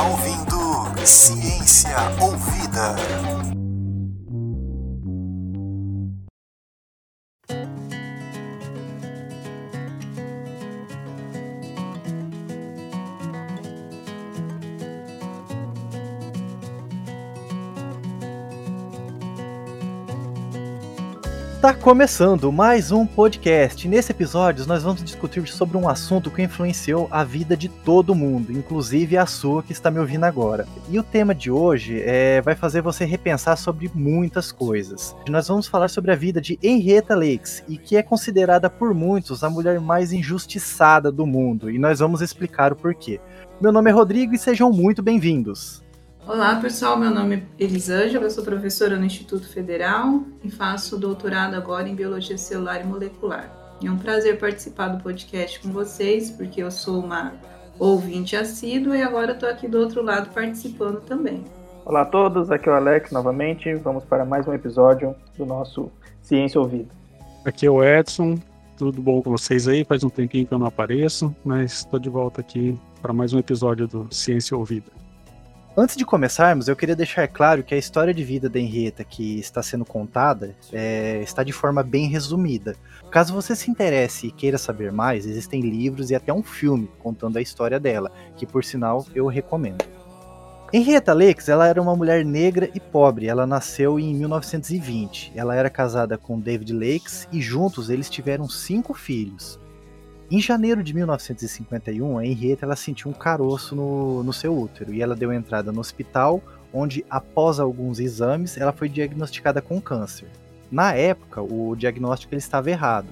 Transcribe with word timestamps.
está 0.00 0.02
ouvindo 0.02 1.06
Ciência 1.06 1.96
Ouvida. 2.20 3.39
Tá 21.60 21.74
começando 21.74 22.50
mais 22.50 22.90
um 22.90 23.04
podcast. 23.04 23.86
Nesse 23.86 24.12
episódio, 24.12 24.66
nós 24.66 24.82
vamos 24.82 25.04
discutir 25.04 25.46
sobre 25.46 25.76
um 25.76 25.90
assunto 25.90 26.30
que 26.30 26.40
influenciou 26.40 27.06
a 27.10 27.22
vida 27.22 27.54
de 27.54 27.68
todo 27.68 28.14
mundo, 28.14 28.50
inclusive 28.50 29.18
a 29.18 29.26
sua 29.26 29.62
que 29.62 29.70
está 29.70 29.90
me 29.90 29.98
ouvindo 29.98 30.24
agora. 30.24 30.66
E 30.88 30.98
o 30.98 31.02
tema 31.02 31.34
de 31.34 31.50
hoje 31.50 32.00
é, 32.00 32.40
vai 32.40 32.54
fazer 32.54 32.80
você 32.80 33.04
repensar 33.04 33.56
sobre 33.56 33.90
muitas 33.94 34.50
coisas. 34.50 35.14
Nós 35.28 35.48
vamos 35.48 35.66
falar 35.66 35.88
sobre 35.88 36.10
a 36.10 36.16
vida 36.16 36.40
de 36.40 36.58
Henrietta 36.62 37.14
Lakes, 37.14 37.62
e 37.68 37.76
que 37.76 37.94
é 37.94 38.02
considerada 38.02 38.70
por 38.70 38.94
muitos 38.94 39.44
a 39.44 39.50
mulher 39.50 39.78
mais 39.80 40.14
injustiçada 40.14 41.12
do 41.12 41.26
mundo, 41.26 41.70
e 41.70 41.78
nós 41.78 41.98
vamos 41.98 42.22
explicar 42.22 42.72
o 42.72 42.76
porquê. 42.76 43.20
Meu 43.60 43.70
nome 43.70 43.90
é 43.90 43.92
Rodrigo 43.92 44.34
e 44.34 44.38
sejam 44.38 44.72
muito 44.72 45.02
bem-vindos. 45.02 45.84
Olá, 46.26 46.56
pessoal. 46.60 46.98
Meu 46.98 47.10
nome 47.10 47.36
é 47.36 47.64
Elisângela, 47.64 48.24
eu 48.24 48.30
sou 48.30 48.44
professora 48.44 48.96
no 48.96 49.04
Instituto 49.04 49.48
Federal 49.48 50.22
e 50.44 50.50
faço 50.50 50.98
doutorado 50.98 51.54
agora 51.54 51.88
em 51.88 51.94
Biologia 51.94 52.36
Celular 52.36 52.82
e 52.82 52.84
Molecular. 52.84 53.50
É 53.82 53.90
um 53.90 53.96
prazer 53.96 54.38
participar 54.38 54.88
do 54.88 55.02
podcast 55.02 55.58
com 55.60 55.70
vocês, 55.70 56.30
porque 56.30 56.62
eu 56.62 56.70
sou 56.70 57.02
uma 57.02 57.32
ouvinte 57.78 58.36
assídua 58.36 58.96
e 58.96 59.02
agora 59.02 59.32
estou 59.32 59.48
aqui 59.48 59.66
do 59.66 59.78
outro 59.78 60.02
lado 60.02 60.32
participando 60.32 61.00
também. 61.00 61.42
Olá 61.86 62.02
a 62.02 62.06
todos, 62.06 62.50
aqui 62.50 62.68
é 62.68 62.72
o 62.72 62.74
Alex 62.74 63.10
novamente. 63.10 63.74
Vamos 63.76 64.04
para 64.04 64.24
mais 64.24 64.46
um 64.46 64.52
episódio 64.52 65.16
do 65.36 65.46
nosso 65.46 65.90
Ciência 66.20 66.60
Ouvida. 66.60 66.90
Aqui 67.44 67.66
é 67.66 67.70
o 67.70 67.82
Edson, 67.82 68.38
tudo 68.76 69.00
bom 69.00 69.22
com 69.22 69.30
vocês 69.30 69.66
aí? 69.66 69.84
Faz 69.84 70.04
um 70.04 70.10
tempinho 70.10 70.46
que 70.46 70.52
eu 70.52 70.58
não 70.58 70.66
apareço, 70.66 71.34
mas 71.42 71.72
estou 71.78 71.98
de 71.98 72.10
volta 72.10 72.42
aqui 72.42 72.78
para 73.00 73.14
mais 73.14 73.32
um 73.32 73.38
episódio 73.38 73.88
do 73.88 74.06
Ciência 74.10 74.54
Ouvida. 74.56 74.99
Antes 75.76 75.96
de 75.96 76.04
começarmos, 76.04 76.66
eu 76.66 76.74
queria 76.74 76.96
deixar 76.96 77.28
claro 77.28 77.62
que 77.62 77.72
a 77.72 77.78
história 77.78 78.12
de 78.12 78.24
vida 78.24 78.48
da 78.48 78.58
Henrietta 78.58 79.04
que 79.04 79.38
está 79.38 79.62
sendo 79.62 79.84
contada 79.84 80.56
é, 80.72 81.20
está 81.22 81.44
de 81.44 81.52
forma 81.52 81.80
bem 81.80 82.08
resumida. 82.08 82.74
Caso 83.08 83.32
você 83.32 83.54
se 83.54 83.70
interesse 83.70 84.26
e 84.26 84.32
queira 84.32 84.58
saber 84.58 84.90
mais, 84.90 85.24
existem 85.26 85.60
livros 85.60 86.10
e 86.10 86.14
até 86.16 86.32
um 86.32 86.42
filme 86.42 86.90
contando 86.98 87.36
a 87.36 87.40
história 87.40 87.78
dela, 87.78 88.10
que 88.36 88.44
por 88.44 88.64
sinal 88.64 89.06
eu 89.14 89.28
recomendo. 89.28 89.84
Henrietta 90.72 91.14
Lakes, 91.14 91.48
ela 91.48 91.68
era 91.68 91.80
uma 91.80 91.94
mulher 91.94 92.24
negra 92.24 92.68
e 92.74 92.80
pobre. 92.80 93.28
Ela 93.28 93.46
nasceu 93.46 93.98
em 93.98 94.12
1920. 94.14 95.32
Ela 95.36 95.54
era 95.54 95.70
casada 95.70 96.18
com 96.18 96.38
David 96.38 96.72
Lakes 96.72 97.28
e 97.32 97.40
juntos 97.40 97.90
eles 97.90 98.10
tiveram 98.10 98.48
cinco 98.48 98.92
filhos. 98.92 99.58
Em 100.30 100.40
janeiro 100.40 100.80
de 100.80 100.94
1951, 100.94 102.16
a 102.16 102.24
Henrietta 102.24 102.64
ela 102.64 102.76
sentiu 102.76 103.10
um 103.10 103.12
caroço 103.12 103.74
no, 103.74 104.22
no 104.22 104.32
seu 104.32 104.56
útero 104.56 104.94
e 104.94 105.02
ela 105.02 105.16
deu 105.16 105.32
entrada 105.32 105.72
no 105.72 105.80
hospital, 105.80 106.40
onde, 106.72 107.04
após 107.10 107.58
alguns 107.58 107.98
exames, 107.98 108.56
ela 108.56 108.70
foi 108.70 108.88
diagnosticada 108.88 109.60
com 109.60 109.80
câncer. 109.80 110.28
Na 110.70 110.94
época, 110.94 111.42
o 111.42 111.74
diagnóstico 111.74 112.32
ele 112.32 112.38
estava 112.38 112.70
errado. 112.70 113.08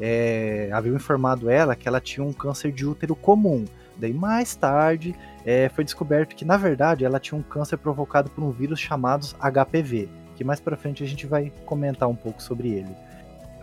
É, 0.00 0.70
haviam 0.72 0.96
informado 0.96 1.50
ela 1.50 1.76
que 1.76 1.86
ela 1.86 2.00
tinha 2.00 2.24
um 2.24 2.32
câncer 2.32 2.72
de 2.72 2.86
útero 2.86 3.14
comum. 3.14 3.66
Daí, 3.98 4.14
mais 4.14 4.56
tarde, 4.56 5.14
é, 5.44 5.68
foi 5.68 5.84
descoberto 5.84 6.34
que, 6.34 6.46
na 6.46 6.56
verdade, 6.56 7.04
ela 7.04 7.20
tinha 7.20 7.38
um 7.38 7.42
câncer 7.42 7.76
provocado 7.76 8.30
por 8.30 8.42
um 8.42 8.50
vírus 8.50 8.80
chamado 8.80 9.26
HPV, 9.38 10.08
que 10.36 10.42
mais 10.42 10.58
para 10.58 10.74
frente 10.74 11.04
a 11.04 11.06
gente 11.06 11.26
vai 11.26 11.52
comentar 11.66 12.08
um 12.08 12.16
pouco 12.16 12.42
sobre 12.42 12.70
ele. 12.70 12.96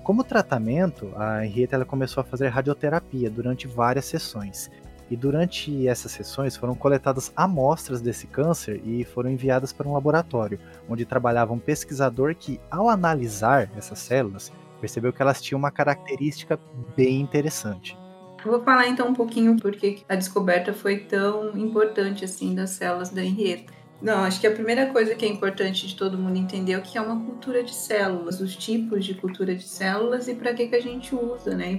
Como 0.09 0.23
tratamento, 0.23 1.13
a 1.15 1.45
Henrietta 1.45 1.75
ela 1.75 1.85
começou 1.85 2.21
a 2.21 2.23
fazer 2.23 2.47
radioterapia 2.47 3.29
durante 3.29 3.67
várias 3.67 4.05
sessões. 4.05 4.71
E 5.07 5.15
durante 5.15 5.87
essas 5.87 6.11
sessões 6.11 6.57
foram 6.57 6.73
coletadas 6.73 7.31
amostras 7.35 8.01
desse 8.01 8.25
câncer 8.25 8.81
e 8.83 9.03
foram 9.03 9.29
enviadas 9.29 9.71
para 9.71 9.87
um 9.87 9.93
laboratório, 9.93 10.59
onde 10.89 11.05
trabalhava 11.05 11.53
um 11.53 11.59
pesquisador 11.59 12.33
que, 12.35 12.59
ao 12.71 12.89
analisar 12.89 13.69
essas 13.77 13.99
células, 13.99 14.51
percebeu 14.81 15.13
que 15.13 15.21
elas 15.21 15.43
tinham 15.43 15.59
uma 15.59 15.69
característica 15.69 16.59
bem 16.97 17.21
interessante. 17.21 17.95
Vou 18.43 18.63
falar 18.63 18.87
então 18.87 19.09
um 19.09 19.13
pouquinho 19.13 19.57
porque 19.57 19.99
a 20.09 20.15
descoberta 20.15 20.73
foi 20.73 21.01
tão 21.01 21.55
importante 21.55 22.25
assim 22.25 22.55
das 22.55 22.71
células 22.71 23.11
da 23.11 23.23
Henrietta. 23.23 23.78
Não, 24.01 24.23
acho 24.23 24.39
que 24.39 24.47
a 24.47 24.51
primeira 24.51 24.87
coisa 24.87 25.13
que 25.13 25.25
é 25.25 25.27
importante 25.27 25.85
de 25.85 25.95
todo 25.95 26.17
mundo 26.17 26.37
entender 26.37 26.71
é 26.71 26.77
o 26.77 26.81
que 26.81 26.97
é 26.97 27.01
uma 27.01 27.19
cultura 27.25 27.61
de 27.61 27.75
células, 27.75 28.39
os 28.39 28.55
tipos 28.55 29.03
de 29.03 29.13
cultura 29.13 29.53
de 29.53 29.67
células 29.67 30.29
e 30.29 30.35
para 30.35 30.53
que, 30.53 30.67
que 30.67 30.75
a 30.75 30.81
gente 30.81 31.13
usa, 31.13 31.53
né? 31.53 31.71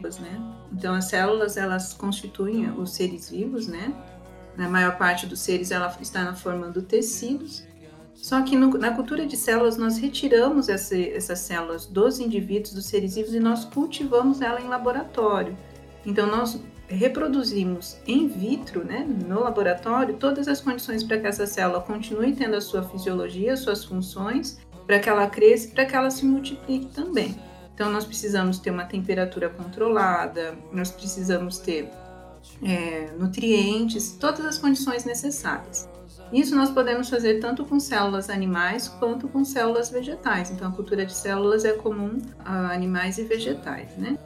Então, 0.70 0.94
as 0.94 1.06
células, 1.06 1.56
elas 1.56 1.94
constituem 1.94 2.70
os 2.72 2.92
seres 2.92 3.30
vivos, 3.30 3.66
né? 3.66 3.94
Na 4.54 4.68
maior 4.68 4.98
parte 4.98 5.26
dos 5.26 5.40
seres, 5.40 5.70
ela 5.70 5.96
está 5.98 6.34
formando 6.34 6.82
tecidos. 6.82 7.64
Só 8.14 8.42
que 8.42 8.54
no, 8.54 8.68
na 8.76 8.90
cultura 8.90 9.24
de 9.24 9.34
células, 9.34 9.78
nós 9.78 9.96
retiramos 9.96 10.68
essa, 10.68 10.98
essas 10.98 11.38
células 11.38 11.86
dos 11.86 12.20
indivíduos, 12.20 12.74
dos 12.74 12.84
seres 12.84 13.14
vivos, 13.14 13.32
e 13.32 13.40
nós 13.40 13.64
cultivamos 13.64 14.42
ela 14.42 14.60
em 14.60 14.68
laboratório. 14.68 15.56
Então, 16.04 16.26
nós 16.26 16.60
reproduzimos 16.90 17.98
in 18.06 18.28
vitro, 18.28 18.84
né, 18.84 19.06
no 19.26 19.40
laboratório, 19.40 20.16
todas 20.16 20.48
as 20.48 20.60
condições 20.60 21.02
para 21.02 21.18
que 21.18 21.26
essa 21.26 21.46
célula 21.46 21.80
continue 21.80 22.34
tendo 22.34 22.56
a 22.56 22.60
sua 22.60 22.82
fisiologia, 22.82 23.56
suas 23.56 23.84
funções, 23.84 24.58
para 24.86 24.98
que 24.98 25.08
ela 25.08 25.28
cresça 25.28 25.68
e 25.68 25.70
para 25.70 25.86
que 25.86 25.94
ela 25.94 26.10
se 26.10 26.24
multiplique 26.24 26.86
também. 26.86 27.36
Então, 27.74 27.90
nós 27.90 28.04
precisamos 28.04 28.58
ter 28.58 28.70
uma 28.70 28.84
temperatura 28.84 29.48
controlada, 29.48 30.54
nós 30.72 30.90
precisamos 30.90 31.58
ter 31.58 31.88
é, 32.62 33.10
nutrientes, 33.18 34.16
todas 34.20 34.44
as 34.44 34.58
condições 34.58 35.04
necessárias. 35.04 35.88
Isso 36.32 36.54
nós 36.54 36.70
podemos 36.70 37.08
fazer 37.08 37.40
tanto 37.40 37.64
com 37.64 37.80
células 37.80 38.30
animais 38.30 38.88
quanto 38.88 39.28
com 39.28 39.44
células 39.44 39.90
vegetais. 39.90 40.50
Então, 40.50 40.68
a 40.68 40.72
cultura 40.72 41.06
de 41.06 41.12
células 41.12 41.64
é 41.64 41.72
comum 41.72 42.18
a 42.44 42.72
animais 42.72 43.18
e 43.18 43.24
vegetais, 43.24 43.96
né? 43.96 44.16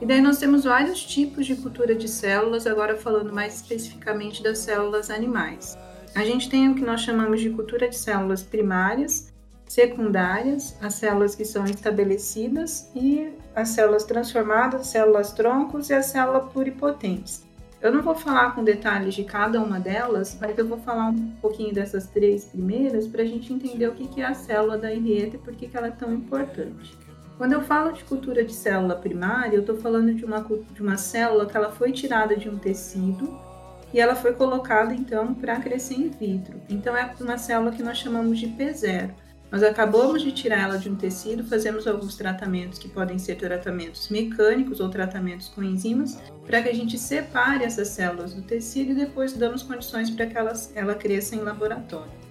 E 0.00 0.06
daí 0.06 0.20
nós 0.20 0.38
temos 0.38 0.64
vários 0.64 1.04
tipos 1.04 1.46
de 1.46 1.54
cultura 1.56 1.94
de 1.94 2.08
células, 2.08 2.66
agora 2.66 2.96
falando 2.96 3.32
mais 3.32 3.56
especificamente 3.56 4.42
das 4.42 4.58
células 4.58 5.10
animais. 5.10 5.76
A 6.14 6.24
gente 6.24 6.50
tem 6.50 6.68
o 6.68 6.74
que 6.74 6.84
nós 6.84 7.00
chamamos 7.00 7.40
de 7.40 7.50
cultura 7.50 7.88
de 7.88 7.96
células 7.96 8.42
primárias, 8.42 9.32
secundárias, 9.66 10.76
as 10.82 10.94
células 10.94 11.34
que 11.34 11.44
são 11.44 11.64
estabelecidas 11.64 12.90
e 12.94 13.32
as 13.54 13.70
células 13.70 14.04
transformadas, 14.04 14.88
células 14.88 15.32
troncos 15.32 15.88
e 15.88 15.94
as 15.94 16.06
células 16.06 16.52
pluripotentes. 16.52 17.42
Eu 17.80 17.90
não 17.90 18.02
vou 18.02 18.14
falar 18.14 18.54
com 18.54 18.62
detalhes 18.62 19.14
de 19.14 19.24
cada 19.24 19.60
uma 19.60 19.80
delas, 19.80 20.36
mas 20.40 20.56
eu 20.56 20.68
vou 20.68 20.78
falar 20.78 21.08
um 21.08 21.30
pouquinho 21.40 21.74
dessas 21.74 22.06
três 22.06 22.44
primeiras 22.44 23.08
para 23.08 23.22
a 23.22 23.26
gente 23.26 23.52
entender 23.52 23.88
o 23.88 23.94
que 23.94 24.20
é 24.20 24.24
a 24.24 24.34
célula 24.34 24.78
da 24.78 24.94
Henrietta 24.94 25.36
e 25.36 25.38
por 25.38 25.54
que 25.54 25.68
ela 25.76 25.88
é 25.88 25.90
tão 25.90 26.12
importante. 26.12 26.96
Quando 27.38 27.52
eu 27.52 27.62
falo 27.62 27.92
de 27.92 28.04
cultura 28.04 28.44
de 28.44 28.52
célula 28.52 28.94
primária, 28.94 29.56
eu 29.56 29.60
estou 29.60 29.76
falando 29.76 30.14
de 30.14 30.24
uma, 30.24 30.46
de 30.72 30.82
uma 30.82 30.96
célula 30.96 31.46
que 31.46 31.56
ela 31.56 31.70
foi 31.70 31.92
tirada 31.92 32.36
de 32.36 32.48
um 32.48 32.58
tecido 32.58 33.38
e 33.92 34.00
ela 34.00 34.14
foi 34.14 34.32
colocada 34.32 34.94
então 34.94 35.34
para 35.34 35.60
crescer 35.60 35.94
in 35.94 36.08
vitro. 36.08 36.60
Então 36.68 36.96
é 36.96 37.14
uma 37.20 37.38
célula 37.38 37.72
que 37.72 37.82
nós 37.82 37.98
chamamos 37.98 38.38
de 38.38 38.46
P0. 38.48 39.10
Nós 39.50 39.62
acabamos 39.62 40.22
de 40.22 40.32
tirar 40.32 40.60
ela 40.60 40.78
de 40.78 40.88
um 40.88 40.96
tecido, 40.96 41.44
fazemos 41.44 41.86
alguns 41.86 42.16
tratamentos 42.16 42.78
que 42.78 42.88
podem 42.88 43.18
ser 43.18 43.36
tratamentos 43.36 44.08
mecânicos 44.08 44.80
ou 44.80 44.88
tratamentos 44.88 45.50
com 45.50 45.62
enzimas, 45.62 46.18
para 46.46 46.62
que 46.62 46.70
a 46.70 46.74
gente 46.74 46.98
separe 46.98 47.62
essas 47.62 47.88
células 47.88 48.32
do 48.32 48.40
tecido 48.40 48.92
e 48.92 48.94
depois 48.94 49.34
damos 49.34 49.62
condições 49.62 50.08
para 50.08 50.26
que 50.26 50.38
elas, 50.38 50.72
ela 50.74 50.94
cresça 50.94 51.36
em 51.36 51.40
laboratório. 51.40 52.21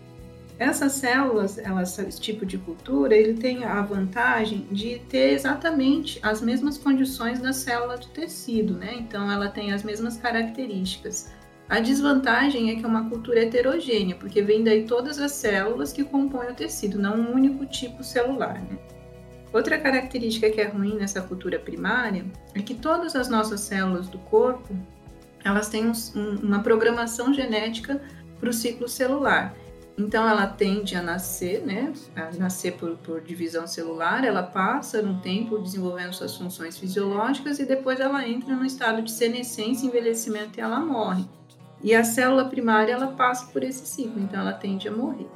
Essas 0.62 0.92
células, 0.92 1.58
elas, 1.58 1.98
esse 1.98 2.22
tipo 2.22 2.46
de 2.46 2.56
cultura, 2.56 3.16
ele 3.16 3.34
tem 3.34 3.64
a 3.64 3.82
vantagem 3.82 4.68
de 4.72 5.00
ter 5.10 5.34
exatamente 5.34 6.20
as 6.22 6.40
mesmas 6.40 6.78
condições 6.78 7.40
da 7.40 7.52
célula 7.52 7.98
de 7.98 8.08
tecido, 8.10 8.76
né? 8.76 8.94
Então, 9.00 9.32
ela 9.32 9.50
tem 9.50 9.74
as 9.74 9.82
mesmas 9.82 10.18
características. 10.18 11.32
A 11.68 11.80
desvantagem 11.80 12.70
é 12.70 12.76
que 12.76 12.86
é 12.86 12.88
uma 12.88 13.10
cultura 13.10 13.40
heterogênea, 13.40 14.16
porque 14.16 14.44
vem 14.44 14.64
daí 14.64 14.86
todas 14.86 15.18
as 15.18 15.32
células 15.32 15.92
que 15.92 16.04
compõem 16.04 16.52
o 16.52 16.54
tecido, 16.54 17.00
não 17.00 17.16
um 17.16 17.34
único 17.34 17.66
tipo 17.66 18.04
celular, 18.04 18.62
né? 18.62 18.78
Outra 19.52 19.80
característica 19.80 20.48
que 20.52 20.62
é 20.62 20.68
ruim 20.68 20.96
nessa 20.96 21.24
cultura 21.24 21.58
primária 21.58 22.24
é 22.54 22.62
que 22.62 22.76
todas 22.76 23.16
as 23.16 23.28
nossas 23.28 23.62
células 23.62 24.10
do 24.10 24.20
corpo, 24.20 24.78
elas 25.44 25.70
têm 25.70 25.88
um, 25.88 26.36
uma 26.44 26.60
programação 26.60 27.34
genética 27.34 28.00
para 28.40 28.52
o 28.52 28.54
ciclo 28.54 28.88
celular. 28.88 29.56
Então 30.02 30.28
ela 30.28 30.48
tende 30.48 30.96
a 30.96 31.02
nascer, 31.02 31.64
né? 31.64 31.94
A 32.16 32.32
nascer 32.38 32.74
por, 32.74 32.98
por 32.98 33.22
divisão 33.22 33.68
celular, 33.68 34.24
ela 34.24 34.42
passa 34.42 35.02
um 35.02 35.20
tempo 35.20 35.60
desenvolvendo 35.60 36.14
suas 36.14 36.36
funções 36.36 36.78
fisiológicas 36.78 37.60
e 37.60 37.66
depois 37.66 38.00
ela 38.00 38.28
entra 38.28 38.56
no 38.56 38.66
estado 38.66 39.02
de 39.04 39.12
senescência, 39.12 39.86
envelhecimento 39.86 40.58
e 40.58 40.62
ela 40.62 40.80
morre. 40.80 41.26
E 41.84 41.94
a 41.94 42.04
célula 42.04 42.46
primária 42.46 42.94
ela 42.94 43.08
passa 43.08 43.48
por 43.52 43.64
esse 43.64 43.86
ciclo, 43.86 44.20
então 44.20 44.40
ela 44.40 44.54
tende 44.54 44.88
a 44.88 44.92
morrer. 44.92 45.28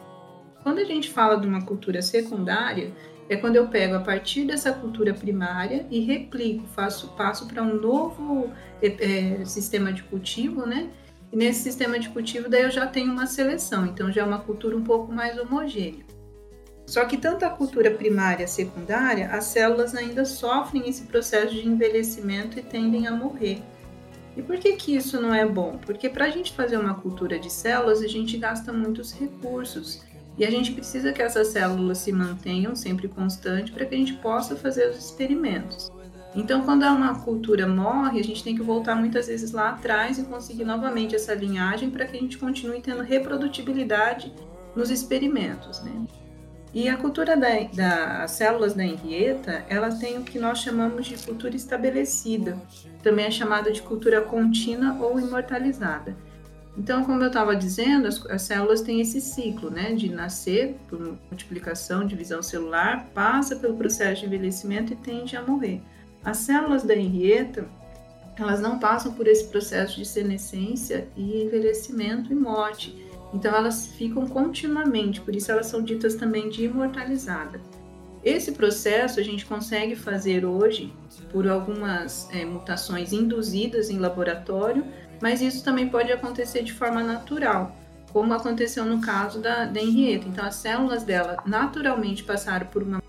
Quando 0.63 0.79
a 0.79 0.83
gente 0.83 1.11
fala 1.11 1.39
de 1.39 1.47
uma 1.47 1.63
cultura 1.63 2.01
secundária, 2.01 2.91
é 3.29 3.35
quando 3.35 3.55
eu 3.55 3.67
pego 3.67 3.95
a 3.95 3.99
partir 3.99 4.45
dessa 4.45 4.71
cultura 4.71 5.13
primária 5.13 5.85
e 5.89 5.99
replico, 5.99 6.65
faço 6.67 7.09
passo 7.09 7.47
para 7.47 7.61
um 7.61 7.75
novo 7.79 8.51
é, 8.81 9.45
sistema 9.45 9.93
de 9.93 10.03
cultivo, 10.03 10.65
né? 10.65 10.89
E 11.31 11.35
nesse 11.35 11.61
sistema 11.61 11.99
de 11.99 12.09
cultivo 12.09 12.49
daí 12.49 12.63
eu 12.63 12.71
já 12.71 12.87
tenho 12.87 13.11
uma 13.11 13.27
seleção, 13.27 13.85
então 13.85 14.11
já 14.11 14.21
é 14.21 14.25
uma 14.25 14.39
cultura 14.39 14.75
um 14.75 14.83
pouco 14.83 15.11
mais 15.11 15.37
homogênea. 15.37 16.05
Só 16.85 17.03
que 17.05 17.17
tanto 17.17 17.43
a 17.43 17.49
cultura 17.49 17.89
primária 17.91 18.43
e 18.43 18.47
secundária, 18.47 19.29
as 19.29 19.45
células 19.45 19.95
ainda 19.95 20.23
sofrem 20.23 20.87
esse 20.87 21.03
processo 21.03 21.53
de 21.53 21.67
envelhecimento 21.67 22.59
e 22.59 22.61
tendem 22.61 23.07
a 23.07 23.11
morrer. 23.11 23.61
E 24.37 24.41
por 24.41 24.57
que, 24.57 24.73
que 24.73 24.95
isso 24.95 25.19
não 25.19 25.33
é 25.33 25.45
bom? 25.45 25.79
Porque 25.83 26.09
para 26.09 26.25
a 26.25 26.29
gente 26.29 26.53
fazer 26.53 26.77
uma 26.77 26.93
cultura 26.93 27.39
de 27.39 27.49
células, 27.49 28.01
a 28.01 28.07
gente 28.07 28.37
gasta 28.37 28.71
muitos 28.71 29.13
recursos. 29.13 30.03
E 30.37 30.45
a 30.45 30.51
gente 30.51 30.73
precisa 30.73 31.13
que 31.13 31.21
essas 31.21 31.47
células 31.47 31.99
se 31.99 32.11
mantenham 32.11 32.75
sempre 32.75 33.07
constantes 33.07 33.73
para 33.73 33.85
que 33.85 33.95
a 33.95 33.97
gente 33.97 34.13
possa 34.15 34.55
fazer 34.55 34.89
os 34.89 34.97
experimentos. 34.97 35.89
Então, 36.35 36.63
quando 36.63 36.83
uma 36.83 37.15
cultura 37.21 37.65
morre, 37.65 38.19
a 38.19 38.23
gente 38.23 38.43
tem 38.43 38.55
que 38.55 38.61
voltar 38.61 38.95
muitas 38.95 39.27
vezes 39.27 39.53
lá 39.53 39.69
atrás 39.69 40.19
e 40.19 40.23
conseguir 40.23 40.65
novamente 40.65 41.15
essa 41.15 41.33
linhagem 41.33 41.89
para 41.89 42.05
que 42.05 42.17
a 42.17 42.19
gente 42.19 42.37
continue 42.37 42.81
tendo 42.81 43.01
reprodutibilidade 43.01 44.33
nos 44.75 44.91
experimentos. 44.91 45.81
Né? 45.81 46.05
E 46.73 46.89
a 46.89 46.97
cultura 46.97 47.37
das 47.37 47.71
da 47.71 48.27
células 48.27 48.73
da 48.73 48.83
Henrietta, 48.83 49.65
ela 49.69 49.95
tem 49.95 50.17
o 50.17 50.23
que 50.23 50.37
nós 50.37 50.59
chamamos 50.59 51.05
de 51.05 51.17
cultura 51.17 51.55
estabelecida, 51.55 52.59
também 53.01 53.25
é 53.25 53.31
chamada 53.31 53.71
de 53.71 53.81
cultura 53.81 54.21
contínua 54.21 54.97
ou 54.99 55.17
imortalizada. 55.17 56.17
Então, 56.77 57.05
como 57.05 57.23
eu 57.23 57.27
estava 57.27 57.55
dizendo, 57.55 58.07
as, 58.07 58.25
as, 58.25 58.41
células 58.41 58.81
têm 58.81 58.99
esse 58.99 59.21
ciclo, 59.21 59.69
né, 59.69 59.93
de 59.93 60.09
nascer 60.09 60.75
por 60.89 60.99
multiplicação, 61.31 62.05
divisão 62.05 62.43
celular, 62.43 63.05
passa 63.13 63.55
pelo 63.55 63.77
processo 63.77 64.19
de 64.19 64.27
envelhecimento 64.27 64.91
e 64.91 64.97
tende 64.97 65.37
a 65.37 65.41
morrer. 65.41 65.81
As 66.25 66.37
células 66.37 66.83
da 66.83 66.95
Henrietta, 66.95 67.65
elas 68.35 68.59
não 68.59 68.79
passam 68.79 69.13
por 69.13 69.27
esse 69.27 69.45
processo 69.45 69.95
de 69.95 70.05
senescência 70.05 71.07
e 71.15 71.43
envelhecimento 71.43 72.33
e 72.33 72.35
morte 72.35 73.05
então 73.35 73.53
elas 73.53 73.87
ficam 73.87 74.25
continuamente, 74.25 75.19
por 75.19 75.35
isso 75.35 75.51
elas 75.51 75.67
são 75.67 75.83
ditas 75.83 76.15
também 76.15 76.47
de 76.47 76.63
imortalizada. 76.63 77.59
Esse 78.23 78.53
processo 78.53 79.19
a 79.19 79.23
gente 79.23 79.45
consegue 79.45 79.93
fazer 79.93 80.45
hoje 80.45 80.93
por 81.31 81.47
algumas 81.47 82.29
é, 82.31 82.45
mutações 82.45 83.11
induzidas 83.11 83.89
em 83.89 83.99
laboratório, 83.99 84.85
mas 85.21 85.41
isso 85.41 85.63
também 85.63 85.89
pode 85.89 86.11
acontecer 86.13 86.63
de 86.63 86.71
forma 86.71 87.03
natural, 87.03 87.75
como 88.13 88.33
aconteceu 88.33 88.85
no 88.85 89.01
caso 89.01 89.39
da, 89.41 89.65
da 89.65 89.81
Henrietta. 89.81 90.27
Então 90.29 90.45
as 90.45 90.55
células 90.55 91.03
dela 91.03 91.37
naturalmente 91.45 92.23
passaram 92.23 92.67
por 92.67 92.81
uma 92.81 93.03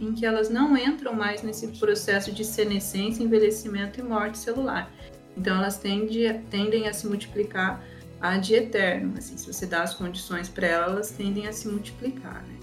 em 0.00 0.12
que 0.12 0.26
elas 0.26 0.50
não 0.50 0.76
entram 0.76 1.14
mais 1.14 1.42
nesse 1.42 1.68
processo 1.68 2.32
de 2.32 2.44
senescência, 2.44 3.22
envelhecimento 3.22 4.00
e 4.00 4.02
morte 4.02 4.38
celular. 4.38 4.90
Então 5.36 5.56
elas 5.56 5.78
tendem, 5.78 6.42
tendem 6.50 6.88
a 6.88 6.92
se 6.92 7.06
multiplicar 7.06 7.82
ad 8.20 8.52
eterno. 8.52 9.14
Assim, 9.16 9.36
se 9.36 9.46
você 9.46 9.66
dá 9.66 9.82
as 9.82 9.94
condições 9.94 10.48
para 10.48 10.66
elas, 10.66 10.90
elas 10.90 11.10
tendem 11.10 11.46
a 11.46 11.52
se 11.52 11.68
multiplicar. 11.68 12.42
Né? 12.46 12.58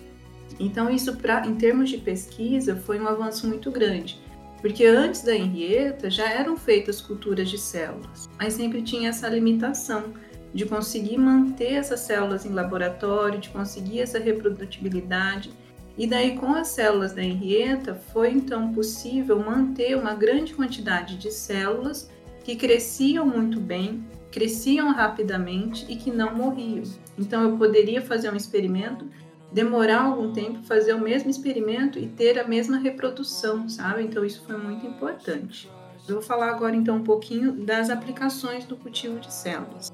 Então, 0.59 0.89
isso, 0.89 1.15
pra, 1.17 1.45
em 1.45 1.55
termos 1.55 1.89
de 1.89 1.97
pesquisa, 1.97 2.75
foi 2.75 2.99
um 2.99 3.07
avanço 3.07 3.47
muito 3.47 3.71
grande. 3.71 4.19
Porque 4.61 4.85
antes 4.85 5.21
da 5.21 5.35
Henrietta 5.35 6.09
já 6.09 6.29
eram 6.29 6.57
feitas 6.57 6.99
culturas 6.99 7.49
de 7.49 7.57
células, 7.57 8.27
mas 8.37 8.53
sempre 8.53 8.81
tinha 8.81 9.09
essa 9.09 9.27
limitação 9.27 10.13
de 10.53 10.65
conseguir 10.65 11.17
manter 11.17 11.73
essas 11.73 11.99
células 11.99 12.45
em 12.45 12.49
laboratório, 12.49 13.39
de 13.39 13.49
conseguir 13.49 13.99
essa 13.99 14.17
reprodutibilidade. 14.17 15.51
E 15.97 16.05
daí, 16.05 16.37
com 16.37 16.53
as 16.53 16.67
células 16.69 17.13
da 17.13 17.23
Henrietta, 17.23 17.95
foi 17.95 18.31
então 18.31 18.73
possível 18.73 19.39
manter 19.39 19.97
uma 19.97 20.13
grande 20.13 20.53
quantidade 20.53 21.17
de 21.17 21.31
células 21.31 22.09
que 22.43 22.55
cresciam 22.55 23.25
muito 23.25 23.59
bem, 23.59 24.05
cresciam 24.29 24.91
rapidamente 24.91 25.85
e 25.87 25.95
que 25.95 26.11
não 26.11 26.35
morriam. 26.35 26.83
Então 27.17 27.43
eu 27.43 27.57
poderia 27.57 28.01
fazer 28.01 28.29
um 28.29 28.35
experimento, 28.35 29.07
demorar 29.53 30.01
algum 30.01 30.33
tempo, 30.33 30.63
fazer 30.63 30.93
o 30.93 30.99
mesmo 30.99 31.29
experimento 31.29 31.97
e 31.97 32.07
ter 32.07 32.37
a 32.37 32.45
mesma 32.45 32.77
reprodução, 32.77 33.69
sabe? 33.69 34.03
Então 34.03 34.25
isso 34.25 34.43
foi 34.45 34.57
muito 34.57 34.85
importante. 34.85 35.71
Eu 36.07 36.15
vou 36.15 36.23
falar 36.23 36.49
agora 36.49 36.75
então 36.75 36.97
um 36.97 37.03
pouquinho 37.03 37.53
das 37.53 37.89
aplicações 37.89 38.65
do 38.65 38.75
cultivo 38.75 39.17
de 39.17 39.33
células. 39.33 39.89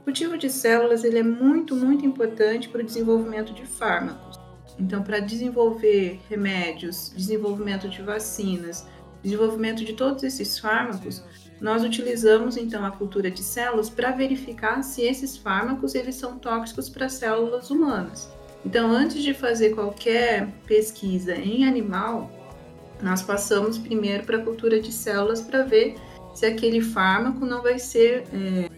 O 0.00 0.04
cultivo 0.04 0.36
de 0.36 0.50
células 0.50 1.04
ele 1.04 1.20
é 1.20 1.22
muito, 1.22 1.76
muito 1.76 2.04
importante 2.04 2.68
para 2.68 2.82
o 2.82 2.84
desenvolvimento 2.84 3.54
de 3.54 3.64
fármacos. 3.64 4.41
Então, 4.78 5.02
para 5.02 5.20
desenvolver 5.20 6.20
remédios, 6.28 7.12
desenvolvimento 7.14 7.88
de 7.88 8.02
vacinas, 8.02 8.86
desenvolvimento 9.22 9.84
de 9.84 9.92
todos 9.92 10.22
esses 10.22 10.58
fármacos, 10.58 11.22
nós 11.60 11.84
utilizamos 11.84 12.56
então 12.56 12.84
a 12.84 12.90
cultura 12.90 13.30
de 13.30 13.42
células 13.42 13.88
para 13.88 14.10
verificar 14.10 14.82
se 14.82 15.02
esses 15.02 15.36
fármacos 15.36 15.94
eles 15.94 16.16
são 16.16 16.38
tóxicos 16.38 16.88
para 16.88 17.08
células 17.08 17.70
humanas. 17.70 18.28
Então, 18.64 18.90
antes 18.90 19.22
de 19.22 19.34
fazer 19.34 19.70
qualquer 19.70 20.48
pesquisa 20.66 21.34
em 21.36 21.64
animal, 21.64 22.30
nós 23.00 23.22
passamos 23.22 23.78
primeiro 23.78 24.24
para 24.24 24.38
a 24.38 24.42
cultura 24.42 24.80
de 24.80 24.92
células 24.92 25.40
para 25.40 25.62
ver 25.62 25.96
se 26.34 26.46
aquele 26.46 26.80
fármaco 26.80 27.44
não 27.44 27.62
vai 27.62 27.78
ser 27.78 28.24
é, 28.32 28.70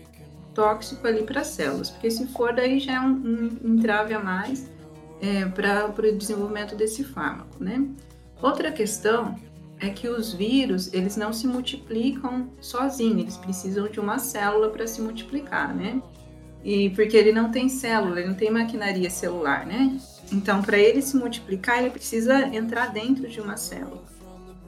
tóxico 0.55 1.06
ali 1.06 1.23
para 1.23 1.43
as 1.43 1.49
células, 1.49 1.91
porque 1.91 2.11
se 2.11 2.26
for, 2.29 2.52
daí 2.52 2.81
já 2.81 2.94
é 2.94 3.00
um, 3.00 3.58
um 3.62 3.75
entrave 3.75 4.14
a 4.14 4.20
mais 4.20 4.70
é, 5.25 5.47
para 5.47 5.88
o 5.88 6.19
desenvolvimento 6.19 6.76
desse 6.76 7.03
fármaco, 7.03 7.56
né? 7.59 7.82
Outra 8.43 8.71
questão 8.71 9.35
é 9.81 9.88
que 9.88 10.06
os 10.06 10.35
vírus, 10.35 10.93
eles 10.93 11.17
não 11.17 11.32
se 11.32 11.47
multiplicam 11.47 12.50
sozinhos, 12.61 13.23
eles 13.23 13.37
precisam 13.38 13.88
de 13.88 13.99
uma 13.99 14.19
célula 14.19 14.69
para 14.69 14.87
se 14.87 15.00
multiplicar, 15.00 15.75
né? 15.75 16.03
E 16.62 16.91
porque 16.91 17.17
ele 17.17 17.32
não 17.32 17.50
tem 17.50 17.71
célula, 17.71 18.21
ele 18.21 18.29
não 18.29 18.35
tem 18.35 18.50
maquinaria 18.50 19.09
celular, 19.09 19.67
né? 19.67 19.99
Então, 20.31 20.61
para 20.62 20.79
ele 20.79 21.00
se 21.00 21.17
multiplicar, 21.17 21.79
ele 21.79 21.91
precisa 21.91 22.47
entrar 22.55 22.93
dentro 22.93 23.27
de 23.27 23.41
uma 23.41 23.56
célula. 23.56 24.05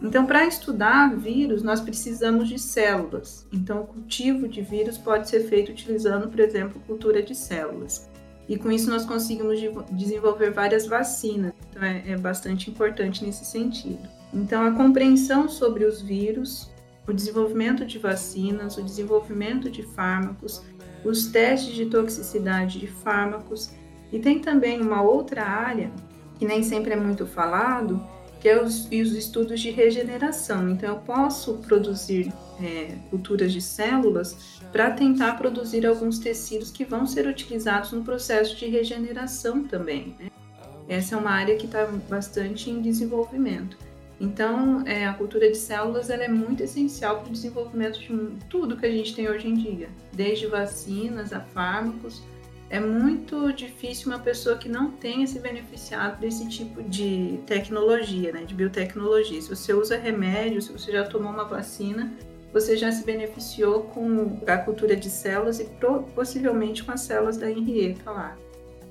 Então, 0.02 0.26
para 0.26 0.46
estudar 0.46 1.14
vírus, 1.14 1.62
nós 1.62 1.80
precisamos 1.80 2.48
de 2.48 2.58
células. 2.58 3.46
Então, 3.52 3.82
o 3.82 3.86
cultivo 3.86 4.48
de 4.48 4.60
vírus 4.62 4.96
pode 4.98 5.28
ser 5.28 5.40
feito 5.48 5.72
utilizando, 5.72 6.28
por 6.28 6.40
exemplo, 6.40 6.80
cultura 6.86 7.22
de 7.22 7.34
células. 7.34 8.08
E 8.48 8.56
com 8.56 8.70
isso, 8.70 8.88
nós 8.88 9.04
conseguimos 9.04 9.58
desenvolver 9.90 10.50
várias 10.50 10.86
vacinas. 10.86 11.52
Então, 11.70 11.82
é, 11.82 12.02
é 12.06 12.16
bastante 12.16 12.70
importante 12.70 13.24
nesse 13.24 13.44
sentido. 13.44 14.08
Então, 14.32 14.64
a 14.64 14.72
compreensão 14.72 15.48
sobre 15.48 15.84
os 15.84 16.00
vírus, 16.00 16.70
o 17.06 17.12
desenvolvimento 17.12 17.84
de 17.84 17.98
vacinas, 17.98 18.76
o 18.76 18.82
desenvolvimento 18.82 19.70
de 19.70 19.82
fármacos, 19.82 20.62
os 21.04 21.26
testes 21.26 21.74
de 21.74 21.86
toxicidade 21.86 22.78
de 22.78 22.86
fármacos, 22.86 23.70
e 24.12 24.18
tem 24.18 24.38
também 24.38 24.80
uma 24.80 25.02
outra 25.02 25.42
área 25.44 25.90
que 26.38 26.44
nem 26.44 26.62
sempre 26.62 26.92
é 26.92 26.96
muito 26.96 27.26
falado, 27.26 28.04
que 28.40 28.48
é 28.48 28.62
os, 28.62 28.86
os 28.86 29.12
estudos 29.12 29.60
de 29.60 29.70
regeneração. 29.70 30.70
Então, 30.70 30.90
eu 30.90 31.00
posso 31.00 31.54
produzir 31.66 32.32
é, 32.62 32.96
culturas 33.10 33.52
de 33.52 33.60
células 33.60 34.60
para 34.72 34.90
tentar 34.90 35.38
produzir 35.38 35.86
alguns 35.86 36.18
tecidos 36.18 36.70
que 36.70 36.84
vão 36.84 37.06
ser 37.06 37.26
utilizados 37.26 37.92
no 37.92 38.02
processo 38.02 38.56
de 38.56 38.66
regeneração 38.66 39.64
também. 39.64 40.14
Né? 40.18 40.30
Essa 40.88 41.14
é 41.14 41.18
uma 41.18 41.30
área 41.30 41.56
que 41.56 41.66
está 41.66 41.86
bastante 42.08 42.70
em 42.70 42.80
desenvolvimento. 42.80 43.76
Então, 44.18 44.82
é, 44.86 45.06
a 45.06 45.12
cultura 45.12 45.50
de 45.50 45.56
células 45.58 46.08
ela 46.08 46.24
é 46.24 46.28
muito 46.28 46.62
essencial 46.62 47.20
para 47.20 47.28
o 47.28 47.32
desenvolvimento 47.32 47.98
de 47.98 48.08
tudo 48.48 48.76
que 48.76 48.86
a 48.86 48.90
gente 48.90 49.14
tem 49.14 49.28
hoje 49.28 49.46
em 49.46 49.54
dia, 49.54 49.88
desde 50.12 50.46
vacinas 50.46 51.32
a 51.32 51.40
fármacos. 51.40 52.22
É 52.68 52.80
muito 52.80 53.52
difícil 53.52 54.08
uma 54.08 54.18
pessoa 54.18 54.56
que 54.56 54.68
não 54.68 54.90
tenha 54.90 55.26
se 55.26 55.38
beneficiado 55.38 56.18
desse 56.18 56.48
tipo 56.48 56.82
de 56.82 57.38
tecnologia, 57.46 58.32
né, 58.32 58.44
de 58.44 58.54
biotecnologia. 58.54 59.40
Se 59.40 59.48
você 59.48 59.72
usa 59.72 59.96
remédio, 59.96 60.60
se 60.60 60.72
você 60.72 60.90
já 60.90 61.04
tomou 61.04 61.30
uma 61.30 61.44
vacina, 61.44 62.12
você 62.52 62.76
já 62.76 62.90
se 62.90 63.04
beneficiou 63.04 63.82
com 63.84 64.40
a 64.46 64.56
cultura 64.56 64.96
de 64.96 65.08
células 65.10 65.60
e 65.60 65.68
possivelmente 66.14 66.82
com 66.82 66.90
as 66.90 67.02
células 67.02 67.36
da 67.36 67.50
Henrietta 67.50 68.10
lá. 68.10 68.36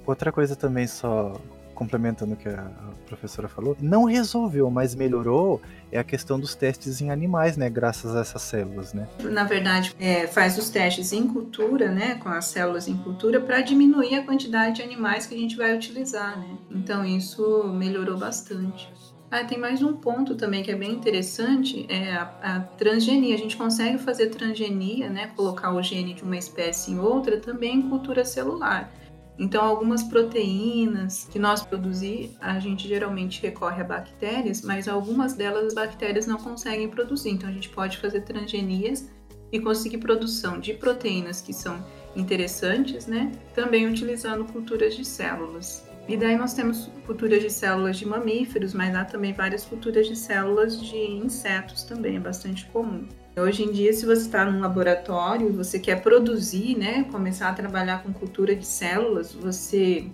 Outra 0.06 0.32
coisa 0.32 0.56
também 0.56 0.88
só 0.88 1.34
complementando 1.76 2.34
o 2.34 2.38
que 2.38 2.50
a 2.50 2.72
professora 3.06 3.48
falou, 3.48 3.78
não 3.80 4.06
resolveu, 4.06 4.72
mas 4.72 4.96
melhorou 4.96 5.62
é 5.92 6.00
a 6.00 6.04
questão 6.04 6.40
dos 6.40 6.56
testes 6.56 7.02
em 7.02 7.12
animais, 7.12 7.58
né, 7.58 7.70
graças 7.70 8.16
a 8.16 8.22
essas 8.22 8.42
células, 8.42 8.94
né? 8.94 9.08
Na 9.24 9.44
verdade, 9.44 9.96
é, 10.00 10.26
faz 10.26 10.58
os 10.58 10.70
testes 10.70 11.14
em 11.14 11.28
cultura, 11.28 11.92
né, 11.92 12.16
com 12.16 12.30
as 12.30 12.46
células 12.46 12.88
em 12.88 12.98
cultura, 12.98 13.40
para 13.40 13.62
diminuir 13.62 14.16
a 14.16 14.24
quantidade 14.24 14.78
de 14.78 14.82
animais 14.82 15.28
que 15.28 15.36
a 15.36 15.38
gente 15.38 15.56
vai 15.56 15.76
utilizar, 15.76 16.40
né? 16.40 16.58
Então 16.72 17.06
isso 17.06 17.64
melhorou 17.68 18.18
bastante. 18.18 18.92
Ah, 19.30 19.44
tem 19.44 19.58
mais 19.58 19.82
um 19.82 19.94
ponto 19.94 20.36
também 20.36 20.64
que 20.64 20.72
é 20.72 20.76
bem 20.76 20.92
interessante, 20.92 21.86
é 21.90 22.14
a, 22.14 22.22
a, 22.42 22.60
transgenia. 22.60 23.34
A 23.36 23.38
gente 23.38 23.58
consegue 23.58 23.98
fazer 23.98 24.28
transgenia, 24.28 25.10
né, 25.10 25.32
colocar 25.36 25.74
o 25.74 25.82
gene 25.82 26.14
de 26.14 26.24
uma 26.24 26.38
espécie 26.38 26.92
em 26.92 27.00
outra, 27.00 27.38
também 27.38 27.80
em 27.80 27.90
cultura 27.90 28.24
celular. 28.24 28.90
Então, 29.38 29.64
algumas 29.66 30.04
proteínas 30.04 31.28
que 31.30 31.38
nós 31.38 31.62
produzir, 31.62 32.32
a 32.40 32.60
gente 32.60 32.88
geralmente 32.88 33.42
recorre 33.42 33.82
a 33.82 33.86
bactérias, 33.86 34.62
mas 34.62 34.88
algumas 34.88 35.34
delas 35.34 35.66
as 35.66 35.74
bactérias 35.74 36.26
não 36.26 36.38
conseguem 36.38 36.90
produzir. 36.90 37.32
Então, 37.32 37.50
a 37.50 37.52
gente 37.52 37.70
pode 37.70 37.98
fazer 37.98 38.22
transgenias 38.22 39.10
e 39.52 39.60
conseguir 39.60 39.98
produção 39.98 40.60
de 40.60 40.74
proteínas 40.74 41.42
que 41.42 41.54
são 41.54 41.86
interessantes, 42.16 43.08
né? 43.08 43.32
Também 43.54 43.86
utilizando 43.88 44.46
culturas 44.46 44.96
de 44.96 45.04
células. 45.04 45.86
E 46.08 46.16
daí 46.16 46.38
nós 46.38 46.54
temos 46.54 46.90
culturas 47.06 47.42
de 47.42 47.50
células 47.50 47.98
de 47.98 48.06
mamíferos, 48.06 48.74
mas 48.74 48.96
há 48.96 49.04
também 49.04 49.34
várias 49.34 49.66
culturas 49.66 50.08
de 50.08 50.16
células 50.16 50.80
de 50.80 50.98
insetos 50.98 51.84
também, 51.84 52.18
é 52.18 52.20
bastante 52.20 52.66
comum. 52.68 53.08
Hoje 53.38 53.64
em 53.64 53.72
dia, 53.72 53.92
se 53.92 54.06
você 54.06 54.22
está 54.22 54.46
num 54.46 54.62
laboratório 54.62 55.50
e 55.50 55.52
você 55.52 55.78
quer 55.78 56.02
produzir, 56.02 56.78
né, 56.78 57.04
começar 57.12 57.50
a 57.50 57.54
trabalhar 57.54 58.02
com 58.02 58.14
cultura 58.14 58.56
de 58.56 58.66
células, 58.66 59.34
você 59.34 60.08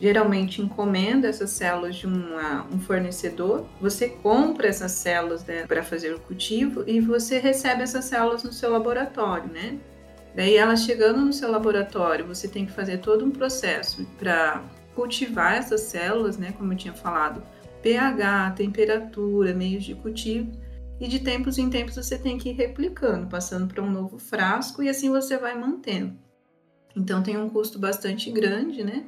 geralmente 0.00 0.62
encomenda 0.62 1.28
essas 1.28 1.50
células 1.50 1.96
de 1.96 2.06
uma, 2.06 2.66
um 2.72 2.80
fornecedor, 2.80 3.66
você 3.78 4.08
compra 4.08 4.66
essas 4.66 4.92
células 4.92 5.44
né, 5.44 5.66
para 5.66 5.82
fazer 5.82 6.14
o 6.14 6.20
cultivo 6.20 6.82
e 6.86 7.00
você 7.00 7.38
recebe 7.38 7.82
essas 7.82 8.06
células 8.06 8.42
no 8.42 8.52
seu 8.52 8.70
laboratório, 8.70 9.50
né? 9.52 9.78
Daí, 10.34 10.56
elas 10.56 10.84
chegando 10.84 11.20
no 11.20 11.34
seu 11.34 11.50
laboratório, 11.50 12.26
você 12.26 12.48
tem 12.48 12.64
que 12.64 12.72
fazer 12.72 12.98
todo 12.98 13.26
um 13.26 13.30
processo 13.30 14.06
para 14.18 14.64
cultivar 14.94 15.54
essas 15.58 15.82
células, 15.82 16.38
né, 16.38 16.54
como 16.56 16.72
eu 16.72 16.76
tinha 16.78 16.94
falado, 16.94 17.42
pH, 17.82 18.52
temperatura, 18.56 19.52
meios 19.52 19.84
de 19.84 19.94
cultivo, 19.94 20.50
e 21.00 21.08
de 21.08 21.18
tempos 21.18 21.58
em 21.58 21.68
tempos 21.68 21.96
você 21.96 22.18
tem 22.18 22.38
que 22.38 22.50
ir 22.50 22.52
replicando, 22.52 23.26
passando 23.26 23.66
para 23.66 23.82
um 23.82 23.90
novo 23.90 24.18
frasco 24.18 24.82
e 24.82 24.88
assim 24.88 25.10
você 25.10 25.36
vai 25.36 25.58
mantendo. 25.58 26.16
Então 26.96 27.22
tem 27.22 27.36
um 27.36 27.48
custo 27.48 27.78
bastante 27.78 28.30
grande, 28.30 28.84
né? 28.84 29.04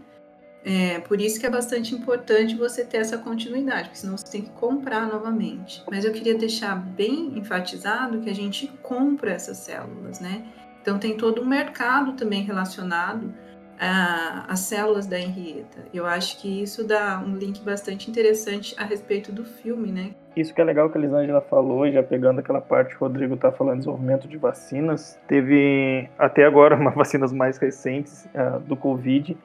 É, 0.64 0.98
por 0.98 1.20
isso 1.20 1.38
que 1.38 1.46
é 1.46 1.50
bastante 1.50 1.94
importante 1.94 2.56
você 2.56 2.84
ter 2.84 2.96
essa 2.96 3.16
continuidade, 3.16 3.84
porque 3.84 4.00
senão 4.00 4.16
você 4.16 4.26
tem 4.26 4.42
que 4.42 4.50
comprar 4.50 5.06
novamente. 5.06 5.80
Mas 5.88 6.04
eu 6.04 6.12
queria 6.12 6.36
deixar 6.36 6.74
bem 6.74 7.38
enfatizado 7.38 8.20
que 8.20 8.28
a 8.28 8.34
gente 8.34 8.66
compra 8.82 9.30
essas 9.30 9.58
células, 9.58 10.18
né? 10.18 10.44
Então 10.82 10.98
tem 10.98 11.16
todo 11.16 11.40
um 11.40 11.46
mercado 11.46 12.14
também 12.14 12.42
relacionado 12.42 13.32
às 13.78 14.60
células 14.60 15.06
da 15.06 15.18
Henrietta. 15.18 15.78
Eu 15.92 16.06
acho 16.06 16.40
que 16.40 16.62
isso 16.62 16.86
dá 16.86 17.22
um 17.24 17.36
link 17.36 17.60
bastante 17.62 18.10
interessante 18.10 18.74
a 18.78 18.84
respeito 18.84 19.32
do 19.32 19.44
filme, 19.44 19.90
né? 19.90 20.10
Isso 20.36 20.54
que 20.54 20.60
é 20.60 20.64
legal 20.64 20.90
que 20.90 20.98
a 20.98 21.00
Elisângela 21.00 21.40
falou, 21.40 21.90
já 21.90 22.02
pegando 22.02 22.40
aquela 22.40 22.60
parte 22.60 22.90
que 22.90 22.96
o 22.96 23.06
Rodrigo 23.06 23.34
está 23.34 23.50
falando, 23.50 23.78
desenvolvimento 23.78 24.28
de 24.28 24.36
vacinas. 24.36 25.18
Teve 25.26 26.08
até 26.18 26.44
agora 26.44 26.76
uma 26.76 26.90
vacinas 26.90 27.32
mais 27.32 27.56
recentes 27.58 28.28
uh, 28.34 28.60
do 28.60 28.76
Covid. 28.76 29.36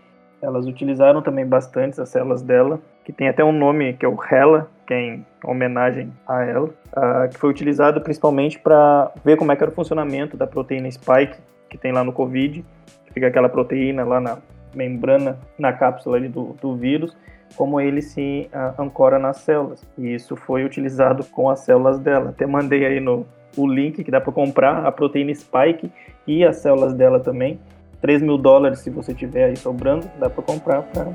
Elas 0.41 0.65
utilizaram 0.65 1.21
também 1.21 1.45
bastante 1.45 2.01
as 2.01 2.09
células 2.09 2.41
dela, 2.41 2.79
que 3.05 3.13
tem 3.13 3.29
até 3.29 3.43
um 3.43 3.51
nome 3.51 3.93
que 3.93 4.05
é 4.05 4.09
o 4.09 4.17
HeLa, 4.21 4.67
que 4.87 4.93
é 4.93 4.99
em 4.99 5.25
homenagem 5.45 6.11
a 6.27 6.43
ela, 6.43 6.67
uh, 6.67 7.29
que 7.31 7.37
foi 7.37 7.49
utilizado 7.49 8.01
principalmente 8.01 8.59
para 8.59 9.11
ver 9.23 9.37
como 9.37 9.51
é 9.51 9.55
que 9.55 9.63
era 9.63 9.71
o 9.71 9.75
funcionamento 9.75 10.35
da 10.35 10.47
proteína 10.47 10.91
spike 10.91 11.37
que 11.69 11.77
tem 11.77 11.93
lá 11.93 12.03
no 12.03 12.11
Covid, 12.11 12.65
fica 13.13 13.27
aquela 13.27 13.49
proteína 13.49 14.03
lá 14.03 14.19
na 14.19 14.37
membrana, 14.73 15.37
na 15.57 15.73
cápsula 15.73 16.17
ali 16.17 16.27
do, 16.27 16.55
do 16.61 16.75
vírus, 16.75 17.15
como 17.55 17.79
ele 17.79 18.01
se 18.01 18.49
uh, 18.53 18.81
ancora 18.81 19.19
nas 19.19 19.37
células. 19.37 19.85
E 19.97 20.13
isso 20.13 20.35
foi 20.35 20.63
utilizado 20.63 21.23
com 21.25 21.49
as 21.49 21.59
células 21.61 21.99
dela. 21.99 22.29
Até 22.29 22.45
mandei 22.45 22.85
aí 22.85 22.99
no 22.99 23.25
o 23.57 23.67
link 23.67 24.03
que 24.03 24.11
dá 24.11 24.21
para 24.21 24.31
comprar 24.31 24.85
a 24.85 24.91
proteína 24.91 25.33
spike 25.35 25.91
e 26.25 26.43
as 26.43 26.57
células 26.57 26.93
dela 26.93 27.19
também. 27.19 27.59
3 28.01 28.21
mil 28.21 28.37
dólares 28.37 28.79
se 28.79 28.89
você 28.89 29.13
tiver 29.13 29.45
aí 29.45 29.57
sobrando, 29.57 30.09
dá 30.17 30.29
para 30.29 30.41
comprar 30.41 30.81
para 30.83 31.13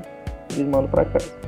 eles 0.51 0.67
mandam 0.67 0.87
para 0.87 1.05
casa. 1.05 1.46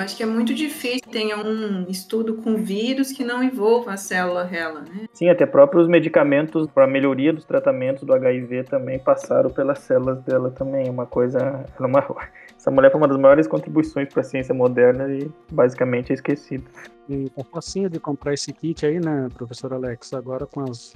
Acho 0.00 0.16
que 0.16 0.22
é 0.22 0.26
muito 0.26 0.54
difícil 0.54 1.00
que 1.02 1.10
tenha 1.10 1.36
um 1.36 1.88
estudo 1.88 2.34
com 2.36 2.56
vírus 2.56 3.12
que 3.12 3.22
não 3.22 3.42
envolva 3.42 3.92
a 3.92 3.96
célula 3.96 4.44
rela, 4.44 4.80
né? 4.80 5.06
Sim, 5.12 5.28
até 5.28 5.44
próprios 5.46 5.86
medicamentos 5.86 6.66
para 6.68 6.86
melhoria 6.86 7.32
dos 7.32 7.44
tratamentos 7.44 8.02
do 8.04 8.14
HIV 8.14 8.64
também 8.64 8.98
passaram 8.98 9.50
pelas 9.50 9.80
células 9.80 10.22
dela 10.22 10.50
também. 10.50 10.88
Uma 10.88 11.06
coisa, 11.06 11.64
uma, 11.78 12.04
essa 12.56 12.70
mulher 12.70 12.90
foi 12.90 13.00
uma 13.00 13.08
das 13.08 13.18
maiores 13.18 13.46
contribuições 13.46 14.08
para 14.08 14.22
a 14.22 14.24
ciência 14.24 14.54
moderna 14.54 15.08
e 15.12 15.30
basicamente 15.52 16.10
é 16.10 16.14
esquecida. 16.14 16.64
E 17.08 17.28
tá 17.30 17.44
facinho 17.44 17.90
de 17.90 18.00
comprar 18.00 18.32
esse 18.32 18.52
kit 18.52 18.86
aí, 18.86 18.98
né, 18.98 19.28
professor 19.34 19.72
Alex? 19.72 20.14
Agora 20.14 20.46
com 20.46 20.62
as 20.62 20.94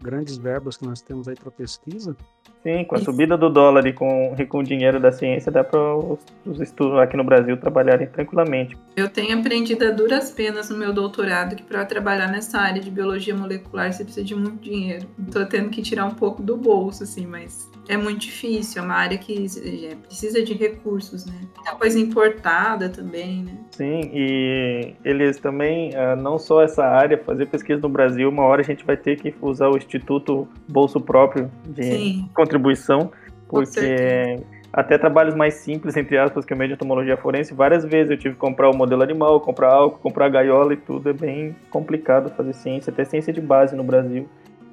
grandes 0.00 0.36
verbas 0.36 0.76
que 0.76 0.86
nós 0.86 1.00
temos 1.00 1.28
aí 1.28 1.34
para 1.34 1.50
pesquisa, 1.50 2.16
Sim, 2.62 2.84
com 2.84 2.94
a 2.94 2.98
subida 2.98 3.36
do 3.36 3.50
dólar 3.50 3.84
e 3.86 3.92
com, 3.92 4.36
e 4.38 4.46
com 4.46 4.58
o 4.58 4.62
dinheiro 4.62 5.00
da 5.00 5.10
ciência, 5.10 5.50
dá 5.50 5.64
para 5.64 5.96
os, 5.96 6.20
os, 6.46 6.60
estudos 6.60 6.96
aqui 7.00 7.16
no 7.16 7.24
Brasil 7.24 7.56
trabalharem 7.56 8.06
tranquilamente. 8.06 8.78
Eu 8.94 9.08
tenho 9.08 9.36
aprendido 9.36 9.84
a 9.84 9.90
duras 9.90 10.30
penas 10.30 10.70
no 10.70 10.76
meu 10.76 10.92
doutorado 10.92 11.56
que 11.56 11.62
para 11.64 11.84
trabalhar 11.84 12.28
nessa 12.28 12.58
área 12.58 12.80
de 12.80 12.88
biologia 12.88 13.34
molecular 13.34 13.92
você 13.92 14.04
precisa 14.04 14.24
de 14.24 14.36
muito 14.36 14.62
dinheiro. 14.62 15.08
Estou 15.26 15.44
tendo 15.44 15.70
que 15.70 15.82
tirar 15.82 16.04
um 16.04 16.14
pouco 16.14 16.40
do 16.40 16.56
bolso, 16.56 17.02
assim, 17.02 17.26
mas 17.26 17.68
é 17.88 17.96
muito 17.96 18.20
difícil, 18.20 18.80
é 18.80 18.84
uma 18.84 18.94
área 18.94 19.18
que 19.18 19.46
é, 19.90 19.96
precisa 19.96 20.42
de 20.42 20.54
recursos, 20.54 21.26
né? 21.26 21.34
Muita 21.56 21.74
coisa 21.74 21.98
importada 21.98 22.88
também, 22.88 23.42
né? 23.42 23.56
Sim, 23.72 24.10
e 24.12 24.94
eles 25.04 25.38
também, 25.38 25.94
ah, 25.96 26.14
não 26.14 26.38
só 26.38 26.62
essa 26.62 26.84
área, 26.84 27.18
fazer 27.18 27.46
pesquisa 27.46 27.80
no 27.80 27.88
Brasil, 27.88 28.28
uma 28.28 28.44
hora 28.44 28.60
a 28.60 28.64
gente 28.64 28.84
vai 28.84 28.96
ter 28.96 29.16
que 29.16 29.34
usar 29.40 29.68
o 29.68 29.76
Instituto 29.76 30.46
Bolso 30.68 31.00
Próprio 31.00 31.50
de 31.66 31.82
Sim. 31.82 32.30
Contribuição, 32.32 33.12
porque 33.48 34.36
até 34.72 34.96
trabalhos 34.96 35.34
mais 35.34 35.54
simples, 35.54 35.96
entre 35.96 36.16
aspas, 36.16 36.44
que 36.44 36.54
o 36.54 36.56
meio 36.56 36.68
de 36.68 36.74
entomologia 36.74 37.16
forense, 37.16 37.52
várias 37.52 37.84
vezes 37.84 38.10
eu 38.10 38.16
tive 38.16 38.34
que 38.34 38.40
comprar 38.40 38.70
o 38.70 38.76
modelo 38.76 39.02
animal, 39.02 39.40
comprar 39.40 39.72
álcool, 39.72 39.98
comprar 39.98 40.28
gaiola 40.30 40.72
e 40.72 40.76
tudo, 40.76 41.10
é 41.10 41.12
bem 41.12 41.54
complicado 41.70 42.30
fazer 42.34 42.54
ciência, 42.54 42.90
até 42.90 43.04
ciência 43.04 43.32
de 43.32 43.40
base 43.40 43.76
no 43.76 43.84
Brasil, 43.84 44.28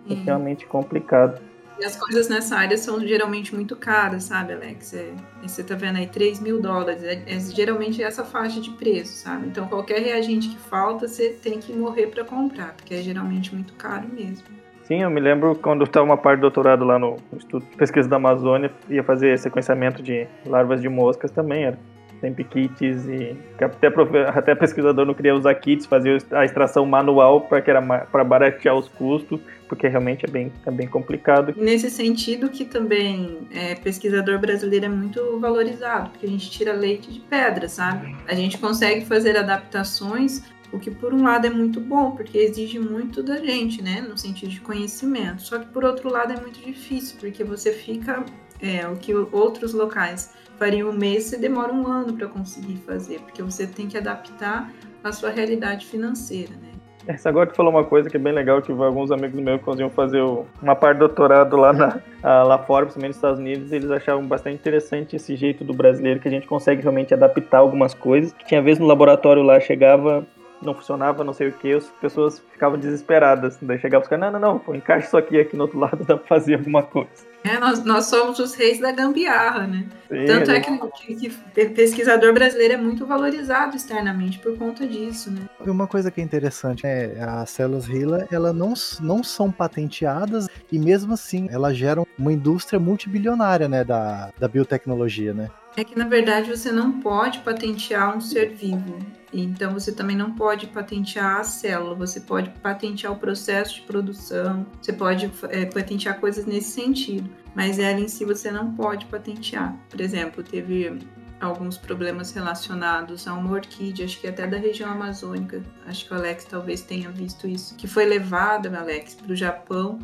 é 0.10 0.14
realmente 0.14 0.66
complicado. 0.66 1.42
E 1.80 1.86
as 1.86 1.96
coisas 1.96 2.28
nessa 2.28 2.58
área 2.58 2.78
são 2.78 3.00
geralmente 3.00 3.56
muito 3.56 3.74
caras, 3.74 4.26
sabe, 4.26 4.52
Alex? 4.52 4.94
É, 4.94 5.12
você 5.42 5.64
tá 5.64 5.76
vendo 5.76 5.98
aí 5.98 6.08
3 6.08 6.42
mil 6.42 6.62
dólares. 6.62 7.02
É, 7.04 7.24
é, 7.26 7.40
geralmente 7.40 8.04
essa 8.04 8.26
faixa 8.26 8.60
de 8.60 8.72
preço, 8.72 9.24
sabe? 9.24 9.48
Então 9.48 9.66
qualquer 9.66 10.02
reagente 10.02 10.50
que 10.50 10.58
falta, 10.58 11.08
você 11.08 11.30
tem 11.30 11.60
que 11.60 11.72
morrer 11.72 12.08
para 12.08 12.26
comprar, 12.26 12.74
porque 12.74 12.96
é 12.96 13.02
geralmente 13.02 13.56
muito 13.56 13.74
caro 13.74 14.10
mesmo. 14.12 14.46
Sim, 14.90 15.04
eu 15.04 15.10
me 15.12 15.20
lembro 15.20 15.56
quando 15.56 15.84
estava 15.84 16.04
uma 16.04 16.18
parte 16.18 16.40
do 16.40 16.42
doutorado 16.42 16.84
lá 16.84 16.98
no 16.98 17.16
Instituto 17.32 17.64
de 17.70 17.78
Pesquisa 17.78 18.10
da 18.10 18.16
Amazônia, 18.16 18.72
ia 18.90 19.04
fazer 19.04 19.38
sequenciamento 19.38 20.02
de 20.02 20.26
larvas 20.48 20.82
de 20.82 20.90
moscas 20.90 21.30
também, 21.30 21.66
era 21.66 21.78
sempre 22.20 22.44
kits 22.44 23.06
e 23.06 23.38
até, 23.62 23.88
até 24.28 24.56
pesquisador 24.56 25.06
não 25.06 25.14
queria 25.14 25.36
usar 25.36 25.54
kits, 25.54 25.86
fazia 25.86 26.18
a 26.32 26.44
extração 26.44 26.88
manual 26.88 27.42
para 27.42 27.62
que 27.62 27.70
era 27.70 27.82
para 27.82 28.24
baratear 28.24 28.76
os 28.76 28.88
custos, 28.90 29.40
porque 29.68 29.88
realmente 29.88 30.26
é 30.26 30.28
bem, 30.28 30.52
é 30.66 30.72
bem 30.72 30.88
complicado. 30.88 31.54
Nesse 31.56 31.92
sentido 31.92 32.50
que 32.50 32.66
também 32.66 33.48
é, 33.54 33.76
pesquisador 33.76 34.40
brasileiro 34.40 34.88
é 34.88 34.90
muito 34.90 35.40
valorizado, 35.40 36.10
porque 36.10 36.26
a 36.26 36.30
gente 36.30 36.50
tira 36.50 36.74
leite 36.74 37.14
de 37.14 37.20
pedra, 37.20 37.70
sabe? 37.70 38.16
A 38.28 38.34
gente 38.34 38.58
consegue 38.58 39.06
fazer 39.06 39.38
adaptações 39.38 40.44
o 40.72 40.80
que 40.80 40.92
por 40.92 41.14
um 41.14 41.24
lado 41.24 41.48
é 41.48 41.50
muito 41.50 41.80
bom, 41.80 42.12
porque 42.12 42.38
exige 42.38 42.80
muito 42.80 43.24
da 43.24 43.38
gente, 43.38 43.82
né, 43.82 44.02
no 44.02 44.18
sentido 44.18 44.50
de 44.50 44.62
conhecimento. 44.62 45.42
Só 45.42 45.60
que 45.60 45.68
por 45.68 45.84
outro 45.84 46.10
lado 46.10 46.34
é 46.34 46.40
muito 46.40 46.60
difícil, 46.60 47.18
porque 47.20 47.44
você 47.44 47.72
fica 47.72 48.24
é, 48.62 48.88
o 48.88 48.96
que 48.96 49.14
outros 49.14 49.74
locais 49.74 50.34
faria 50.58 50.88
um 50.88 50.94
mês, 50.94 51.26
você 51.26 51.38
demora 51.38 51.74
um 51.74 51.88
ano 51.88 52.14
para 52.14 52.28
conseguir 52.28 52.78
fazer, 52.86 53.20
porque 53.22 53.42
você 53.42 53.66
tem 53.66 53.88
que 53.88 53.98
adaptar 53.98 54.72
a 55.04 55.12
sua 55.12 55.30
realidade 55.30 55.86
financeira, 55.86 56.52
né? 56.62 56.70
Essa 57.08 57.30
agora 57.30 57.50
tu 57.50 57.56
falou 57.56 57.72
uma 57.72 57.84
coisa 57.84 58.10
que 58.10 58.18
é 58.18 58.20
bem 58.20 58.34
legal, 58.34 58.62
que 58.62 58.72
alguns 58.72 59.10
amigos 59.10 59.40
meus 59.42 59.62
que 59.64 59.80
iam 59.80 59.90
fazer 59.90 60.22
uma 60.62 60.76
parte 60.76 60.98
do 60.98 61.08
doutorado 61.08 61.56
lá, 61.56 61.74
na, 61.74 62.44
lá 62.44 62.60
fora, 62.60 62.86
principalmente 62.86 63.10
nos 63.10 63.16
Estados 63.16 63.40
Unidos, 63.40 63.72
eles 63.72 63.90
achavam 63.90 64.28
bastante 64.28 64.58
interessante 64.58 65.16
esse 65.16 65.36
jeito 65.36 65.64
do 65.64 65.74
brasileiro, 65.74 66.20
que 66.20 66.28
a 66.28 66.32
gente 66.32 66.46
consegue 66.46 66.82
realmente 66.82 67.14
adaptar 67.14 67.60
algumas 67.60 67.94
coisas. 67.94 68.36
Tinha 68.46 68.62
vezes 68.62 68.80
no 68.80 68.86
laboratório 68.86 69.42
lá, 69.42 69.60
chegava 69.60 70.28
não 70.62 70.74
funcionava, 70.74 71.24
não 71.24 71.34
sei 71.34 71.50
o 71.50 71.54
que, 71.54 71.74
as 71.74 71.86
pessoas 72.02 72.40
ficavam 72.52 72.78
desesperadas. 72.78 73.58
Daí 73.62 73.80
chegava 73.80 74.04
os 74.04 74.10
caras, 74.10 74.32
não, 74.32 74.40
não, 74.40 74.54
não, 74.54 74.60
pô, 74.60 74.76
encaixa 74.76 75.08
isso 75.08 75.18
aqui, 75.18 75.40
aqui 75.40 75.56
no 75.56 75.64
outro 75.64 75.80
lado 75.80 76.04
dá 76.06 76.18
pra 76.18 76.28
fazer 76.28 76.56
alguma 76.56 76.84
coisa. 76.84 77.30
É, 77.44 77.58
nós, 77.58 77.84
nós 77.86 78.06
somos 78.06 78.38
os 78.40 78.54
reis 78.54 78.80
da 78.80 78.92
gambiarra, 78.92 79.66
né? 79.66 79.86
Sim, 80.10 80.26
Tanto 80.26 80.52
é 80.52 80.60
que, 80.60 81.16
que, 81.16 81.30
pesquisador 81.70 82.34
brasileiro 82.34 82.74
é 82.74 82.78
muito 82.78 83.06
valorizado 83.06 83.78
externamente 83.78 84.40
por 84.40 84.58
conta 84.58 84.86
disso, 84.86 85.32
né? 85.32 85.42
Uma 85.62 85.88
coisa 85.88 86.12
que 86.12 86.20
é 86.20 86.24
interessante 86.24 86.86
é 86.86 87.16
as 87.22 87.50
células 87.50 87.88
HeLa, 87.88 88.28
elas 88.30 88.54
não, 88.54 88.74
não 89.00 89.24
são 89.24 89.52
patenteadas 89.52 90.50
e 90.70 90.78
mesmo 90.78 91.14
assim 91.14 91.48
elas 91.50 91.78
geram 91.78 92.06
uma 92.18 92.34
indústria 92.34 92.80
multibilionária, 92.80 93.70
né, 93.70 93.86
da, 93.86 94.32
da 94.38 94.48
biotecnologia, 94.48 95.34
né? 95.34 95.50
É 95.76 95.84
que 95.84 95.98
na 95.98 96.08
verdade 96.08 96.50
você 96.50 96.72
não 96.72 97.00
pode 97.00 97.40
patentear 97.40 98.16
um 98.16 98.20
ser 98.22 98.54
vivo. 98.54 98.98
Então 99.32 99.74
você 99.74 99.92
também 99.92 100.16
não 100.16 100.34
pode 100.34 100.68
patentear 100.68 101.38
a 101.38 101.44
célula, 101.44 101.96
você 101.96 102.20
pode 102.20 102.50
patentear 102.62 103.14
o 103.14 103.18
processo 103.18 103.76
de 103.76 103.82
produção, 103.82 104.66
você 104.82 104.92
pode 104.92 105.32
é, 105.50 105.66
patentear 105.66 106.20
coisas 106.20 106.46
nesse 106.46 106.72
sentido, 106.72 107.30
mas 107.54 107.78
ela 107.78 108.00
em 108.00 108.08
si 108.08 108.26
você 108.26 108.50
não 108.50 108.74
pode 108.74 109.06
patentear. 109.06 109.78
Por 109.90 110.02
exemplo, 110.02 110.44
teve 110.44 110.98
alguns 111.40 111.78
problemas 111.78 112.32
relacionados 112.32 113.28
a 113.28 113.34
uma 113.34 113.52
orquídea, 113.52 114.06
acho 114.06 114.20
que 114.20 114.28
até 114.28 114.46
da 114.46 114.58
região 114.58 114.92
amazônica, 114.92 115.64
acho 115.86 116.06
que 116.06 116.14
o 116.14 116.18
Alex 116.18 116.46
talvez 116.46 116.82
tenha 116.82 117.10
visto 117.10 117.48
isso, 117.48 117.76
que 117.76 117.88
foi 117.88 118.06
levada, 118.06 118.78
Alex, 118.78 119.16
para 119.16 119.32
o 119.32 119.36
Japão 119.36 120.00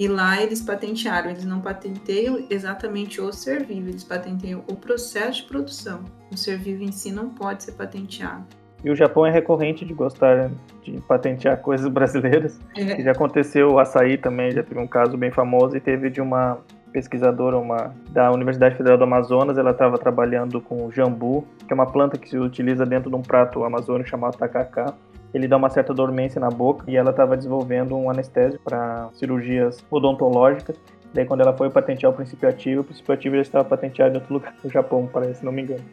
e 0.00 0.08
lá 0.08 0.42
eles 0.42 0.62
patentearam, 0.62 1.28
eles 1.28 1.44
não 1.44 1.60
patenteiam 1.60 2.42
exatamente 2.48 3.20
o 3.20 3.30
ser 3.34 3.66
vivo, 3.66 3.90
eles 3.90 4.02
patenteiam 4.02 4.64
o 4.66 4.74
processo 4.74 5.42
de 5.42 5.48
produção. 5.48 6.00
O 6.32 6.38
ser 6.38 6.56
vivo 6.56 6.82
em 6.82 6.90
si 6.90 7.12
não 7.12 7.28
pode 7.28 7.64
ser 7.64 7.72
patenteado. 7.72 8.46
E 8.82 8.88
o 8.88 8.96
Japão 8.96 9.26
é 9.26 9.30
recorrente 9.30 9.84
de 9.84 9.92
gostar 9.92 10.50
de 10.82 10.98
patentear 11.02 11.58
coisas 11.60 11.86
brasileiras. 11.86 12.58
É. 12.74 13.02
Já 13.02 13.12
aconteceu 13.12 13.72
o 13.72 13.78
açaí 13.78 14.16
também, 14.16 14.50
já 14.52 14.62
teve 14.62 14.80
um 14.80 14.86
caso 14.86 15.18
bem 15.18 15.30
famoso 15.30 15.76
e 15.76 15.80
teve 15.80 16.08
de 16.08 16.22
uma 16.22 16.56
pesquisadora 16.90 17.58
uma, 17.58 17.94
da 18.08 18.32
Universidade 18.32 18.76
Federal 18.76 18.96
do 18.96 19.04
Amazonas, 19.04 19.58
ela 19.58 19.72
estava 19.72 19.98
trabalhando 19.98 20.62
com 20.62 20.90
jambu, 20.90 21.46
que 21.66 21.72
é 21.72 21.74
uma 21.74 21.86
planta 21.86 22.16
que 22.16 22.26
se 22.26 22.38
utiliza 22.38 22.86
dentro 22.86 23.10
de 23.10 23.16
um 23.16 23.22
prato 23.22 23.62
amazônico 23.64 24.08
chamado 24.08 24.38
tacacá. 24.38 24.94
Ele 25.32 25.46
dá 25.46 25.56
uma 25.56 25.70
certa 25.70 25.94
dormência 25.94 26.40
na 26.40 26.50
boca 26.50 26.84
e 26.88 26.96
ela 26.96 27.10
estava 27.10 27.36
desenvolvendo 27.36 27.96
um 27.96 28.10
anestésico 28.10 28.62
para 28.64 29.08
cirurgias 29.14 29.84
odontológicas. 29.90 30.76
Daí, 31.12 31.24
quando 31.24 31.40
ela 31.40 31.56
foi 31.56 31.70
patentear 31.70 32.12
o 32.12 32.14
princípio 32.14 32.48
ativo, 32.48 32.82
o 32.82 32.84
princípio 32.84 33.14
ativo 33.14 33.36
já 33.36 33.42
estava 33.42 33.64
patenteado 33.64 34.14
em 34.14 34.18
outro 34.18 34.34
lugar, 34.34 34.54
no 34.62 34.70
Japão, 34.70 35.08
parece, 35.12 35.40
se 35.40 35.44
não 35.44 35.52
me 35.52 35.62
engano 35.62 35.84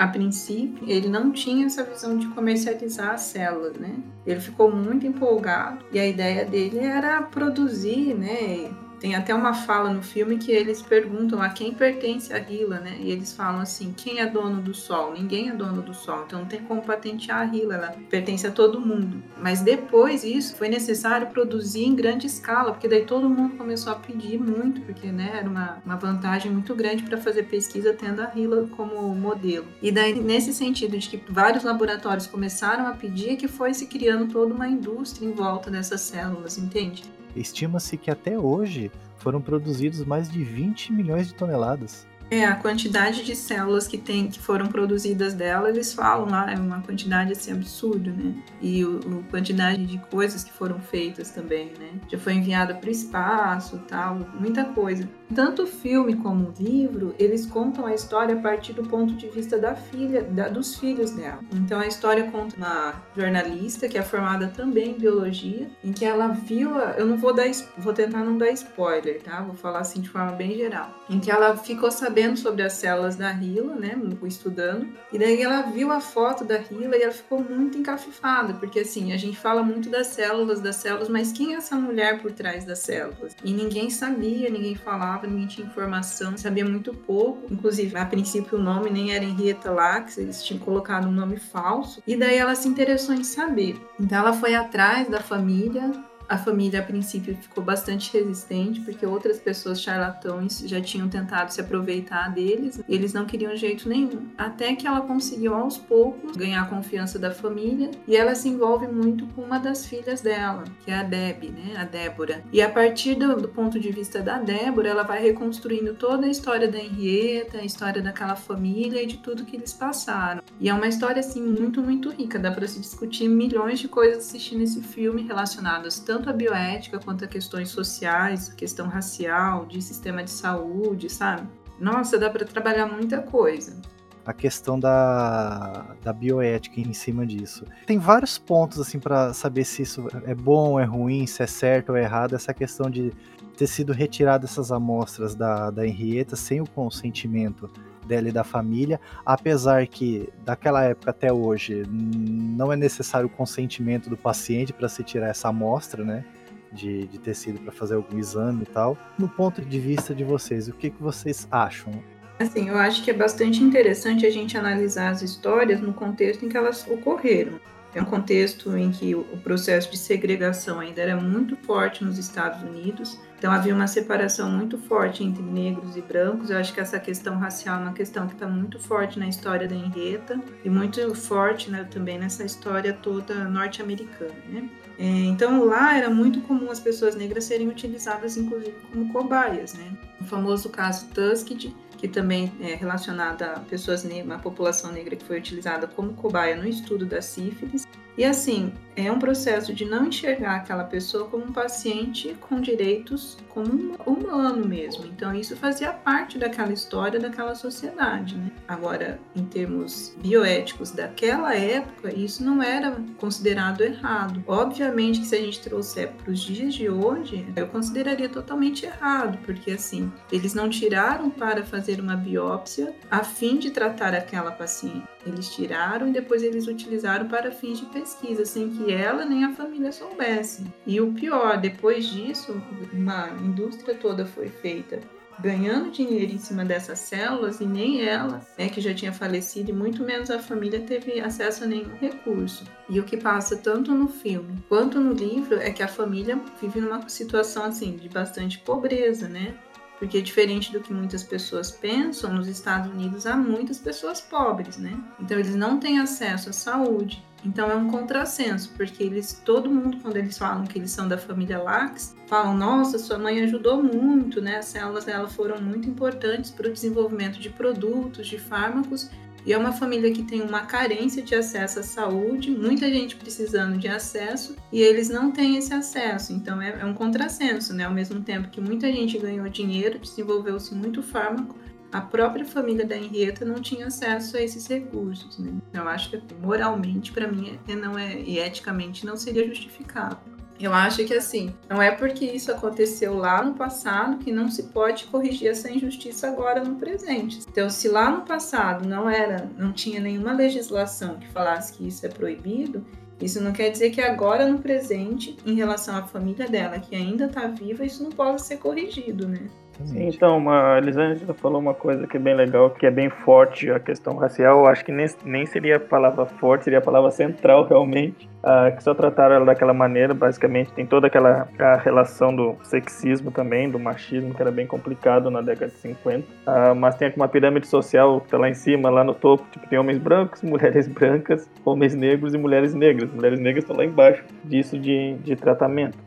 a 0.00 0.08
princípio, 0.08 0.88
ele 0.88 1.08
não 1.10 1.30
tinha 1.30 1.66
essa 1.66 1.84
visão 1.84 2.16
de 2.16 2.26
comercializar 2.28 3.10
as 3.10 3.20
células, 3.20 3.76
né? 3.76 3.94
Ele 4.26 4.40
ficou 4.40 4.74
muito 4.74 5.06
empolgado 5.06 5.84
e 5.92 5.98
a 5.98 6.06
ideia 6.06 6.42
dele 6.46 6.78
era 6.78 7.20
produzir, 7.20 8.14
né? 8.14 8.70
Tem 9.00 9.14
até 9.14 9.34
uma 9.34 9.54
fala 9.54 9.90
no 9.90 10.02
filme 10.02 10.36
que 10.36 10.52
eles 10.52 10.82
perguntam 10.82 11.40
a 11.40 11.48
quem 11.48 11.72
pertence 11.72 12.34
a 12.34 12.38
Hila, 12.38 12.80
né? 12.80 12.98
E 13.00 13.10
eles 13.10 13.32
falam 13.32 13.62
assim: 13.62 13.94
quem 13.96 14.20
é 14.20 14.26
dono 14.26 14.60
do 14.60 14.74
Sol? 14.74 15.14
Ninguém 15.14 15.48
é 15.48 15.54
dono 15.54 15.80
do 15.80 15.94
Sol, 15.94 16.24
então 16.26 16.40
não 16.40 16.46
tem 16.46 16.60
como 16.60 16.82
patentear 16.82 17.40
a 17.40 17.44
Hila, 17.44 17.74
ela 17.74 17.94
pertence 18.10 18.46
a 18.46 18.50
todo 18.50 18.78
mundo. 18.78 19.22
Mas 19.38 19.62
depois 19.62 20.22
isso 20.22 20.54
foi 20.54 20.68
necessário 20.68 21.28
produzir 21.28 21.84
em 21.84 21.94
grande 21.94 22.26
escala, 22.26 22.72
porque 22.72 22.86
daí 22.86 23.06
todo 23.06 23.30
mundo 23.30 23.56
começou 23.56 23.90
a 23.90 23.96
pedir 23.96 24.38
muito, 24.38 24.82
porque 24.82 25.10
né, 25.10 25.30
era 25.34 25.48
uma, 25.48 25.78
uma 25.84 25.96
vantagem 25.96 26.52
muito 26.52 26.74
grande 26.74 27.02
para 27.02 27.16
fazer 27.16 27.44
pesquisa 27.44 27.94
tendo 27.94 28.20
a 28.20 28.30
Hila 28.36 28.68
como 28.76 29.14
modelo. 29.14 29.66
E 29.80 29.90
daí, 29.90 30.14
nesse 30.20 30.52
sentido 30.52 30.98
de 30.98 31.08
que 31.08 31.32
vários 31.32 31.64
laboratórios 31.64 32.26
começaram 32.26 32.86
a 32.86 32.92
pedir, 32.92 33.36
que 33.36 33.48
foi 33.48 33.72
se 33.72 33.86
criando 33.86 34.30
toda 34.30 34.52
uma 34.52 34.68
indústria 34.68 35.26
em 35.26 35.32
volta 35.32 35.70
dessas 35.70 36.02
células, 36.02 36.58
entende? 36.58 37.02
Estima-se 37.34 37.96
que 37.96 38.10
até 38.10 38.38
hoje 38.38 38.90
foram 39.16 39.40
produzidos 39.40 40.04
mais 40.04 40.30
de 40.30 40.42
20 40.42 40.92
milhões 40.92 41.28
de 41.28 41.34
toneladas. 41.34 42.06
É, 42.30 42.44
a 42.44 42.54
quantidade 42.54 43.24
de 43.24 43.34
células 43.34 43.88
que 43.88 43.98
tem, 43.98 44.28
que 44.28 44.38
foram 44.38 44.68
produzidas 44.68 45.34
dela, 45.34 45.68
eles 45.68 45.92
falam 45.92 46.30
lá, 46.30 46.52
é 46.52 46.54
uma 46.56 46.80
quantidade 46.80 47.32
assim 47.32 47.50
absurda, 47.50 48.12
né? 48.12 48.32
E 48.62 48.84
a 48.84 49.30
quantidade 49.30 49.84
de 49.84 49.98
coisas 49.98 50.44
que 50.44 50.52
foram 50.52 50.78
feitas 50.78 51.30
também, 51.30 51.72
né? 51.76 51.90
Já 52.08 52.18
foi 52.18 52.34
enviada 52.34 52.72
para 52.72 52.86
o 52.86 52.92
espaço, 52.92 53.78
tal, 53.88 54.20
muita 54.38 54.64
coisa. 54.64 55.08
Tanto 55.34 55.62
o 55.62 55.66
filme 55.66 56.16
como 56.16 56.48
o 56.48 56.54
livro, 56.62 57.14
eles 57.18 57.46
contam 57.46 57.86
a 57.86 57.94
história 57.94 58.34
a 58.34 58.40
partir 58.40 58.72
do 58.72 58.82
ponto 58.82 59.14
de 59.14 59.28
vista 59.28 59.58
da 59.58 59.74
filha, 59.74 60.22
da, 60.22 60.48
dos 60.48 60.76
filhos 60.76 61.12
dela. 61.12 61.40
Então 61.52 61.78
a 61.78 61.86
história 61.86 62.30
conta 62.30 62.56
uma 62.56 62.94
jornalista 63.16 63.88
que 63.88 63.96
é 63.96 64.02
formada 64.02 64.48
também 64.48 64.90
em 64.90 64.98
biologia, 64.98 65.68
em 65.84 65.92
que 65.92 66.04
ela 66.04 66.28
viu, 66.28 66.76
a, 66.76 66.94
eu 66.98 67.06
não 67.06 67.16
vou 67.16 67.32
dar, 67.32 67.46
vou 67.78 67.92
tentar 67.92 68.24
não 68.24 68.36
dar 68.36 68.50
spoiler, 68.50 69.22
tá? 69.22 69.40
Vou 69.42 69.54
falar 69.54 69.80
assim 69.80 70.00
de 70.00 70.08
forma 70.08 70.32
bem 70.32 70.56
geral. 70.56 70.94
Em 71.08 71.20
que 71.20 71.30
ela 71.30 71.56
ficou 71.56 71.90
sabendo 71.90 72.36
sobre 72.36 72.62
as 72.62 72.74
células 72.74 73.16
da 73.16 73.30
Rila, 73.30 73.74
né, 73.74 74.00
estudando, 74.24 74.88
e 75.12 75.18
daí 75.18 75.40
ela 75.42 75.62
viu 75.62 75.90
a 75.90 76.00
foto 76.00 76.44
da 76.44 76.58
Rila 76.58 76.96
e 76.96 77.02
ela 77.02 77.12
ficou 77.12 77.42
muito 77.42 77.78
encafifada, 77.78 78.54
porque 78.54 78.80
assim, 78.80 79.12
a 79.12 79.16
gente 79.16 79.36
fala 79.36 79.62
muito 79.62 79.88
das 79.88 80.08
células, 80.08 80.60
das 80.60 80.76
células, 80.76 81.08
mas 81.08 81.32
quem 81.32 81.54
é 81.54 81.56
essa 81.56 81.76
mulher 81.76 82.20
por 82.20 82.32
trás 82.32 82.64
das 82.64 82.80
células? 82.80 83.36
E 83.44 83.52
ninguém 83.52 83.90
sabia, 83.90 84.50
ninguém 84.50 84.74
falava 84.74 85.19
ninguém 85.26 85.46
tinha 85.46 85.66
informação, 85.66 86.36
sabia 86.36 86.64
muito 86.64 86.92
pouco. 86.94 87.52
Inclusive, 87.52 87.96
a 87.96 88.06
princípio 88.06 88.58
o 88.58 88.62
nome 88.62 88.90
nem 88.90 89.12
era 89.12 89.24
Henrietta 89.24 89.70
Lacks, 89.70 90.18
eles 90.18 90.44
tinham 90.44 90.60
colocado 90.60 91.08
um 91.08 91.12
nome 91.12 91.36
falso. 91.36 92.02
E 92.06 92.16
daí 92.16 92.36
ela 92.36 92.54
se 92.54 92.68
interessou 92.68 93.14
em 93.14 93.24
saber. 93.24 93.80
Então 93.98 94.18
ela 94.18 94.32
foi 94.32 94.54
atrás 94.54 95.08
da 95.08 95.20
família, 95.20 95.90
a 96.30 96.38
família, 96.38 96.80
a 96.80 96.82
princípio, 96.82 97.36
ficou 97.36 97.62
bastante 97.62 98.12
resistente, 98.12 98.80
porque 98.80 99.04
outras 99.04 99.38
pessoas 99.38 99.80
charlatões 99.80 100.60
já 100.64 100.80
tinham 100.80 101.08
tentado 101.08 101.52
se 101.52 101.60
aproveitar 101.60 102.32
deles, 102.32 102.80
e 102.88 102.94
eles 102.94 103.12
não 103.12 103.26
queriam 103.26 103.56
jeito 103.56 103.88
nenhum. 103.88 104.28
Até 104.38 104.74
que 104.76 104.86
ela 104.86 105.00
conseguiu, 105.00 105.54
aos 105.54 105.76
poucos, 105.76 106.36
ganhar 106.36 106.62
a 106.62 106.66
confiança 106.66 107.18
da 107.18 107.32
família, 107.32 107.90
e 108.06 108.16
ela 108.16 108.34
se 108.34 108.48
envolve 108.48 108.86
muito 108.86 109.26
com 109.34 109.42
uma 109.42 109.58
das 109.58 109.86
filhas 109.86 110.20
dela, 110.20 110.64
que 110.84 110.90
é 110.90 110.98
a 110.98 111.02
Deb, 111.02 111.50
né? 111.50 111.74
A 111.76 111.84
Débora. 111.84 112.44
E 112.52 112.62
a 112.62 112.68
partir 112.68 113.16
do, 113.16 113.36
do 113.36 113.48
ponto 113.48 113.80
de 113.80 113.90
vista 113.90 114.20
da 114.20 114.38
Débora, 114.38 114.88
ela 114.88 115.02
vai 115.02 115.20
reconstruindo 115.20 115.94
toda 115.94 116.26
a 116.26 116.30
história 116.30 116.68
da 116.68 116.78
Henrietta, 116.78 117.58
a 117.58 117.64
história 117.64 118.00
daquela 118.00 118.36
família 118.36 119.02
e 119.02 119.06
de 119.06 119.16
tudo 119.16 119.44
que 119.44 119.56
eles 119.56 119.72
passaram. 119.72 120.42
E 120.60 120.68
é 120.68 120.74
uma 120.74 120.86
história, 120.86 121.18
assim, 121.18 121.42
muito, 121.42 121.82
muito 121.82 122.10
rica. 122.10 122.38
Dá 122.38 122.52
para 122.52 122.68
se 122.68 122.78
discutir 122.78 123.28
milhões 123.28 123.80
de 123.80 123.88
coisas 123.88 124.18
assistindo 124.18 124.62
esse 124.62 124.80
filme 124.80 125.22
relacionadas 125.22 125.98
tanto 125.98 126.19
tanto 126.20 126.30
a 126.30 126.32
bioética 126.34 126.98
quanto 126.98 127.24
a 127.24 127.28
questões 127.28 127.70
sociais, 127.70 128.52
questão 128.52 128.86
racial, 128.86 129.64
de 129.64 129.80
sistema 129.80 130.22
de 130.22 130.30
saúde, 130.30 131.08
sabe? 131.08 131.48
Nossa, 131.78 132.18
dá 132.18 132.28
para 132.28 132.44
trabalhar 132.44 132.86
muita 132.86 133.22
coisa. 133.22 133.80
A 134.26 134.34
questão 134.34 134.78
da, 134.78 135.96
da 136.02 136.12
bioética 136.12 136.78
em 136.78 136.92
cima 136.92 137.26
disso. 137.26 137.64
Tem 137.86 137.98
vários 137.98 138.36
pontos 138.36 138.78
assim 138.78 138.98
para 139.00 139.32
saber 139.32 139.64
se 139.64 139.82
isso 139.82 140.06
é 140.24 140.34
bom, 140.34 140.78
é 140.78 140.84
ruim, 140.84 141.26
se 141.26 141.42
é 141.42 141.46
certo 141.46 141.90
ou 141.90 141.96
errado. 141.96 142.34
Essa 142.34 142.52
questão 142.52 142.90
de 142.90 143.12
ter 143.56 143.66
sido 143.66 143.94
retirada 143.94 144.44
essas 144.44 144.70
amostras 144.70 145.34
da, 145.34 145.70
da 145.70 145.86
Henrietta 145.86 146.36
sem 146.36 146.60
o 146.60 146.68
consentimento 146.68 147.70
dela 148.10 148.28
e 148.28 148.32
da 148.32 148.42
família, 148.42 149.00
apesar 149.24 149.86
que 149.86 150.28
daquela 150.44 150.82
época 150.82 151.10
até 151.12 151.32
hoje 151.32 151.84
não 151.88 152.72
é 152.72 152.76
necessário 152.76 153.28
o 153.28 153.30
consentimento 153.30 154.10
do 154.10 154.16
paciente 154.16 154.72
para 154.72 154.88
se 154.88 155.04
tirar 155.04 155.28
essa 155.28 155.48
amostra, 155.48 156.04
né? 156.04 156.24
De, 156.72 157.06
de 157.06 157.18
tecido 157.18 157.60
para 157.60 157.72
fazer 157.72 157.94
algum 157.94 158.18
exame 158.18 158.62
e 158.62 158.66
tal. 158.66 158.96
No 159.18 159.28
ponto 159.28 159.60
de 159.60 159.80
vista 159.80 160.14
de 160.14 160.22
vocês, 160.22 160.68
o 160.68 160.72
que, 160.72 160.90
que 160.90 161.02
vocês 161.02 161.46
acham? 161.50 161.92
Assim, 162.38 162.68
eu 162.68 162.78
acho 162.78 163.02
que 163.04 163.10
é 163.10 163.14
bastante 163.14 163.62
interessante 163.62 164.24
a 164.24 164.30
gente 164.30 164.56
analisar 164.56 165.10
as 165.10 165.20
histórias 165.20 165.80
no 165.80 165.92
contexto 165.92 166.44
em 166.44 166.48
que 166.48 166.56
elas 166.56 166.86
ocorreram. 166.88 167.60
É 167.92 168.00
um 168.00 168.04
contexto 168.04 168.76
em 168.76 168.92
que 168.92 169.16
o 169.16 169.24
processo 169.42 169.90
de 169.90 169.98
segregação 169.98 170.78
ainda 170.78 171.00
era 171.02 171.16
muito 171.16 171.56
forte 171.56 172.04
nos 172.04 172.18
Estados 172.18 172.62
Unidos, 172.62 173.18
então 173.40 173.50
havia 173.50 173.74
uma 173.74 173.86
separação 173.86 174.50
muito 174.50 174.76
forte 174.76 175.24
entre 175.24 175.42
negros 175.42 175.96
e 175.96 176.02
brancos. 176.02 176.50
Eu 176.50 176.58
acho 176.58 176.74
que 176.74 176.80
essa 176.80 177.00
questão 177.00 177.38
racial 177.38 177.80
é 177.80 177.82
uma 177.84 177.94
questão 177.94 178.26
que 178.26 178.34
está 178.34 178.46
muito 178.46 178.78
forte 178.78 179.18
na 179.18 179.26
história 179.26 179.66
da 179.66 179.74
Henrietta 179.74 180.38
e 180.62 180.68
muito 180.68 181.14
forte 181.14 181.70
né, 181.70 181.88
também 181.90 182.18
nessa 182.18 182.44
história 182.44 182.92
toda 182.92 183.48
norte-americana. 183.48 184.34
Né? 184.46 184.68
É, 184.98 185.04
então 185.04 185.64
lá 185.64 185.96
era 185.96 186.10
muito 186.10 186.42
comum 186.42 186.70
as 186.70 186.80
pessoas 186.80 187.14
negras 187.14 187.44
serem 187.44 187.66
utilizadas 187.66 188.36
inclusive 188.36 188.76
como 188.92 189.10
cobaias. 189.10 189.72
Né? 189.72 189.90
O 190.20 190.24
famoso 190.24 190.68
caso 190.68 191.06
Tuskegee 191.06 191.74
que 191.96 192.08
também 192.08 192.50
é 192.60 192.74
relacionada 192.74 193.52
a 193.52 193.60
pessoas 193.60 194.04
negras, 194.04 194.38
a 194.38 194.38
população 194.38 194.90
negra 194.90 195.16
que 195.16 195.24
foi 195.24 195.38
utilizada 195.38 195.86
como 195.86 196.14
cobaia 196.14 196.56
no 196.56 196.66
estudo 196.66 197.04
da 197.04 197.20
sífilis. 197.20 197.86
E 198.16 198.24
assim, 198.24 198.72
é 198.96 199.10
um 199.10 199.18
processo 199.18 199.72
de 199.72 199.84
não 199.84 200.06
enxergar 200.06 200.56
aquela 200.56 200.84
pessoa 200.84 201.28
como 201.28 201.44
um 201.44 201.52
paciente 201.52 202.36
com 202.40 202.60
direitos 202.60 203.38
como 203.48 203.72
um 203.72 203.94
humano 204.04 204.66
mesmo. 204.66 205.06
Então 205.06 205.34
isso 205.34 205.56
fazia 205.56 205.92
parte 205.92 206.38
daquela 206.38 206.72
história, 206.72 207.18
daquela 207.18 207.54
sociedade, 207.54 208.36
né? 208.36 208.50
Agora, 208.68 209.18
em 209.34 209.44
termos 209.44 210.14
bioéticos 210.18 210.90
daquela 210.90 211.54
época, 211.54 212.14
isso 212.14 212.44
não 212.44 212.62
era 212.62 212.96
considerado 213.18 213.80
errado. 213.80 214.42
Obviamente 214.46 215.20
que 215.20 215.26
se 215.26 215.36
a 215.36 215.40
gente 215.40 215.60
trouxer 215.60 216.12
para 216.12 216.30
os 216.30 216.40
dias 216.40 216.74
de 216.74 216.88
hoje, 216.88 217.46
eu 217.56 217.66
consideraria 217.68 218.28
totalmente 218.28 218.86
errado, 218.86 219.38
porque 219.44 219.72
assim, 219.72 220.12
eles 220.30 220.54
não 220.54 220.68
tiraram 220.68 221.30
para 221.30 221.64
fazer 221.64 222.00
uma 222.00 222.16
biópsia 222.16 222.94
a 223.10 223.24
fim 223.24 223.58
de 223.58 223.70
tratar 223.70 224.14
aquela 224.14 224.50
paciente. 224.50 225.08
Eles 225.26 225.54
tiraram 225.54 226.08
e 226.08 226.12
depois 226.12 226.42
eles 226.42 226.66
utilizaram 226.66 227.28
para 227.28 227.50
fins 227.50 227.78
de 227.78 227.86
pesquisa, 228.00 228.44
sem 228.46 228.70
que 228.70 228.92
ela 228.92 229.24
nem 229.24 229.44
a 229.44 229.52
família 229.52 229.92
soubessem. 229.92 230.72
E 230.86 231.00
o 231.00 231.12
pior, 231.12 231.60
depois 231.60 232.06
disso, 232.06 232.60
uma 232.92 233.28
indústria 233.42 233.94
toda 233.94 234.24
foi 234.24 234.48
feita 234.48 235.00
ganhando 235.38 235.90
dinheiro 235.90 236.32
em 236.32 236.38
cima 236.38 236.64
dessas 236.64 236.98
células 236.98 237.60
e 237.60 237.66
nem 237.66 238.06
ela, 238.06 238.46
né, 238.58 238.68
que 238.68 238.80
já 238.80 238.92
tinha 238.92 239.12
falecido, 239.12 239.70
e 239.70 239.72
muito 239.72 240.04
menos 240.04 240.30
a 240.30 240.38
família 240.38 240.80
teve 240.80 241.18
acesso 241.18 241.64
a 241.64 241.66
nenhum 241.66 241.96
recurso. 241.96 242.64
E 242.88 243.00
o 243.00 243.04
que 243.04 243.16
passa 243.16 243.56
tanto 243.56 243.94
no 243.94 244.06
filme 244.06 244.62
quanto 244.68 245.00
no 245.00 245.12
livro 245.12 245.58
é 245.58 245.70
que 245.70 245.82
a 245.82 245.88
família 245.88 246.38
vive 246.60 246.80
numa 246.80 247.08
situação 247.08 247.64
assim 247.64 247.96
de 247.96 248.08
bastante 248.08 248.58
pobreza, 248.58 249.28
né? 249.28 249.54
Porque 250.00 250.22
diferente 250.22 250.72
do 250.72 250.80
que 250.80 250.94
muitas 250.94 251.22
pessoas 251.22 251.70
pensam, 251.70 252.32
nos 252.32 252.48
Estados 252.48 252.90
Unidos 252.90 253.26
há 253.26 253.36
muitas 253.36 253.78
pessoas 253.78 254.18
pobres, 254.18 254.78
né? 254.78 254.98
Então 255.20 255.38
eles 255.38 255.54
não 255.54 255.78
têm 255.78 256.00
acesso 256.00 256.48
à 256.48 256.52
saúde. 256.54 257.22
Então 257.44 257.70
é 257.70 257.76
um 257.76 257.88
contrassenso, 257.88 258.72
porque 258.76 259.02
eles, 259.02 259.42
todo 259.44 259.70
mundo, 259.70 259.98
quando 260.02 260.16
eles 260.16 260.36
falam 260.36 260.64
que 260.64 260.78
eles 260.78 260.90
são 260.90 261.06
da 261.06 261.18
família 261.18 261.62
Lax, 261.62 262.16
falam: 262.26 262.56
nossa, 262.56 262.98
sua 262.98 263.18
mãe 263.18 263.40
ajudou 263.40 263.82
muito, 263.82 264.40
né? 264.40 264.56
As 264.56 264.66
células 264.66 265.04
dela 265.04 265.28
foram 265.28 265.60
muito 265.60 265.88
importantes 265.88 266.50
para 266.50 266.68
o 266.68 266.72
desenvolvimento 266.72 267.38
de 267.38 267.50
produtos, 267.50 268.26
de 268.26 268.38
fármacos, 268.38 269.10
e 269.44 269.52
é 269.52 269.58
uma 269.58 269.72
família 269.72 270.12
que 270.12 270.22
tem 270.22 270.42
uma 270.42 270.62
carência 270.62 271.22
de 271.22 271.34
acesso 271.34 271.80
à 271.80 271.82
saúde, 271.82 272.50
muita 272.50 272.88
gente 272.90 273.16
precisando 273.16 273.78
de 273.78 273.88
acesso 273.88 274.56
e 274.72 274.80
eles 274.80 275.08
não 275.08 275.30
têm 275.30 275.56
esse 275.56 275.72
acesso. 275.72 276.32
Então 276.32 276.60
é, 276.60 276.80
é 276.80 276.84
um 276.84 276.94
contrassenso, 276.94 277.74
né? 277.74 277.84
Ao 277.84 277.92
mesmo 277.92 278.20
tempo 278.20 278.48
que 278.48 278.60
muita 278.60 278.90
gente 278.92 279.18
ganhou 279.18 279.48
dinheiro, 279.48 279.98
desenvolveu-se 279.98 280.74
muito 280.74 281.02
fármaco, 281.02 281.56
a 281.92 282.00
própria 282.00 282.44
família 282.44 282.86
da 282.86 282.96
Henrietta 282.96 283.44
não 283.44 283.60
tinha 283.60 283.86
acesso 283.86 284.36
a 284.36 284.42
esses 284.42 284.66
recursos, 284.68 285.38
né? 285.38 285.52
Eu 285.72 285.88
acho 285.88 286.10
que 286.10 286.34
moralmente, 286.40 287.10
para 287.10 287.26
mim, 287.26 287.58
é, 287.66 287.74
não 287.74 287.98
é 287.98 288.20
e 288.20 288.38
eticamente 288.38 289.04
não 289.04 289.16
seria 289.16 289.46
justificável. 289.46 290.18
Eu 290.60 290.74
acho 290.74 291.04
que 291.06 291.14
assim, 291.14 291.54
não 291.68 291.80
é 291.80 291.90
porque 291.90 292.24
isso 292.24 292.52
aconteceu 292.52 293.16
lá 293.16 293.42
no 293.42 293.54
passado 293.54 294.18
que 294.18 294.30
não 294.30 294.50
se 294.50 294.64
pode 294.64 295.04
corrigir 295.06 295.48
essa 295.48 295.70
injustiça 295.70 296.28
agora 296.28 296.62
no 296.62 296.76
presente. 296.76 297.40
Então, 297.48 297.70
se 297.70 297.88
lá 297.88 298.10
no 298.10 298.22
passado 298.22 298.86
não 298.86 299.08
era, 299.08 299.50
não 299.56 299.72
tinha 299.72 300.00
nenhuma 300.00 300.34
legislação 300.34 301.16
que 301.16 301.26
falasse 301.28 301.72
que 301.72 301.88
isso 301.88 302.04
é 302.04 302.10
proibido, 302.10 302.84
isso 303.22 303.40
não 303.40 303.52
quer 303.52 303.70
dizer 303.70 303.90
que 303.90 304.02
agora 304.02 304.46
no 304.46 304.58
presente, 304.58 305.36
em 305.46 305.54
relação 305.54 305.96
à 305.96 306.02
família 306.02 306.46
dela 306.46 306.78
que 306.78 306.94
ainda 306.94 307.24
está 307.24 307.46
viva, 307.46 307.84
isso 307.84 308.02
não 308.02 308.10
possa 308.10 308.44
ser 308.44 308.58
corrigido, 308.58 309.26
né? 309.26 309.48
Sim, 309.84 310.08
então, 310.08 310.48
a 310.50 310.78
Elisângela 310.78 311.34
falou 311.34 311.60
uma 311.60 311.74
coisa 311.74 312.06
que 312.06 312.16
é 312.16 312.20
bem 312.20 312.34
legal, 312.34 312.70
que 312.70 312.86
é 312.86 312.90
bem 312.90 313.08
forte 313.08 313.70
a 313.70 313.80
questão 313.80 314.16
racial. 314.16 314.60
Eu 314.60 314.66
acho 314.66 314.84
que 314.84 314.92
nem, 314.92 315.06
nem 315.24 315.46
seria 315.46 315.76
a 315.76 315.80
palavra 315.80 316.26
forte, 316.26 316.64
seria 316.64 316.78
a 316.78 316.82
palavra 316.82 317.10
central 317.10 317.66
realmente. 317.66 318.28
Uh, 318.40 318.74
que 318.74 318.82
só 318.82 318.94
trataram 318.94 319.34
ela 319.34 319.44
daquela 319.44 319.74
maneira, 319.74 320.14
basicamente 320.14 320.72
tem 320.72 320.86
toda 320.86 321.08
aquela 321.08 321.46
relação 321.84 322.34
do 322.34 322.56
sexismo 322.62 323.30
também, 323.30 323.68
do 323.68 323.78
machismo, 323.78 324.32
que 324.32 324.40
era 324.40 324.50
bem 324.50 324.66
complicado 324.66 325.30
na 325.30 325.42
década 325.42 325.70
de 325.70 325.76
50. 325.76 326.20
Uh, 326.20 326.24
ah, 326.46 326.74
mas 326.74 326.94
tem 326.94 327.12
uma 327.14 327.28
pirâmide 327.28 327.66
social 327.66 328.18
que 328.22 328.30
tá 328.30 328.38
lá 328.38 328.48
em 328.48 328.54
cima, 328.54 328.88
lá 328.88 329.04
no 329.04 329.12
topo, 329.12 329.44
tipo, 329.50 329.68
tem 329.68 329.78
homens 329.78 329.98
brancos, 329.98 330.40
mulheres 330.42 330.88
brancas, 330.88 331.50
homens 331.66 331.94
negros 331.94 332.32
e 332.32 332.38
mulheres 332.38 332.72
negras. 332.72 333.12
Mulheres 333.12 333.38
negras 333.38 333.62
estão 333.64 333.76
lá 333.76 333.84
embaixo 333.84 334.24
disso 334.44 334.78
de, 334.78 335.14
de 335.18 335.36
tratamento. 335.36 335.98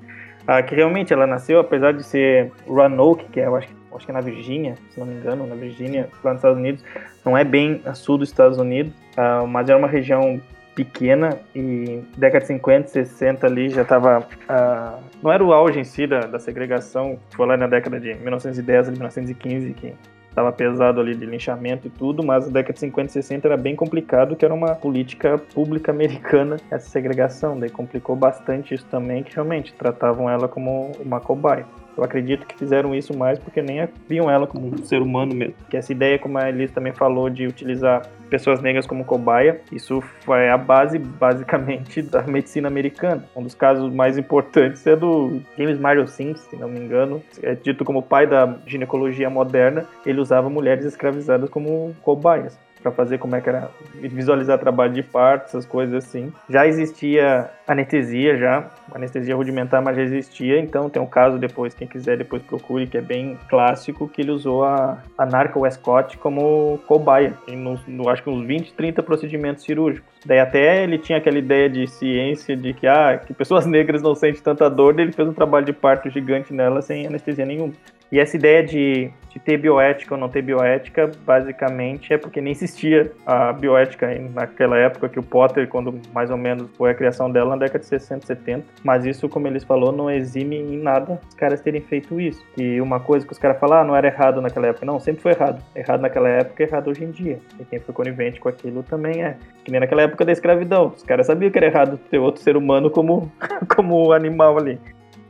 Ah, 0.47 0.61
que 0.61 0.75
realmente 0.75 1.13
ela 1.13 1.25
nasceu, 1.25 1.59
apesar 1.59 1.93
de 1.93 2.03
ser 2.03 2.51
Roanoke, 2.67 3.25
que 3.25 3.39
é, 3.39 3.45
eu 3.45 3.55
acho, 3.55 3.69
acho 3.95 4.05
que 4.05 4.11
é 4.11 4.13
na 4.13 4.21
Virgínia, 4.21 4.75
se 4.89 4.99
não 4.99 5.07
me 5.07 5.15
engano, 5.15 5.47
na 5.47 5.55
Virgínia, 5.55 6.09
lá 6.23 6.31
nos 6.31 6.39
Estados 6.39 6.57
Unidos, 6.57 6.83
não 7.25 7.37
é 7.37 7.43
bem 7.43 7.81
a 7.85 7.93
sul 7.93 8.17
dos 8.17 8.29
Estados 8.29 8.57
Unidos, 8.57 8.93
ah, 9.15 9.45
mas 9.47 9.69
é 9.69 9.75
uma 9.75 9.87
região 9.87 10.41
pequena 10.75 11.39
e 11.55 12.03
década 12.17 12.41
de 12.41 12.47
50, 12.47 12.87
60 12.87 13.45
ali 13.45 13.69
já 13.69 13.83
estava. 13.83 14.27
Ah, 14.49 14.99
não 15.21 15.31
era 15.31 15.43
o 15.43 15.53
auge 15.53 15.79
em 15.79 15.83
si 15.83 16.05
da, 16.07 16.21
da 16.21 16.39
segregação, 16.39 17.17
foi 17.31 17.45
lá 17.45 17.55
na 17.55 17.67
década 17.67 17.99
de 17.99 18.13
1910 18.15 18.89
1915 18.89 19.73
que 19.73 19.93
estava 20.33 20.51
pesado 20.51 20.99
ali 20.99 21.15
de 21.15 21.25
linchamento 21.25 21.87
e 21.87 21.89
tudo, 21.91 22.23
mas 22.23 22.47
na 22.47 22.51
década 22.51 22.73
de 22.73 22.79
50 22.79 23.07
e 23.07 23.13
60 23.13 23.47
era 23.47 23.55
bem 23.55 23.75
complicado, 23.75 24.35
que 24.35 24.43
era 24.43 24.53
uma 24.53 24.73
política 24.73 25.37
pública 25.37 25.91
americana, 25.91 26.57
essa 26.71 26.89
segregação, 26.89 27.59
daí 27.59 27.69
complicou 27.69 28.15
bastante 28.15 28.73
isso 28.73 28.85
também, 28.87 29.23
que 29.23 29.35
realmente 29.35 29.73
tratavam 29.73 30.29
ela 30.29 30.47
como 30.47 30.91
uma 30.99 31.19
cobaia. 31.19 31.65
Eu 31.97 32.03
acredito 32.03 32.45
que 32.45 32.57
fizeram 32.57 32.93
isso 32.95 33.15
mais 33.15 33.39
porque 33.39 33.61
nem 33.61 33.87
viam 34.07 34.29
ela 34.29 34.47
como 34.47 34.67
um 34.67 34.77
ser 34.77 35.01
humano 35.01 35.33
mesmo. 35.33 35.55
Que 35.69 35.77
essa 35.77 35.91
ideia, 35.91 36.19
como 36.19 36.37
a 36.37 36.49
Elise 36.49 36.73
também 36.73 36.93
falou, 36.93 37.29
de 37.29 37.47
utilizar 37.47 38.01
pessoas 38.29 38.61
negras 38.61 38.87
como 38.87 39.05
cobaia, 39.05 39.61
isso 39.71 40.01
foi 40.21 40.49
a 40.49 40.57
base, 40.57 40.97
basicamente, 40.97 42.01
da 42.01 42.23
medicina 42.23 42.67
americana. 42.67 43.25
Um 43.35 43.43
dos 43.43 43.53
casos 43.53 43.93
mais 43.93 44.17
importantes 44.17 44.85
é 44.87 44.95
do 44.95 45.41
James 45.57 45.79
Mario 45.79 46.07
Sims, 46.07 46.39
se 46.41 46.55
não 46.55 46.67
me 46.67 46.79
engano, 46.79 47.21
é 47.41 47.53
dito 47.55 47.85
como 47.85 48.01
pai 48.01 48.25
da 48.25 48.57
ginecologia 48.65 49.29
moderna. 49.29 49.85
Ele 50.05 50.19
usava 50.19 50.49
mulheres 50.49 50.85
escravizadas 50.85 51.49
como 51.49 51.95
cobaias 52.01 52.57
para 52.83 52.91
fazer 52.91 53.17
como 53.17 53.35
é 53.35 53.41
que 53.41 53.47
era 53.47 53.71
visualizar 53.95 54.59
trabalho 54.59 54.93
de 54.93 55.01
parto, 55.01 55.45
essas 55.45 55.65
coisas 55.65 56.05
assim. 56.05 56.31
Já 56.49 56.67
existia 56.67 57.49
anestesia 57.65 58.37
já, 58.37 58.69
anestesia 58.93 59.35
rudimentar, 59.35 59.81
mas 59.81 59.95
já 59.95 60.03
existia, 60.03 60.59
então 60.59 60.89
tem 60.89 61.01
um 61.01 61.07
caso 61.07 61.39
depois, 61.39 61.73
quem 61.73 61.87
quiser 61.87 62.17
depois 62.17 62.43
procure, 62.43 62.85
que 62.85 62.97
é 62.97 63.01
bem 63.01 63.39
clássico, 63.49 64.07
que 64.07 64.21
ele 64.21 64.31
usou 64.31 64.65
a, 64.65 65.01
a 65.17 65.25
Narca 65.25 65.57
Westcott 65.57 66.17
como 66.17 66.77
cobaia, 66.85 67.33
em 67.47 67.55
no, 67.55 67.79
no, 67.87 68.09
acho 68.09 68.21
que 68.21 68.29
uns 68.29 68.45
20, 68.45 68.73
30 68.73 69.01
procedimentos 69.01 69.63
cirúrgicos. 69.63 70.11
Daí 70.25 70.39
até 70.39 70.83
ele 70.83 70.97
tinha 70.97 71.17
aquela 71.17 71.37
ideia 71.37 71.69
de 71.69 71.87
ciência 71.87 72.55
de 72.55 72.73
que, 72.73 72.85
ah, 72.85 73.17
que 73.17 73.33
pessoas 73.33 73.65
negras 73.67 74.01
não 74.01 74.13
sentem 74.13 74.41
tanta 74.41 74.69
dor, 74.69 74.93
daí 74.93 75.05
ele 75.05 75.13
fez 75.13 75.27
um 75.27 75.33
trabalho 75.33 75.65
de 75.65 75.73
parto 75.73 76.09
gigante 76.09 76.53
nela 76.53 76.81
sem 76.81 77.07
anestesia 77.07 77.45
nenhuma. 77.45 77.73
E 78.13 78.19
essa 78.19 78.37
ideia 78.37 78.63
de, 78.63 79.09
de, 79.27 79.39
ter 79.39 79.57
bioética 79.57 80.13
ou 80.13 80.21
não 80.21 80.29
ter 80.29 80.43
bioética, 80.43 81.09
basicamente, 81.25 82.13
é 82.13 82.17
porque 82.19 82.39
nem 82.39 82.51
existia 82.51 83.11
a 83.25 83.51
bioética 83.51 84.07
naquela 84.31 84.77
época 84.77 85.09
que 85.09 85.17
o 85.17 85.23
Potter, 85.23 85.67
quando 85.67 85.99
mais 86.13 86.29
ou 86.29 86.37
menos 86.37 86.69
foi 86.77 86.91
a 86.91 86.93
criação 86.93 87.31
dela 87.31 87.49
na 87.49 87.55
década 87.55 87.79
de 87.79 87.87
60, 87.87 88.27
70. 88.27 88.65
Mas 88.83 89.03
isso, 89.03 89.27
como 89.27 89.47
eles 89.47 89.63
falou, 89.63 89.91
não 89.91 90.11
exime 90.11 90.57
em 90.57 90.77
nada 90.77 91.19
os 91.27 91.33
caras 91.33 91.59
terem 91.59 91.81
feito 91.81 92.21
isso. 92.21 92.45
E 92.55 92.79
uma 92.79 92.99
coisa 92.99 93.25
que 93.25 93.33
os 93.33 93.39
caras 93.39 93.59
falam, 93.59 93.79
ah, 93.79 93.83
não 93.83 93.95
era 93.95 94.05
errado 94.05 94.39
naquela 94.39 94.67
época. 94.67 94.85
Não, 94.85 94.99
sempre 94.99 95.23
foi 95.23 95.31
errado. 95.31 95.59
Errado 95.75 96.01
naquela 96.01 96.29
época, 96.29 96.61
errado 96.61 96.91
hoje 96.91 97.03
em 97.03 97.09
dia. 97.09 97.39
E 97.59 97.65
quem 97.65 97.79
foi 97.79 97.95
conivente 97.95 98.39
com 98.39 98.47
aquilo 98.47 98.83
também 98.83 99.23
é. 99.23 99.37
Que 99.65 99.71
nem 99.71 99.79
naquela 99.79 100.03
época 100.03 100.23
da 100.23 100.31
escravidão. 100.31 100.93
Os 100.95 101.01
caras 101.01 101.25
sabiam 101.25 101.49
que 101.49 101.57
era 101.57 101.65
errado 101.65 101.99
ter 102.11 102.19
outro 102.19 102.43
ser 102.43 102.55
humano 102.55 102.91
como, 102.91 103.31
como 103.75 104.11
animal 104.11 104.59
ali. 104.59 104.79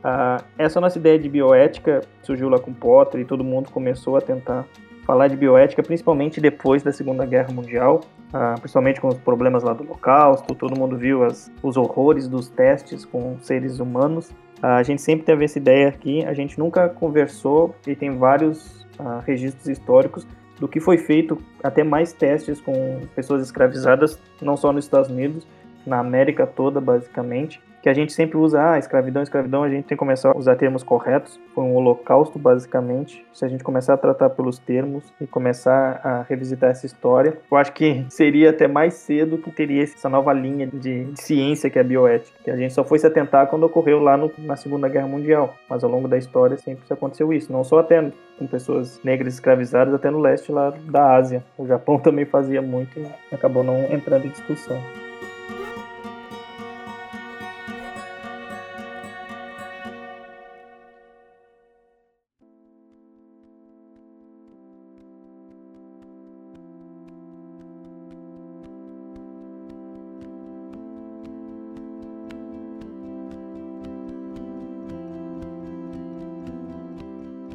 Ah, 0.04 0.44
essa 0.58 0.78
nossa 0.82 0.98
ideia 0.98 1.18
de 1.18 1.30
bioética 1.30 2.02
surgiu 2.22 2.50
lá 2.50 2.58
com 2.58 2.74
Potter 2.74 3.22
e 3.22 3.24
todo 3.24 3.42
mundo 3.42 3.70
começou 3.70 4.18
a 4.18 4.20
tentar 4.20 4.66
falar 5.06 5.28
de 5.28 5.36
bioética, 5.36 5.82
principalmente 5.82 6.42
depois 6.42 6.82
da 6.82 6.92
Segunda 6.92 7.24
Guerra 7.24 7.50
Mundial, 7.50 8.02
ah, 8.30 8.54
principalmente 8.58 9.00
com 9.00 9.08
os 9.08 9.16
problemas 9.16 9.62
lá 9.62 9.72
do 9.72 9.82
Holocausto, 9.82 10.54
todo 10.54 10.78
mundo 10.78 10.98
viu 10.98 11.24
as, 11.24 11.50
os 11.62 11.78
horrores 11.78 12.28
dos 12.28 12.50
testes 12.50 13.06
com 13.06 13.38
seres 13.40 13.78
humanos. 13.80 14.30
Ah, 14.62 14.76
a 14.76 14.82
gente 14.82 15.00
sempre 15.00 15.24
teve 15.24 15.42
essa 15.42 15.56
ideia 15.56 15.88
aqui, 15.88 16.22
a 16.26 16.34
gente 16.34 16.58
nunca 16.58 16.86
conversou 16.86 17.74
e 17.86 17.96
tem 17.96 18.18
vários 18.18 18.86
ah, 18.98 19.22
registros 19.26 19.68
históricos 19.68 20.26
do 20.60 20.68
que 20.68 20.80
foi 20.80 20.98
feito, 20.98 21.38
até 21.62 21.82
mais 21.82 22.12
testes 22.12 22.60
com 22.60 23.00
pessoas 23.16 23.42
escravizadas, 23.42 24.20
não 24.42 24.56
só 24.56 24.70
nos 24.70 24.84
Estados 24.84 25.08
Unidos, 25.08 25.46
na 25.86 25.98
América 25.98 26.46
toda, 26.46 26.78
basicamente 26.78 27.58
que 27.84 27.88
a 27.90 27.92
gente 27.92 28.14
sempre 28.14 28.38
usa, 28.38 28.72
ah, 28.72 28.78
escravidão, 28.78 29.22
escravidão, 29.22 29.62
a 29.62 29.68
gente 29.68 29.84
tem 29.84 29.94
que 29.94 29.96
começar 29.96 30.30
a 30.30 30.38
usar 30.38 30.56
termos 30.56 30.82
corretos. 30.82 31.38
Foi 31.54 31.62
um 31.62 31.74
holocausto, 31.74 32.38
basicamente. 32.38 33.22
Se 33.30 33.44
a 33.44 33.48
gente 33.48 33.62
começar 33.62 33.92
a 33.92 33.98
tratar 33.98 34.30
pelos 34.30 34.58
termos 34.58 35.12
e 35.20 35.26
começar 35.26 36.00
a 36.02 36.22
revisitar 36.22 36.70
essa 36.70 36.86
história, 36.86 37.36
eu 37.50 37.56
acho 37.58 37.74
que 37.74 38.06
seria 38.08 38.48
até 38.48 38.66
mais 38.66 38.94
cedo 38.94 39.36
que 39.36 39.50
teria 39.50 39.82
essa 39.82 40.08
nova 40.08 40.32
linha 40.32 40.66
de, 40.66 41.08
ciência 41.16 41.68
que 41.68 41.76
é 41.78 41.82
a 41.82 41.84
bioética. 41.84 42.34
Que 42.42 42.50
a 42.50 42.56
gente 42.56 42.72
só 42.72 42.82
foi 42.82 42.98
se 42.98 43.06
atentar 43.06 43.48
quando 43.48 43.64
ocorreu 43.64 44.00
lá 44.00 44.16
no, 44.16 44.32
na 44.38 44.56
Segunda 44.56 44.88
Guerra 44.88 45.06
Mundial. 45.06 45.54
Mas 45.68 45.84
ao 45.84 45.90
longo 45.90 46.08
da 46.08 46.16
história 46.16 46.56
sempre 46.56 46.84
aconteceu 46.88 47.34
isso. 47.34 47.52
Não 47.52 47.62
só 47.62 47.80
até 47.80 48.10
com 48.38 48.46
pessoas 48.46 48.98
negras 49.04 49.34
escravizadas, 49.34 49.92
até 49.92 50.10
no 50.10 50.20
leste 50.20 50.50
lá 50.50 50.72
da 50.86 51.14
Ásia. 51.14 51.44
O 51.58 51.66
Japão 51.66 51.98
também 52.00 52.24
fazia 52.24 52.62
muito 52.62 52.98
e 52.98 53.34
acabou 53.34 53.62
não 53.62 53.92
entrando 53.92 54.24
em 54.24 54.30
discussão. 54.30 54.80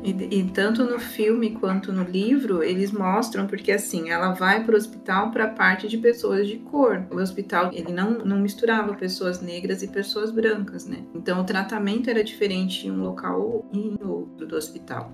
E, 0.09 0.39
e, 0.39 0.43
tanto 0.49 0.83
no 0.83 0.99
filme 0.99 1.51
quanto 1.51 1.93
no 1.93 2.03
livro, 2.03 2.63
eles 2.63 2.91
mostram, 2.91 3.45
porque 3.45 3.71
assim, 3.71 4.09
ela 4.09 4.33
vai 4.33 4.63
para 4.63 4.73
o 4.73 4.77
hospital 4.77 5.29
para 5.29 5.43
a 5.43 5.49
parte 5.49 5.87
de 5.87 5.97
pessoas 5.97 6.47
de 6.47 6.57
cor. 6.57 7.05
O 7.11 7.17
hospital, 7.17 7.69
ele 7.71 7.93
não, 7.93 8.11
não 8.25 8.39
misturava 8.39 8.95
pessoas 8.95 9.39
negras 9.39 9.83
e 9.83 9.87
pessoas 9.87 10.31
brancas, 10.31 10.85
né? 10.85 11.03
Então 11.13 11.41
o 11.41 11.43
tratamento 11.43 12.09
era 12.09 12.23
diferente 12.23 12.87
em 12.87 12.91
um 12.91 13.03
local 13.03 13.69
e 13.71 13.79
em 13.79 13.99
outro 14.03 14.47
do 14.47 14.55
hospital. 14.55 15.13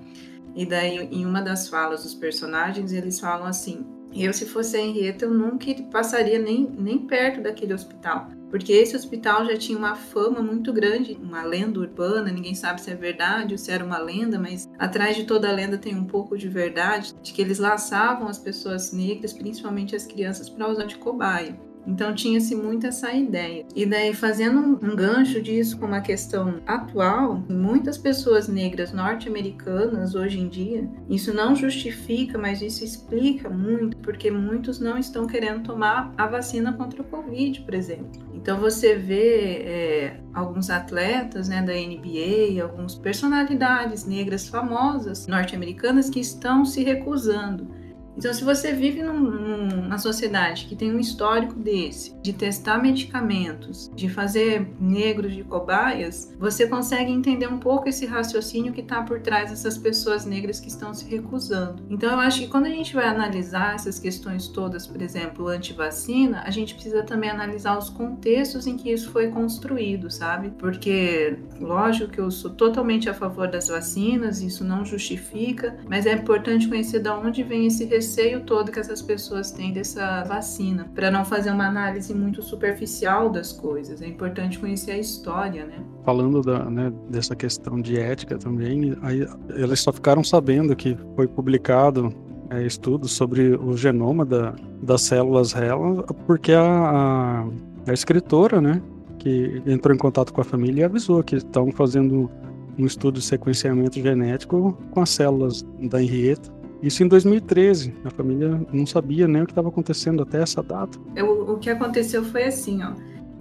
E 0.55 0.65
daí, 0.65 0.97
em 1.11 1.25
uma 1.25 1.41
das 1.41 1.67
falas 1.67 2.03
dos 2.03 2.13
personagens, 2.13 2.93
eles 2.93 3.19
falam 3.19 3.45
assim: 3.45 3.85
eu, 4.13 4.31
se 4.31 4.45
fosse 4.45 4.77
a 4.77 4.81
Henrietta, 4.81 5.25
eu 5.25 5.31
nunca 5.31 5.73
passaria 5.91 6.39
nem, 6.39 6.71
nem 6.77 6.99
perto 6.99 7.41
daquele 7.41 7.73
hospital. 7.73 8.29
Porque 8.55 8.71
esse 8.71 8.95
hospital 8.95 9.45
já 9.45 9.57
tinha 9.57 9.77
uma 9.77 9.95
fama 9.95 10.41
muito 10.41 10.71
grande, 10.71 11.19
uma 11.21 11.43
lenda 11.43 11.77
urbana, 11.77 12.31
ninguém 12.31 12.55
sabe 12.55 12.79
se 12.79 12.89
é 12.89 12.95
verdade 12.95 13.53
ou 13.53 13.57
se 13.57 13.69
era 13.69 13.83
uma 13.83 13.97
lenda, 13.97 14.39
mas 14.39 14.65
atrás 14.79 15.17
de 15.17 15.25
toda 15.25 15.51
lenda 15.51 15.77
tem 15.77 15.93
um 15.93 16.05
pouco 16.05 16.37
de 16.37 16.47
verdade, 16.47 17.13
de 17.21 17.33
que 17.33 17.41
eles 17.41 17.59
laçavam 17.59 18.29
as 18.29 18.39
pessoas 18.39 18.93
negras, 18.93 19.33
principalmente 19.33 19.93
as 19.93 20.07
crianças, 20.07 20.49
para 20.49 20.69
usar 20.69 20.85
de 20.85 20.95
cobaia. 20.95 21.59
Então 21.87 22.13
tinha-se 22.13 22.55
muito 22.55 22.87
essa 22.87 23.13
ideia. 23.13 23.65
E 23.75 23.85
daí, 23.85 24.13
fazendo 24.13 24.59
um 24.59 24.95
gancho 24.95 25.41
disso 25.41 25.77
com 25.77 25.85
uma 25.85 26.01
questão 26.01 26.61
atual, 26.65 27.43
muitas 27.49 27.97
pessoas 27.97 28.47
negras 28.47 28.91
norte-americanas 28.91 30.15
hoje 30.15 30.39
em 30.39 30.47
dia, 30.47 30.89
isso 31.09 31.33
não 31.33 31.55
justifica, 31.55 32.37
mas 32.37 32.61
isso 32.61 32.83
explica 32.83 33.49
muito, 33.49 33.97
porque 33.97 34.31
muitos 34.31 34.79
não 34.79 34.97
estão 34.97 35.27
querendo 35.27 35.63
tomar 35.63 36.13
a 36.17 36.27
vacina 36.27 36.73
contra 36.73 37.01
o 37.01 37.05
Covid, 37.05 37.61
por 37.61 37.73
exemplo. 37.73 38.09
Então 38.33 38.59
você 38.59 38.95
vê 38.95 39.63
é, 39.65 40.19
alguns 40.33 40.69
atletas 40.69 41.49
né, 41.49 41.61
da 41.61 41.73
NBA, 41.73 42.61
algumas 42.61 42.95
personalidades 42.95 44.05
negras 44.05 44.47
famosas 44.47 45.27
norte-americanas 45.27 46.09
que 46.09 46.19
estão 46.19 46.65
se 46.65 46.83
recusando 46.83 47.84
então, 48.17 48.33
se 48.33 48.43
você 48.43 48.73
vive 48.73 49.03
num, 49.03 49.19
numa 49.19 49.97
sociedade 49.97 50.65
que 50.65 50.75
tem 50.75 50.93
um 50.93 50.99
histórico 50.99 51.53
desse, 51.55 52.15
de 52.21 52.33
testar 52.33 52.81
medicamentos, 52.81 53.91
de 53.93 54.09
fazer 54.09 54.67
negros 54.79 55.33
de 55.33 55.43
cobaias, 55.43 56.33
você 56.39 56.67
consegue 56.67 57.11
entender 57.11 57.47
um 57.47 57.59
pouco 57.59 57.89
esse 57.89 58.05
raciocínio 58.05 58.73
que 58.73 58.81
está 58.81 59.01
por 59.01 59.19
trás 59.19 59.49
dessas 59.49 59.77
pessoas 59.77 60.25
negras 60.25 60.59
que 60.59 60.67
estão 60.67 60.93
se 60.93 61.05
recusando. 61.05 61.83
Então, 61.89 62.11
eu 62.11 62.19
acho 62.19 62.41
que 62.41 62.47
quando 62.47 62.65
a 62.65 62.69
gente 62.69 62.93
vai 62.93 63.07
analisar 63.07 63.75
essas 63.75 63.99
questões 63.99 64.47
todas, 64.47 64.87
por 64.87 65.01
exemplo, 65.01 65.47
anti-vacina, 65.47 66.43
a 66.45 66.51
gente 66.51 66.73
precisa 66.73 67.03
também 67.03 67.29
analisar 67.29 67.77
os 67.77 67.89
contextos 67.89 68.67
em 68.67 68.77
que 68.77 68.91
isso 68.91 69.09
foi 69.11 69.29
construído, 69.29 70.09
sabe? 70.09 70.51
Porque, 70.57 71.37
lógico 71.59 72.11
que 72.11 72.19
eu 72.19 72.31
sou 72.31 72.51
totalmente 72.51 73.09
a 73.09 73.13
favor 73.13 73.47
das 73.47 73.67
vacinas, 73.67 74.41
isso 74.41 74.63
não 74.63 74.85
justifica, 74.85 75.77
mas 75.87 76.05
é 76.05 76.13
importante 76.13 76.67
conhecer 76.67 76.99
de 76.99 77.09
onde 77.09 77.43
vem 77.43 77.67
esse 77.67 77.85
receio 78.05 78.41
todo 78.41 78.71
que 78.71 78.79
essas 78.79 79.01
pessoas 79.01 79.51
têm 79.51 79.73
dessa 79.73 80.23
vacina, 80.23 80.87
para 80.93 81.09
não 81.09 81.25
fazer 81.25 81.49
uma 81.49 81.67
análise 81.67 82.13
muito 82.13 82.41
superficial 82.43 83.29
das 83.29 83.51
coisas. 83.51 83.99
É 84.01 84.07
importante 84.07 84.59
conhecer 84.59 84.91
a 84.91 84.97
história, 84.99 85.65
né? 85.65 85.79
Falando 86.03 86.41
da, 86.41 86.69
né, 86.69 86.93
dessa 87.09 87.35
questão 87.35 87.81
de 87.81 87.99
ética 87.99 88.37
também, 88.37 88.95
aí 89.01 89.27
eles 89.49 89.79
só 89.79 89.91
ficaram 89.91 90.23
sabendo 90.23 90.75
que 90.75 90.95
foi 91.15 91.27
publicado 91.27 92.13
é, 92.51 92.67
sobre 93.07 93.55
o 93.55 93.75
genoma 93.75 94.23
da, 94.23 94.53
das 94.83 95.01
células 95.01 95.51
RELA, 95.51 96.03
porque 96.27 96.51
a, 96.51 96.61
a, 96.61 97.47
a 97.87 97.93
escritora, 97.93 98.61
né, 98.61 98.79
que 99.17 99.63
entrou 99.65 99.95
em 99.95 99.97
contato 99.97 100.31
com 100.31 100.41
a 100.41 100.43
família 100.43 100.81
e 100.81 100.83
avisou 100.83 101.23
que 101.23 101.37
estão 101.37 101.71
fazendo 101.71 102.29
um 102.77 102.85
estudo 102.85 103.19
de 103.19 103.25
sequenciamento 103.25 103.99
genético 103.99 104.77
com 104.91 105.01
as 105.01 105.09
células 105.09 105.65
da 105.89 106.03
Henrietta 106.03 106.54
isso 106.85 107.03
em 107.03 107.07
2013. 107.07 107.93
A 108.05 108.11
família 108.11 108.61
não 108.71 108.85
sabia 108.85 109.27
nem 109.27 109.41
o 109.41 109.45
que 109.45 109.51
estava 109.51 109.69
acontecendo 109.69 110.21
até 110.21 110.41
essa 110.41 110.61
data. 110.61 110.99
É, 111.15 111.23
o, 111.23 111.57
que 111.57 111.69
aconteceu 111.69 112.23
foi 112.23 112.43
assim, 112.43 112.83
ó. 112.83 112.93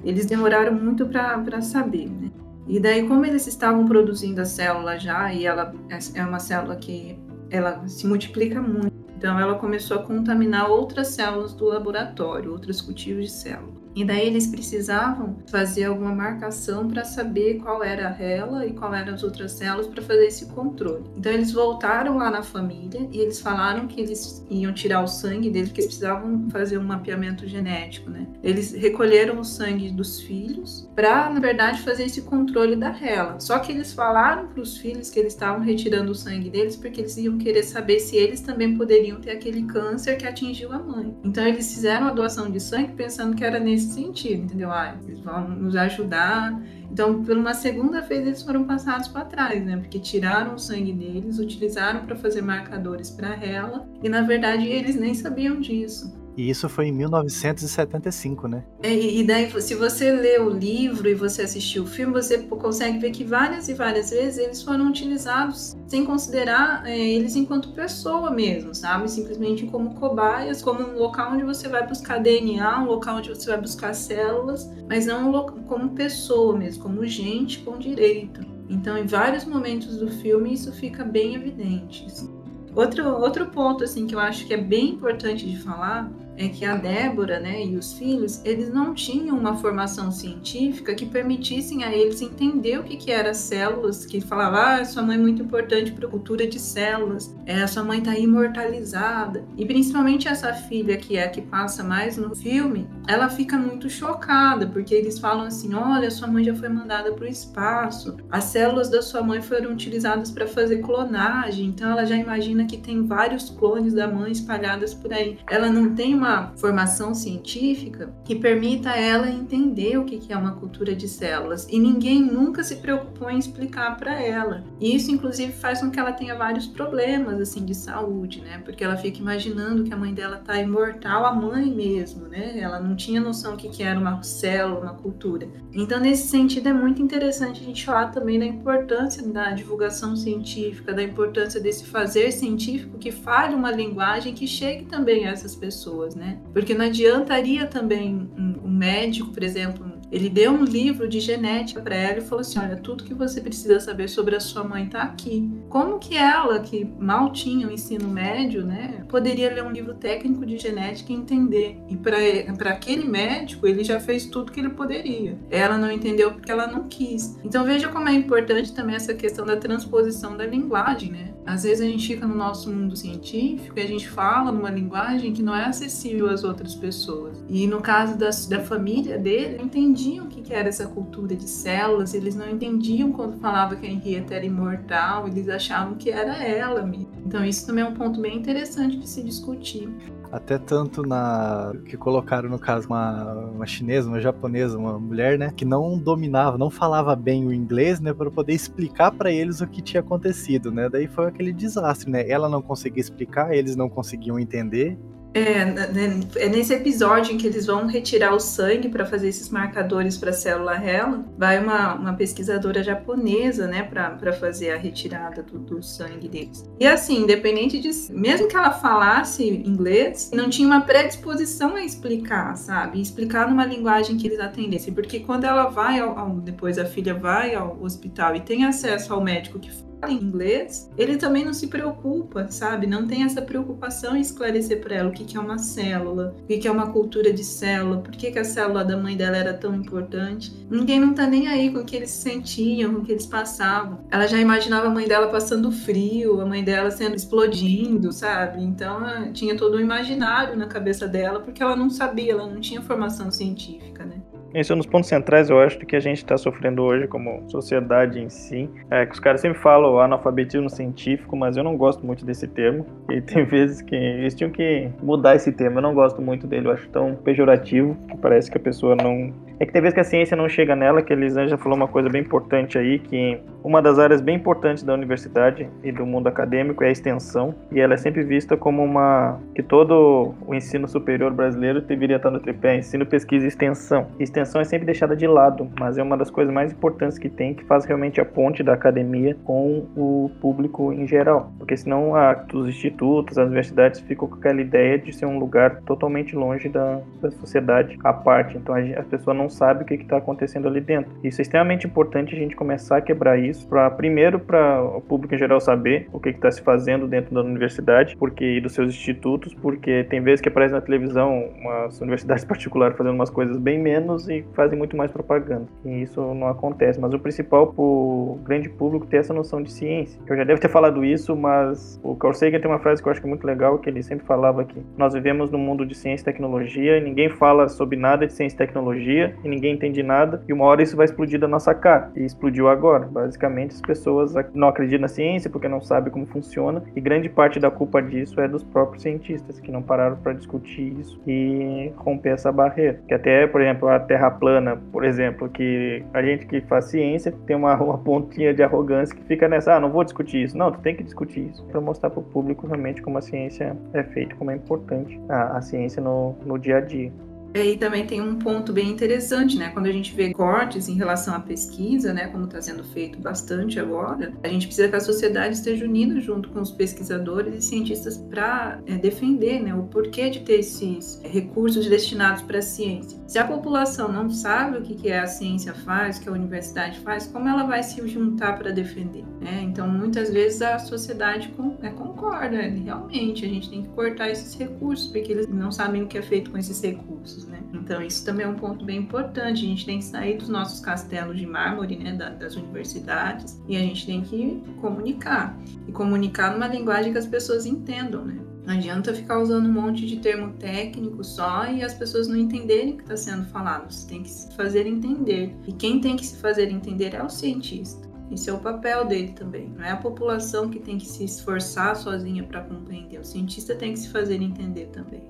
Eles 0.02 0.24
demoraram 0.24 0.74
muito 0.74 1.06
para 1.06 1.60
saber, 1.60 2.08
né? 2.08 2.30
E 2.66 2.80
daí, 2.80 3.06
como 3.06 3.26
eles 3.26 3.46
estavam 3.46 3.84
produzindo 3.84 4.40
a 4.40 4.46
célula 4.46 4.98
já, 4.98 5.32
e 5.32 5.44
ela 5.44 5.74
é 6.14 6.24
uma 6.24 6.38
célula 6.38 6.76
que 6.76 7.18
ela 7.50 7.86
se 7.86 8.06
multiplica 8.06 8.60
muito, 8.62 8.92
então 9.16 9.38
ela 9.38 9.56
começou 9.56 9.98
a 9.98 10.02
contaminar 10.02 10.70
outras 10.70 11.08
células 11.08 11.52
do 11.52 11.66
laboratório, 11.66 12.50
outros 12.50 12.80
cultivos 12.80 13.26
de 13.26 13.32
célula. 13.32 13.83
E 13.94 14.04
daí 14.04 14.26
eles 14.26 14.46
precisavam 14.46 15.36
fazer 15.48 15.84
alguma 15.84 16.14
marcação 16.14 16.88
para 16.88 17.04
saber 17.04 17.60
qual 17.60 17.82
era 17.82 18.16
ela 18.20 18.66
e 18.66 18.72
qual 18.72 18.94
eram 18.94 19.14
as 19.14 19.22
outras 19.22 19.52
células 19.52 19.86
para 19.86 20.02
fazer 20.02 20.26
esse 20.26 20.46
controle. 20.46 21.04
Então 21.16 21.32
eles 21.32 21.52
voltaram 21.52 22.16
lá 22.16 22.30
na 22.30 22.42
família 22.42 23.08
e 23.12 23.18
eles 23.18 23.40
falaram 23.40 23.86
que 23.86 24.00
eles 24.00 24.44
iam 24.50 24.72
tirar 24.72 25.02
o 25.02 25.06
sangue 25.06 25.50
deles, 25.50 25.70
que 25.70 25.80
eles 25.80 25.86
precisavam 25.86 26.48
fazer 26.50 26.78
um 26.78 26.84
mapeamento 26.84 27.46
genético, 27.46 28.10
né? 28.10 28.26
Eles 28.42 28.72
recolheram 28.72 29.38
o 29.38 29.44
sangue 29.44 29.90
dos 29.90 30.20
filhos 30.20 30.88
para, 30.94 31.30
na 31.30 31.40
verdade, 31.40 31.82
fazer 31.82 32.04
esse 32.04 32.22
controle 32.22 32.76
da 32.76 32.90
rela. 32.90 33.38
Só 33.38 33.58
que 33.58 33.72
eles 33.72 33.92
falaram 33.92 34.48
para 34.48 34.60
os 34.60 34.76
filhos 34.76 35.10
que 35.10 35.18
eles 35.18 35.32
estavam 35.32 35.62
retirando 35.62 36.12
o 36.12 36.14
sangue 36.14 36.50
deles 36.50 36.76
porque 36.76 37.00
eles 37.00 37.16
iam 37.16 37.38
querer 37.38 37.62
saber 37.62 38.00
se 38.00 38.16
eles 38.16 38.40
também 38.40 38.76
poderiam 38.76 39.20
ter 39.20 39.30
aquele 39.30 39.62
câncer 39.64 40.16
que 40.16 40.26
atingiu 40.26 40.72
a 40.72 40.78
mãe. 40.78 41.14
Então 41.24 41.46
eles 41.46 41.72
fizeram 41.72 42.08
a 42.08 42.10
doação 42.10 42.50
de 42.50 42.60
sangue 42.60 42.92
pensando 42.92 43.36
que 43.36 43.44
era 43.44 43.58
nesse 43.58 43.83
nesse 43.84 43.94
sentido, 43.94 44.44
entendeu? 44.44 44.72
Ah, 44.72 44.96
eles 45.06 45.20
vão 45.20 45.48
nos 45.48 45.76
ajudar. 45.76 46.60
Então, 46.90 47.22
por 47.22 47.36
uma 47.36 47.54
segunda 47.54 48.00
vez, 48.00 48.26
eles 48.26 48.42
foram 48.42 48.64
passados 48.64 49.08
para 49.08 49.24
trás, 49.24 49.64
né? 49.64 49.76
Porque 49.76 49.98
tiraram 49.98 50.54
o 50.54 50.58
sangue 50.58 50.92
deles, 50.92 51.38
utilizaram 51.38 52.04
para 52.06 52.16
fazer 52.16 52.42
marcadores 52.42 53.10
para 53.10 53.34
ela, 53.34 53.86
e 54.02 54.08
na 54.08 54.22
verdade 54.22 54.66
eles 54.66 54.96
nem 54.96 55.14
sabiam 55.14 55.60
disso. 55.60 56.23
E 56.36 56.50
isso 56.50 56.68
foi 56.68 56.86
em 56.88 56.92
1975, 56.92 58.48
né? 58.48 58.64
É, 58.82 58.92
e 58.92 59.24
daí, 59.24 59.50
se 59.62 59.74
você 59.74 60.10
lê 60.10 60.38
o 60.38 60.48
livro 60.48 61.08
e 61.08 61.14
você 61.14 61.42
assistiu 61.42 61.84
o 61.84 61.86
filme, 61.86 62.12
você 62.12 62.38
consegue 62.38 62.98
ver 62.98 63.12
que 63.12 63.22
várias 63.22 63.68
e 63.68 63.74
várias 63.74 64.10
vezes 64.10 64.38
eles 64.38 64.62
foram 64.62 64.88
utilizados 64.88 65.76
sem 65.86 66.04
considerar 66.04 66.82
é, 66.86 66.98
eles 66.98 67.36
enquanto 67.36 67.72
pessoa 67.72 68.30
mesmo, 68.30 68.74
sabe? 68.74 69.10
Simplesmente 69.10 69.66
como 69.66 69.94
cobaias, 69.94 70.60
como 70.60 70.82
um 70.82 70.98
local 70.98 71.32
onde 71.34 71.44
você 71.44 71.68
vai 71.68 71.86
buscar 71.86 72.18
DNA, 72.18 72.80
um 72.80 72.86
local 72.86 73.18
onde 73.18 73.28
você 73.28 73.50
vai 73.50 73.60
buscar 73.60 73.94
células, 73.94 74.68
mas 74.88 75.06
não 75.06 75.32
como 75.68 75.90
pessoa 75.90 76.56
mesmo, 76.56 76.82
como 76.82 77.06
gente 77.06 77.60
com 77.60 77.78
direito. 77.78 78.40
Então, 78.68 78.96
em 78.96 79.06
vários 79.06 79.44
momentos 79.44 79.96
do 79.98 80.08
filme, 80.08 80.52
isso 80.54 80.72
fica 80.72 81.04
bem 81.04 81.34
evidente. 81.34 82.06
Assim. 82.06 82.30
Outro, 82.74 83.08
outro 83.08 83.46
ponto 83.46 83.84
assim 83.84 84.06
que 84.06 84.14
eu 84.14 84.18
acho 84.18 84.46
que 84.46 84.54
é 84.54 84.56
bem 84.56 84.90
importante 84.90 85.46
de 85.46 85.56
falar 85.58 86.10
é 86.36 86.48
que 86.48 86.64
a 86.64 86.76
Débora 86.76 87.40
né, 87.40 87.64
e 87.64 87.76
os 87.76 87.92
filhos, 87.94 88.40
eles 88.44 88.68
não 88.72 88.94
tinham 88.94 89.38
uma 89.38 89.56
formação 89.56 90.10
científica 90.10 90.94
que 90.94 91.06
permitissem 91.06 91.84
a 91.84 91.92
eles 91.92 92.20
entender 92.20 92.78
o 92.78 92.84
que, 92.84 92.96
que 92.96 93.10
eram 93.10 93.34
células, 93.34 94.04
que 94.04 94.20
falava, 94.20 94.80
ah, 94.80 94.84
sua 94.84 95.02
mãe 95.02 95.16
é 95.16 95.20
muito 95.20 95.42
importante 95.42 95.92
para 95.92 96.06
a 96.06 96.10
cultura 96.10 96.46
de 96.46 96.58
células, 96.58 97.34
é, 97.46 97.66
sua 97.66 97.84
mãe 97.84 97.98
está 97.98 98.18
imortalizada. 98.18 99.44
E 99.56 99.64
principalmente 99.64 100.28
essa 100.28 100.52
filha, 100.52 100.96
que 100.96 101.16
é 101.16 101.24
a 101.24 101.28
que 101.28 101.42
passa 101.42 101.82
mais 101.82 102.16
no 102.16 102.34
filme, 102.34 102.88
ela 103.06 103.28
fica 103.28 103.56
muito 103.56 103.88
chocada, 103.88 104.66
porque 104.66 104.94
eles 104.94 105.18
falam 105.18 105.46
assim, 105.46 105.74
olha, 105.74 106.10
sua 106.10 106.28
mãe 106.28 106.44
já 106.44 106.54
foi 106.54 106.68
mandada 106.68 107.12
para 107.12 107.24
o 107.24 107.28
espaço, 107.28 108.16
as 108.30 108.44
células 108.44 108.90
da 108.90 109.02
sua 109.02 109.22
mãe 109.22 109.40
foram 109.40 109.72
utilizadas 109.72 110.30
para 110.30 110.46
fazer 110.46 110.78
clonagem, 110.78 111.66
então 111.66 111.90
ela 111.90 112.04
já 112.04 112.16
imagina 112.16 112.64
que 112.64 112.76
tem 112.76 113.06
vários 113.06 113.50
clones 113.50 113.94
da 113.94 114.08
mãe 114.08 114.32
espalhadas 114.32 114.94
por 114.94 115.12
aí. 115.12 115.38
Ela 115.50 115.70
não 115.70 115.94
tem 115.94 116.14
uma 116.14 116.23
uma 116.24 116.52
formação 116.56 117.14
científica 117.14 118.10
que 118.24 118.34
permita 118.34 118.90
a 118.90 118.96
ela 118.96 119.28
entender 119.28 119.98
o 119.98 120.04
que 120.04 120.32
é 120.32 120.36
uma 120.36 120.54
cultura 120.54 120.96
de 120.96 121.06
células 121.06 121.66
e 121.70 121.78
ninguém 121.78 122.22
nunca 122.22 122.64
se 122.64 122.76
preocupou 122.76 123.30
em 123.30 123.38
explicar 123.38 123.98
para 123.98 124.18
ela. 124.18 124.64
Isso, 124.80 125.10
inclusive, 125.10 125.52
faz 125.52 125.80
com 125.80 125.90
que 125.90 126.00
ela 126.00 126.12
tenha 126.12 126.34
vários 126.34 126.66
problemas 126.66 127.38
assim 127.38 127.64
de 127.64 127.74
saúde, 127.74 128.40
né? 128.40 128.58
Porque 128.64 128.82
ela 128.82 128.96
fica 128.96 129.18
imaginando 129.18 129.84
que 129.84 129.92
a 129.92 129.96
mãe 129.96 130.14
dela 130.14 130.38
tá 130.38 130.56
imortal, 130.58 131.26
a 131.26 131.34
mãe 131.34 131.70
mesmo, 131.70 132.26
né? 132.26 132.58
Ela 132.58 132.80
não 132.80 132.96
tinha 132.96 133.20
noção 133.20 133.54
do 133.56 133.68
que 133.68 133.82
era 133.82 134.00
uma 134.00 134.22
célula, 134.22 134.80
uma 134.80 134.94
cultura. 134.94 135.46
Então, 135.74 135.98
nesse 135.98 136.28
sentido, 136.28 136.68
é 136.68 136.72
muito 136.72 137.02
interessante 137.02 137.60
a 137.60 137.64
gente 137.64 137.84
falar 137.84 138.08
também 138.08 138.38
da 138.38 138.46
importância 138.46 139.22
da 139.22 139.50
divulgação 139.50 140.16
científica, 140.16 140.92
da 140.92 141.02
importância 141.02 141.60
desse 141.60 141.84
fazer 141.84 142.30
científico 142.30 142.96
que 142.98 143.10
fale 143.10 143.54
uma 143.54 143.70
linguagem 143.72 144.34
que 144.34 144.46
chegue 144.46 144.84
também 144.84 145.26
a 145.26 145.30
essas 145.30 145.54
pessoas 145.54 146.14
né? 146.14 146.38
Porque 146.52 146.74
não 146.74 146.86
adiantaria 146.86 147.66
também 147.66 148.30
um, 148.36 148.68
médico, 148.68 149.30
por 149.30 149.42
exemplo, 149.42 149.86
ele 150.14 150.28
deu 150.28 150.52
um 150.52 150.62
livro 150.62 151.08
de 151.08 151.18
genética 151.18 151.82
para 151.82 151.96
ela 151.96 152.18
e 152.18 152.22
falou 152.22 152.42
assim: 152.42 152.60
olha, 152.60 152.76
tudo 152.76 153.02
que 153.02 153.12
você 153.12 153.40
precisa 153.40 153.80
saber 153.80 154.08
sobre 154.08 154.36
a 154.36 154.40
sua 154.40 154.62
mãe 154.62 154.84
está 154.84 155.02
aqui. 155.02 155.50
Como 155.68 155.98
que 155.98 156.16
ela, 156.16 156.60
que 156.60 156.84
mal 156.84 157.32
tinha 157.32 157.66
o 157.66 157.72
ensino 157.72 158.08
médio, 158.08 158.64
né, 158.64 159.04
poderia 159.08 159.52
ler 159.52 159.64
um 159.64 159.72
livro 159.72 159.94
técnico 159.94 160.46
de 160.46 160.56
genética 160.56 161.12
e 161.12 161.16
entender? 161.16 161.78
E 161.88 161.96
para 161.96 162.70
aquele 162.70 163.04
médico, 163.04 163.66
ele 163.66 163.82
já 163.82 163.98
fez 163.98 164.26
tudo 164.26 164.52
que 164.52 164.60
ele 164.60 164.70
poderia. 164.70 165.36
Ela 165.50 165.76
não 165.76 165.90
entendeu 165.90 166.30
porque 166.30 166.52
ela 166.52 166.68
não 166.68 166.86
quis. 166.86 167.36
Então 167.42 167.64
veja 167.64 167.88
como 167.88 168.08
é 168.08 168.12
importante 168.12 168.72
também 168.72 168.94
essa 168.94 169.14
questão 169.14 169.44
da 169.44 169.56
transposição 169.56 170.36
da 170.36 170.46
linguagem, 170.46 171.10
né? 171.10 171.33
Às 171.46 171.64
vezes 171.64 171.80
a 171.80 171.88
gente 171.88 172.06
fica 172.06 172.26
no 172.26 172.34
nosso 172.34 172.70
mundo 172.70 172.96
científico 172.96 173.78
e 173.78 173.82
a 173.82 173.86
gente 173.86 174.08
fala 174.08 174.50
numa 174.50 174.70
linguagem 174.70 175.32
que 175.32 175.42
não 175.42 175.54
é 175.54 175.64
acessível 175.64 176.30
às 176.30 176.42
outras 176.42 176.74
pessoas. 176.74 177.44
E 177.48 177.66
no 177.66 177.80
caso 177.80 178.16
da, 178.16 178.30
da 178.48 178.64
família 178.64 179.18
dele, 179.18 179.58
não 179.58 179.66
entendiam 179.66 180.26
o 180.26 180.28
que 180.28 180.52
era 180.52 180.68
essa 180.68 180.86
cultura 180.86 181.34
de 181.34 181.48
células, 181.48 182.14
eles 182.14 182.34
não 182.34 182.48
entendiam 182.48 183.12
quando 183.12 183.38
falava 183.38 183.76
que 183.76 183.86
a 183.86 183.90
Henrietta 183.90 184.34
era 184.34 184.44
imortal, 184.44 185.26
eles 185.26 185.48
achavam 185.48 185.94
que 185.94 186.10
era 186.10 186.42
ela 186.42 186.82
mesmo. 186.82 187.08
Então 187.26 187.44
isso 187.44 187.66
também 187.66 187.84
é 187.84 187.86
um 187.86 187.94
ponto 187.94 188.20
bem 188.20 188.36
interessante 188.36 188.96
de 188.98 189.08
se 189.08 189.22
discutir. 189.22 189.88
Até 190.34 190.58
tanto 190.58 191.02
na 191.06 191.72
que 191.84 191.96
colocaram 191.96 192.48
no 192.48 192.58
caso 192.58 192.88
uma, 192.88 193.34
uma 193.34 193.66
chinesa, 193.66 194.08
uma 194.08 194.18
japonesa, 194.18 194.76
uma 194.76 194.98
mulher, 194.98 195.38
né, 195.38 195.52
que 195.56 195.64
não 195.64 195.96
dominava, 195.96 196.58
não 196.58 196.68
falava 196.70 197.14
bem 197.14 197.46
o 197.46 197.52
inglês, 197.52 198.00
né, 198.00 198.12
para 198.12 198.28
poder 198.32 198.52
explicar 198.52 199.12
para 199.12 199.30
eles 199.30 199.60
o 199.60 199.66
que 199.68 199.80
tinha 199.80 200.00
acontecido, 200.00 200.72
né? 200.72 200.88
Daí 200.88 201.06
foi 201.06 201.28
aquele 201.28 201.52
desastre, 201.52 202.10
né? 202.10 202.28
Ela 202.28 202.48
não 202.48 202.60
conseguia 202.60 203.00
explicar, 203.00 203.54
eles 203.54 203.76
não 203.76 203.88
conseguiam 203.88 204.36
entender 204.36 204.98
é, 205.34 205.64
né, 205.64 206.20
é 206.36 206.48
nesse 206.48 206.72
episódio 206.72 207.34
em 207.34 207.38
que 207.38 207.46
eles 207.46 207.66
vão 207.66 207.86
retirar 207.86 208.32
o 208.32 208.38
sangue 208.38 208.88
para 208.88 209.04
fazer 209.04 209.28
esses 209.28 209.48
marcadores 209.48 210.16
para 210.16 210.30
a 210.30 210.32
célula 210.32 210.74
rela, 210.74 211.24
vai 211.36 211.58
uma, 211.58 211.94
uma 211.94 212.12
pesquisadora 212.14 212.84
japonesa, 212.84 213.66
né, 213.66 213.82
para 213.82 214.32
fazer 214.32 214.70
a 214.70 214.76
retirada 214.76 215.42
do, 215.42 215.58
do, 215.58 215.82
sangue 215.82 216.28
deles. 216.28 216.64
E 216.78 216.86
assim, 216.86 217.22
independente 217.22 217.80
de. 217.80 217.90
Mesmo 218.12 218.46
que 218.46 218.56
ela 218.56 218.70
falasse 218.70 219.44
inglês, 219.44 220.30
não 220.32 220.48
tinha 220.48 220.68
uma 220.68 220.82
predisposição 220.82 221.74
a 221.74 221.84
explicar, 221.84 222.56
sabe? 222.56 223.00
Explicar 223.00 223.48
numa 223.48 223.66
linguagem 223.66 224.16
que 224.16 224.28
eles 224.28 224.38
atendessem. 224.38 224.94
Porque 224.94 225.20
quando 225.20 225.44
ela 225.44 225.64
vai, 225.66 225.98
ao, 225.98 226.16
ao, 226.16 226.30
depois 226.36 226.78
a 226.78 226.84
filha 226.84 227.14
vai 227.14 227.54
ao 227.54 227.82
hospital 227.82 228.36
e 228.36 228.40
tem 228.40 228.64
acesso 228.64 229.12
ao 229.12 229.20
médico 229.20 229.58
que 229.58 229.70
em 230.10 230.22
inglês, 230.22 230.90
ele 230.96 231.16
também 231.16 231.44
não 231.44 231.52
se 231.52 231.66
preocupa, 231.66 232.46
sabe? 232.50 232.86
Não 232.86 233.06
tem 233.06 233.24
essa 233.24 233.42
preocupação 233.42 234.16
em 234.16 234.20
esclarecer 234.20 234.80
para 234.80 234.96
ela 234.96 235.08
o 235.08 235.12
que, 235.12 235.24
que 235.24 235.36
é 235.36 235.40
uma 235.40 235.58
célula, 235.58 236.34
o 236.42 236.46
que, 236.46 236.58
que 236.58 236.68
é 236.68 236.70
uma 236.70 236.90
cultura 236.90 237.32
de 237.32 237.44
célula, 237.44 237.98
por 237.98 238.12
que, 238.12 238.30
que 238.30 238.38
a 238.38 238.44
célula 238.44 238.84
da 238.84 238.96
mãe 238.96 239.16
dela 239.16 239.36
era 239.36 239.54
tão 239.54 239.74
importante. 239.74 240.52
Ninguém 240.70 241.00
não 241.00 241.14
tá 241.14 241.26
nem 241.26 241.48
aí 241.48 241.70
com 241.70 241.80
o 241.80 241.84
que 241.84 241.96
eles 241.96 242.10
sentiam, 242.10 242.94
com 242.94 243.00
o 243.00 243.04
que 243.04 243.12
eles 243.12 243.26
passavam. 243.26 244.00
Ela 244.10 244.26
já 244.26 244.38
imaginava 244.38 244.86
a 244.86 244.90
mãe 244.90 245.06
dela 245.06 245.28
passando 245.28 245.70
frio, 245.70 246.40
a 246.40 246.46
mãe 246.46 246.62
dela 246.62 246.90
sendo 246.90 247.14
explodindo, 247.14 248.12
sabe? 248.12 248.62
Então 248.62 249.32
tinha 249.32 249.56
todo 249.56 249.76
um 249.76 249.80
imaginário 249.80 250.56
na 250.56 250.66
cabeça 250.66 251.06
dela, 251.06 251.40
porque 251.40 251.62
ela 251.62 251.76
não 251.76 251.90
sabia, 251.90 252.32
ela 252.32 252.46
não 252.46 252.60
tinha 252.60 252.82
formação 252.82 253.30
científica, 253.30 254.04
né? 254.04 254.20
Esse 254.54 254.70
é 254.70 254.74
um 254.76 254.78
dos 254.78 254.86
pontos 254.86 255.08
centrais, 255.08 255.50
eu 255.50 255.58
acho, 255.58 255.80
do 255.80 255.84
que 255.84 255.96
a 255.96 256.00
gente 256.00 256.18
está 256.18 256.38
sofrendo 256.38 256.80
hoje 256.80 257.08
como 257.08 257.42
sociedade 257.50 258.20
em 258.20 258.28
si. 258.28 258.70
É 258.88 259.04
que 259.04 259.12
os 259.12 259.18
caras 259.18 259.40
sempre 259.40 259.58
falam 259.58 259.98
analfabetismo 259.98 260.70
científico, 260.70 261.36
mas 261.36 261.56
eu 261.56 261.64
não 261.64 261.76
gosto 261.76 262.06
muito 262.06 262.24
desse 262.24 262.46
termo. 262.46 262.86
E 263.10 263.20
tem 263.20 263.44
vezes 263.46 263.82
que 263.82 263.96
eles 263.96 264.32
tinham 264.32 264.52
que 264.52 264.88
mudar 265.02 265.34
esse 265.34 265.50
termo. 265.50 265.78
Eu 265.78 265.82
não 265.82 265.92
gosto 265.92 266.22
muito 266.22 266.46
dele, 266.46 266.68
eu 266.68 266.70
acho 266.70 266.88
tão 266.90 267.16
pejorativo 267.16 267.96
que 268.08 268.16
parece 268.18 268.48
que 268.48 268.56
a 268.56 268.60
pessoa 268.60 268.94
não 268.94 269.32
é 269.64 269.66
que 269.66 269.72
tem 269.72 269.82
vezes 269.82 269.94
que 269.94 270.00
a 270.00 270.04
ciência 270.04 270.36
não 270.36 270.48
chega 270.48 270.76
nela, 270.76 271.02
que 271.02 271.12
a 271.12 271.16
Elisângela 271.16 271.58
falou 271.58 271.76
uma 271.76 271.88
coisa 271.88 272.08
bem 272.08 272.22
importante 272.22 272.78
aí, 272.78 272.98
que 272.98 273.40
uma 273.62 273.80
das 273.80 273.98
áreas 273.98 274.20
bem 274.20 274.36
importantes 274.36 274.82
da 274.82 274.92
universidade 274.92 275.68
e 275.82 275.90
do 275.90 276.04
mundo 276.04 276.28
acadêmico 276.28 276.84
é 276.84 276.88
a 276.88 276.90
extensão, 276.90 277.54
e 277.72 277.80
ela 277.80 277.94
é 277.94 277.96
sempre 277.96 278.22
vista 278.22 278.56
como 278.56 278.82
uma 278.84 279.40
que 279.54 279.62
todo 279.62 280.34
o 280.46 280.54
ensino 280.54 280.86
superior 280.86 281.32
brasileiro 281.32 281.80
deveria 281.80 282.16
estar 282.16 282.30
no 282.30 282.38
tripé, 282.38 282.76
ensino, 282.76 283.06
pesquisa 283.06 283.46
e 283.46 283.48
extensão. 283.48 284.06
Extensão 284.20 284.60
é 284.60 284.64
sempre 284.64 284.84
deixada 284.84 285.16
de 285.16 285.26
lado, 285.26 285.68
mas 285.80 285.96
é 285.96 286.02
uma 286.02 286.16
das 286.16 286.30
coisas 286.30 286.52
mais 286.52 286.72
importantes 286.72 287.18
que 287.18 287.30
tem, 287.30 287.54
que 287.54 287.64
faz 287.64 287.86
realmente 287.86 288.20
a 288.20 288.24
ponte 288.24 288.62
da 288.62 288.74
academia 288.74 289.34
com 289.44 289.86
o 289.96 290.30
público 290.40 290.92
em 290.92 291.06
geral, 291.06 291.50
porque 291.58 291.76
senão 291.76 292.14
a, 292.14 292.44
os 292.52 292.68
institutos, 292.68 293.38
as 293.38 293.46
universidades 293.46 294.00
ficam 294.00 294.28
com 294.28 294.34
aquela 294.34 294.60
ideia 294.60 294.98
de 294.98 295.12
ser 295.12 295.24
um 295.24 295.38
lugar 295.38 295.80
totalmente 295.86 296.36
longe 296.36 296.68
da, 296.68 297.00
da 297.22 297.30
sociedade 297.30 297.98
à 298.04 298.12
parte, 298.12 298.58
então 298.58 298.74
a, 298.74 298.78
a 299.00 299.02
pessoa 299.04 299.32
não 299.32 299.48
sabe 299.54 299.82
o 299.82 299.86
que 299.86 299.94
está 299.94 300.16
acontecendo 300.16 300.68
ali 300.68 300.80
dentro. 300.80 301.12
Isso 301.22 301.40
é 301.40 301.42
extremamente 301.42 301.86
importante 301.86 302.34
a 302.34 302.38
gente 302.38 302.56
começar 302.56 302.98
a 302.98 303.00
quebrar 303.00 303.38
isso, 303.38 303.66
para 303.68 303.90
primeiro 303.90 304.38
para 304.38 304.82
o 304.82 305.00
público 305.00 305.34
em 305.34 305.38
geral 305.38 305.60
saber 305.60 306.08
o 306.12 306.20
que 306.20 306.30
está 306.30 306.50
se 306.50 306.62
fazendo 306.62 307.06
dentro 307.06 307.34
da 307.34 307.40
universidade, 307.40 308.16
porque 308.16 308.44
e 308.44 308.60
dos 308.60 308.72
seus 308.72 308.90
institutos, 308.90 309.54
porque 309.54 310.04
tem 310.04 310.20
vezes 310.20 310.40
que 310.40 310.48
aparece 310.48 310.74
na 310.74 310.80
televisão 310.80 311.50
umas 311.58 312.00
universidades 312.00 312.44
particulares 312.44 312.96
fazendo 312.96 313.14
umas 313.14 313.30
coisas 313.30 313.56
bem 313.58 313.78
menos 313.78 314.28
e 314.28 314.44
fazem 314.54 314.76
muito 314.76 314.96
mais 314.96 315.10
propaganda. 315.10 315.66
E 315.84 316.02
isso 316.02 316.20
não 316.34 316.48
acontece. 316.48 317.00
Mas 317.00 317.14
o 317.14 317.18
principal 317.18 317.68
para 317.68 317.82
o 317.82 318.38
grande 318.44 318.68
público 318.68 319.06
ter 319.06 319.18
essa 319.18 319.32
noção 319.32 319.62
de 319.62 319.70
ciência. 319.70 320.20
Eu 320.26 320.36
já 320.36 320.44
devo 320.44 320.60
ter 320.60 320.68
falado 320.68 321.04
isso, 321.04 321.34
mas 321.36 322.00
o 322.02 322.14
Carl 322.16 322.34
Sagan 322.34 322.60
tem 322.60 322.70
uma 322.70 322.78
frase 322.78 323.02
que 323.02 323.08
eu 323.08 323.12
acho 323.12 323.20
que 323.20 323.26
é 323.26 323.30
muito 323.30 323.46
legal, 323.46 323.78
que 323.78 323.88
ele 323.88 324.02
sempre 324.02 324.26
falava 324.26 324.62
aqui. 324.62 324.82
Nós 324.96 325.14
vivemos 325.14 325.50
num 325.50 325.58
mundo 325.58 325.86
de 325.86 325.94
ciência 325.94 326.22
e 326.22 326.24
tecnologia 326.24 326.98
e 326.98 327.00
ninguém 327.00 327.28
fala 327.28 327.68
sobre 327.68 327.96
nada 327.96 328.26
de 328.26 328.32
ciência 328.32 328.56
e 328.56 328.58
tecnologia 328.58 329.33
e 329.42 329.48
ninguém 329.48 329.74
entende 329.74 330.02
nada, 330.02 330.42
e 330.48 330.52
uma 330.52 330.64
hora 330.64 330.82
isso 330.82 330.96
vai 330.96 331.04
explodir 331.04 331.38
da 331.38 331.48
nossa 331.48 331.74
cara. 331.74 332.10
E 332.16 332.24
explodiu 332.24 332.68
agora. 332.68 333.06
Basicamente, 333.06 333.74
as 333.74 333.80
pessoas 333.80 334.34
não 334.54 334.68
acreditam 334.68 335.02
na 335.02 335.08
ciência 335.08 335.50
porque 335.50 335.68
não 335.68 335.80
sabem 335.80 336.12
como 336.12 336.26
funciona, 336.26 336.82
e 336.94 337.00
grande 337.00 337.28
parte 337.28 337.58
da 337.58 337.70
culpa 337.70 338.00
disso 338.02 338.40
é 338.40 338.48
dos 338.48 338.62
próprios 338.62 339.02
cientistas 339.02 339.58
que 339.60 339.70
não 339.70 339.82
pararam 339.82 340.16
para 340.16 340.32
discutir 340.32 340.98
isso 340.98 341.20
e 341.26 341.92
romper 341.96 342.30
essa 342.30 342.52
barreira. 342.52 343.00
Que 343.06 343.14
até, 343.14 343.46
por 343.46 343.60
exemplo, 343.60 343.88
a 343.88 343.98
Terra 343.98 344.30
plana, 344.30 344.78
por 344.92 345.04
exemplo, 345.04 345.48
que 345.48 346.04
a 346.12 346.22
gente 346.22 346.46
que 346.46 346.60
faz 346.62 346.86
ciência 346.86 347.32
tem 347.46 347.56
uma, 347.56 347.74
uma 347.76 347.98
pontinha 347.98 348.52
de 348.52 348.62
arrogância 348.62 349.14
que 349.14 349.22
fica 349.24 349.48
nessa, 349.48 349.74
ah, 349.74 349.80
não 349.80 349.90
vou 349.90 350.04
discutir 350.04 350.42
isso. 350.42 350.56
Não, 350.56 350.70
tu 350.70 350.80
tem 350.80 350.94
que 350.94 351.02
discutir 351.02 351.48
isso 351.48 351.64
para 351.66 351.80
mostrar 351.80 352.10
para 352.10 352.20
o 352.20 352.22
público 352.22 352.66
realmente 352.66 353.02
como 353.02 353.18
a 353.18 353.22
ciência 353.22 353.76
é 353.92 354.02
feita, 354.02 354.34
como 354.36 354.50
é 354.50 354.54
importante 354.54 355.20
a, 355.28 355.58
a 355.58 355.62
ciência 355.62 356.02
no, 356.02 356.36
no 356.44 356.58
dia 356.58 356.78
a 356.78 356.80
dia. 356.80 357.12
Aí 357.54 357.78
também 357.78 358.04
tem 358.04 358.20
um 358.20 358.36
ponto 358.36 358.72
bem 358.72 358.90
interessante, 358.90 359.56
né? 359.56 359.70
Quando 359.70 359.86
a 359.86 359.92
gente 359.92 360.12
vê 360.12 360.32
cortes 360.32 360.88
em 360.88 360.94
relação 360.94 361.34
à 361.34 361.40
pesquisa, 361.40 362.12
né? 362.12 362.26
Como 362.26 362.46
está 362.46 362.60
sendo 362.60 362.82
feito 362.82 363.18
bastante 363.20 363.78
agora, 363.78 364.32
a 364.42 364.48
gente 364.48 364.66
precisa 364.66 364.88
que 364.88 364.96
a 364.96 365.00
sociedade 365.00 365.54
esteja 365.54 365.84
unida 365.84 366.20
junto 366.20 366.48
com 366.48 366.60
os 366.60 366.72
pesquisadores 366.72 367.54
e 367.54 367.62
cientistas 367.62 368.18
para 368.18 368.80
é, 368.86 368.96
defender, 368.96 369.60
né? 369.62 369.72
O 369.72 369.84
porquê 369.84 370.30
de 370.30 370.40
ter 370.40 370.60
esses 370.60 371.20
recursos 371.22 371.88
destinados 371.88 372.42
para 372.42 372.58
a 372.58 372.62
ciência. 372.62 373.20
Se 373.28 373.38
a 373.38 373.46
população 373.46 374.10
não 374.10 374.28
sabe 374.28 374.78
o 374.78 374.82
que, 374.82 374.94
que 374.96 375.12
a 375.12 375.26
ciência 375.26 375.74
faz, 375.74 376.18
o 376.18 376.22
que 376.22 376.28
a 376.28 376.32
universidade 376.32 376.98
faz, 377.00 377.28
como 377.28 377.48
ela 377.48 377.62
vai 377.62 377.82
se 377.84 378.06
juntar 378.08 378.58
para 378.58 378.72
defender? 378.72 379.24
Né? 379.40 379.62
Então, 379.62 379.86
muitas 379.86 380.30
vezes 380.30 380.60
a 380.60 380.78
sociedade 380.80 381.48
com, 381.56 381.76
é, 381.82 381.90
concorda, 381.90 382.50
né? 382.50 382.82
realmente, 382.84 383.44
a 383.44 383.48
gente 383.48 383.70
tem 383.70 383.82
que 383.82 383.88
cortar 383.90 384.28
esses 384.30 384.58
recursos, 384.58 385.06
porque 385.06 385.30
eles 385.30 385.46
não 385.46 385.70
sabem 385.70 386.02
o 386.02 386.06
que 386.06 386.18
é 386.18 386.22
feito 386.22 386.50
com 386.50 386.58
esses 386.58 386.80
recursos 386.80 387.13
né? 387.46 387.60
Então 387.72 388.02
isso 388.02 388.24
também 388.24 388.46
é 388.46 388.48
um 388.48 388.54
ponto 388.54 388.84
bem 388.84 388.98
importante. 388.98 389.64
A 389.64 389.68
gente 389.68 389.86
tem 389.86 389.98
que 389.98 390.04
sair 390.04 390.36
dos 390.36 390.48
nossos 390.48 390.80
castelos 390.80 391.36
de 391.36 391.46
mármore, 391.46 391.96
né, 391.96 392.12
das 392.12 392.56
universidades, 392.56 393.60
e 393.68 393.76
a 393.76 393.80
gente 393.80 394.06
tem 394.06 394.22
que 394.22 394.62
comunicar 394.80 395.58
e 395.88 395.92
comunicar 395.92 396.52
numa 396.52 396.66
linguagem 396.66 397.12
que 397.12 397.18
as 397.18 397.26
pessoas 397.26 397.66
entendam, 397.66 398.24
né? 398.24 398.38
Não 398.66 398.72
adianta 398.72 399.12
ficar 399.12 399.40
usando 399.40 399.66
um 399.66 399.72
monte 399.72 400.06
de 400.06 400.16
termo 400.16 400.54
técnico 400.54 401.22
só 401.22 401.66
e 401.66 401.82
as 401.82 401.92
pessoas 401.92 402.28
não 402.28 402.36
entenderem 402.36 402.94
o 402.94 402.96
que 402.96 403.02
está 403.02 403.16
sendo 403.16 403.44
falado. 403.48 403.92
Você 403.92 404.08
tem 404.08 404.22
que 404.22 404.30
se 404.30 404.54
fazer 404.56 404.86
entender. 404.86 405.54
E 405.66 405.72
quem 405.72 406.00
tem 406.00 406.16
que 406.16 406.24
se 406.24 406.36
fazer 406.38 406.70
entender 406.70 407.14
é 407.14 407.22
o 407.22 407.28
cientista. 407.28 408.08
Esse 408.30 408.48
é 408.48 408.52
o 408.54 408.58
papel 408.58 409.04
dele 409.04 409.32
também. 409.32 409.68
Não 409.68 409.84
é 409.84 409.90
a 409.90 409.96
população 409.96 410.70
que 410.70 410.78
tem 410.78 410.96
que 410.96 411.06
se 411.06 411.24
esforçar 411.24 411.94
sozinha 411.94 412.42
para 412.42 412.62
compreender. 412.62 413.20
O 413.20 413.24
cientista 413.24 413.74
tem 413.74 413.92
que 413.92 413.98
se 413.98 414.08
fazer 414.08 414.40
entender 414.40 414.86
também. 414.86 415.22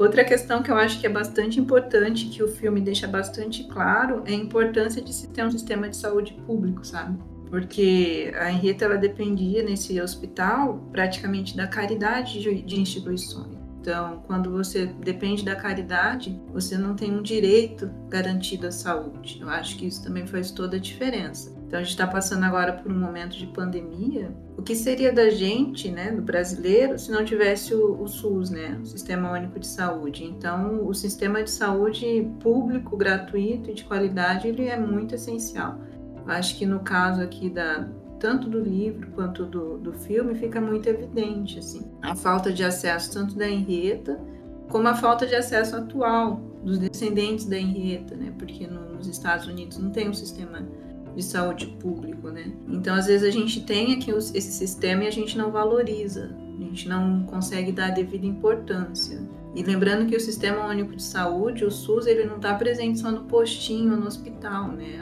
Outra 0.00 0.24
questão 0.24 0.62
que 0.62 0.70
eu 0.70 0.78
acho 0.78 0.98
que 0.98 1.06
é 1.06 1.10
bastante 1.10 1.60
importante, 1.60 2.24
que 2.30 2.42
o 2.42 2.48
filme 2.48 2.80
deixa 2.80 3.06
bastante 3.06 3.64
claro, 3.64 4.22
é 4.24 4.30
a 4.30 4.34
importância 4.34 5.02
de 5.02 5.12
se 5.12 5.28
ter 5.28 5.44
um 5.44 5.50
sistema 5.50 5.90
de 5.90 5.96
saúde 5.98 6.32
público, 6.46 6.82
sabe? 6.86 7.18
Porque 7.50 8.32
a 8.40 8.50
Henrietta 8.50 8.86
ela 8.86 8.96
dependia 8.96 9.62
nesse 9.62 10.00
hospital 10.00 10.88
praticamente 10.90 11.54
da 11.54 11.66
caridade 11.66 12.40
de, 12.40 12.80
instituições. 12.80 13.58
Então, 13.78 14.22
quando 14.26 14.50
você 14.50 14.86
depende 14.86 15.44
da 15.44 15.54
caridade, 15.54 16.40
você 16.50 16.78
não 16.78 16.96
tem 16.96 17.14
um 17.14 17.20
direito 17.20 17.90
garantido 18.08 18.68
à 18.68 18.70
saúde. 18.70 19.38
Eu 19.38 19.50
acho 19.50 19.76
que 19.76 19.86
isso 19.86 20.02
também 20.02 20.26
faz 20.26 20.50
toda 20.50 20.78
a 20.78 20.80
diferença. 20.80 21.54
Então, 21.66 21.78
a 21.78 21.82
gente 21.82 21.92
está 21.92 22.06
passando 22.06 22.44
agora 22.44 22.72
por 22.72 22.90
um 22.90 22.98
momento 22.98 23.36
de 23.36 23.46
pandemia. 23.48 24.34
O 24.60 24.62
que 24.62 24.76
seria 24.76 25.10
da 25.10 25.30
gente, 25.30 25.90
né, 25.90 26.12
do 26.12 26.20
brasileiro, 26.20 26.98
se 26.98 27.10
não 27.10 27.24
tivesse 27.24 27.74
o, 27.74 27.98
o 27.98 28.06
SUS, 28.06 28.50
né, 28.50 28.78
o 28.82 28.84
Sistema 28.84 29.32
Único 29.32 29.58
de 29.58 29.66
Saúde? 29.66 30.22
Então, 30.22 30.86
o 30.86 30.92
sistema 30.92 31.42
de 31.42 31.50
saúde 31.50 32.30
público, 32.40 32.94
gratuito 32.94 33.70
e 33.70 33.74
de 33.74 33.84
qualidade, 33.84 34.46
ele 34.46 34.66
é 34.66 34.78
muito 34.78 35.14
essencial. 35.14 35.78
Acho 36.26 36.58
que 36.58 36.66
no 36.66 36.80
caso 36.80 37.22
aqui 37.22 37.48
da, 37.48 37.88
tanto 38.18 38.50
do 38.50 38.60
livro 38.60 39.10
quanto 39.12 39.46
do, 39.46 39.78
do 39.78 39.94
filme, 39.94 40.34
fica 40.34 40.60
muito 40.60 40.86
evidente 40.90 41.58
assim, 41.58 41.90
a 42.02 42.14
falta 42.14 42.52
de 42.52 42.62
acesso 42.62 43.14
tanto 43.14 43.36
da 43.36 43.48
Henrietta 43.48 44.20
como 44.68 44.86
a 44.88 44.94
falta 44.94 45.26
de 45.26 45.34
acesso 45.34 45.74
atual 45.74 46.36
dos 46.62 46.78
descendentes 46.78 47.46
da 47.46 47.56
Henrietta, 47.56 48.14
né? 48.14 48.30
Porque 48.38 48.66
no, 48.66 48.92
nos 48.92 49.08
Estados 49.08 49.46
Unidos 49.46 49.78
não 49.78 49.90
tem 49.90 50.06
um 50.06 50.14
sistema 50.14 50.68
de 51.14 51.22
saúde 51.22 51.66
público, 51.66 52.28
né? 52.28 52.52
Então, 52.68 52.94
às 52.94 53.06
vezes 53.06 53.26
a 53.26 53.30
gente 53.30 53.62
tem 53.62 53.94
aqui 53.94 54.10
esse 54.10 54.52
sistema 54.52 55.04
e 55.04 55.06
a 55.08 55.12
gente 55.12 55.36
não 55.36 55.50
valoriza, 55.50 56.34
a 56.58 56.62
gente 56.62 56.88
não 56.88 57.24
consegue 57.24 57.72
dar 57.72 57.86
a 57.86 57.90
devida 57.90 58.26
importância. 58.26 59.20
E 59.54 59.62
lembrando 59.62 60.06
que 60.06 60.16
o 60.16 60.20
Sistema 60.20 60.66
Único 60.66 60.94
de 60.94 61.02
Saúde, 61.02 61.64
o 61.64 61.70
SUS, 61.70 62.06
ele 62.06 62.24
não 62.24 62.36
está 62.36 62.54
presente 62.54 63.00
só 63.00 63.10
no 63.10 63.24
postinho, 63.24 63.96
no 63.96 64.06
hospital, 64.06 64.68
né? 64.68 65.00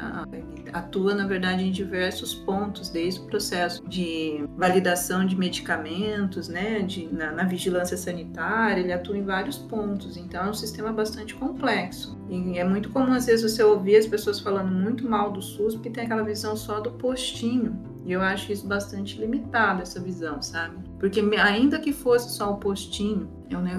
Atua, 0.73 1.15
na 1.15 1.27
verdade, 1.27 1.65
em 1.65 1.71
diversos 1.71 2.35
pontos, 2.35 2.89
desde 2.89 3.21
o 3.21 3.25
processo 3.25 3.87
de 3.87 4.45
validação 4.57 5.27
de 5.27 5.37
medicamentos, 5.37 6.49
né? 6.49 6.81
De, 6.81 7.07
na, 7.13 7.31
na 7.33 7.45
vigilância 7.45 7.97
sanitária, 7.97 8.81
ele 8.81 8.93
atua 8.93 9.19
em 9.19 9.25
vários 9.25 9.59
pontos. 9.59 10.17
Então, 10.17 10.47
é 10.47 10.51
um 10.51 10.55
sistema 10.55 10.93
bastante 10.93 11.35
complexo. 11.35 12.19
E 12.31 12.59
é 12.59 12.65
muito 12.65 12.89
comum, 12.89 13.13
às 13.13 13.27
vezes, 13.27 13.53
você 13.53 13.63
ouvir 13.63 13.97
as 13.97 14.07
pessoas 14.07 14.41
falando 14.41 14.73
muito 14.73 15.09
mal 15.09 15.31
do 15.31 15.43
SUS, 15.43 15.75
porque 15.75 15.91
tem 15.91 16.05
aquela 16.05 16.23
visão 16.23 16.57
só 16.57 16.81
do 16.81 16.93
postinho. 16.93 17.98
E 18.09 18.13
eu 18.13 18.23
acho 18.23 18.51
isso 18.51 18.67
bastante 18.67 19.21
limitado, 19.21 19.83
essa 19.83 20.01
visão, 20.01 20.41
sabe? 20.41 20.79
Porque 20.99 21.21
ainda 21.39 21.79
que 21.79 21.93
fosse 21.93 22.35
só 22.35 22.51
o 22.51 22.57
postinho, 22.57 23.29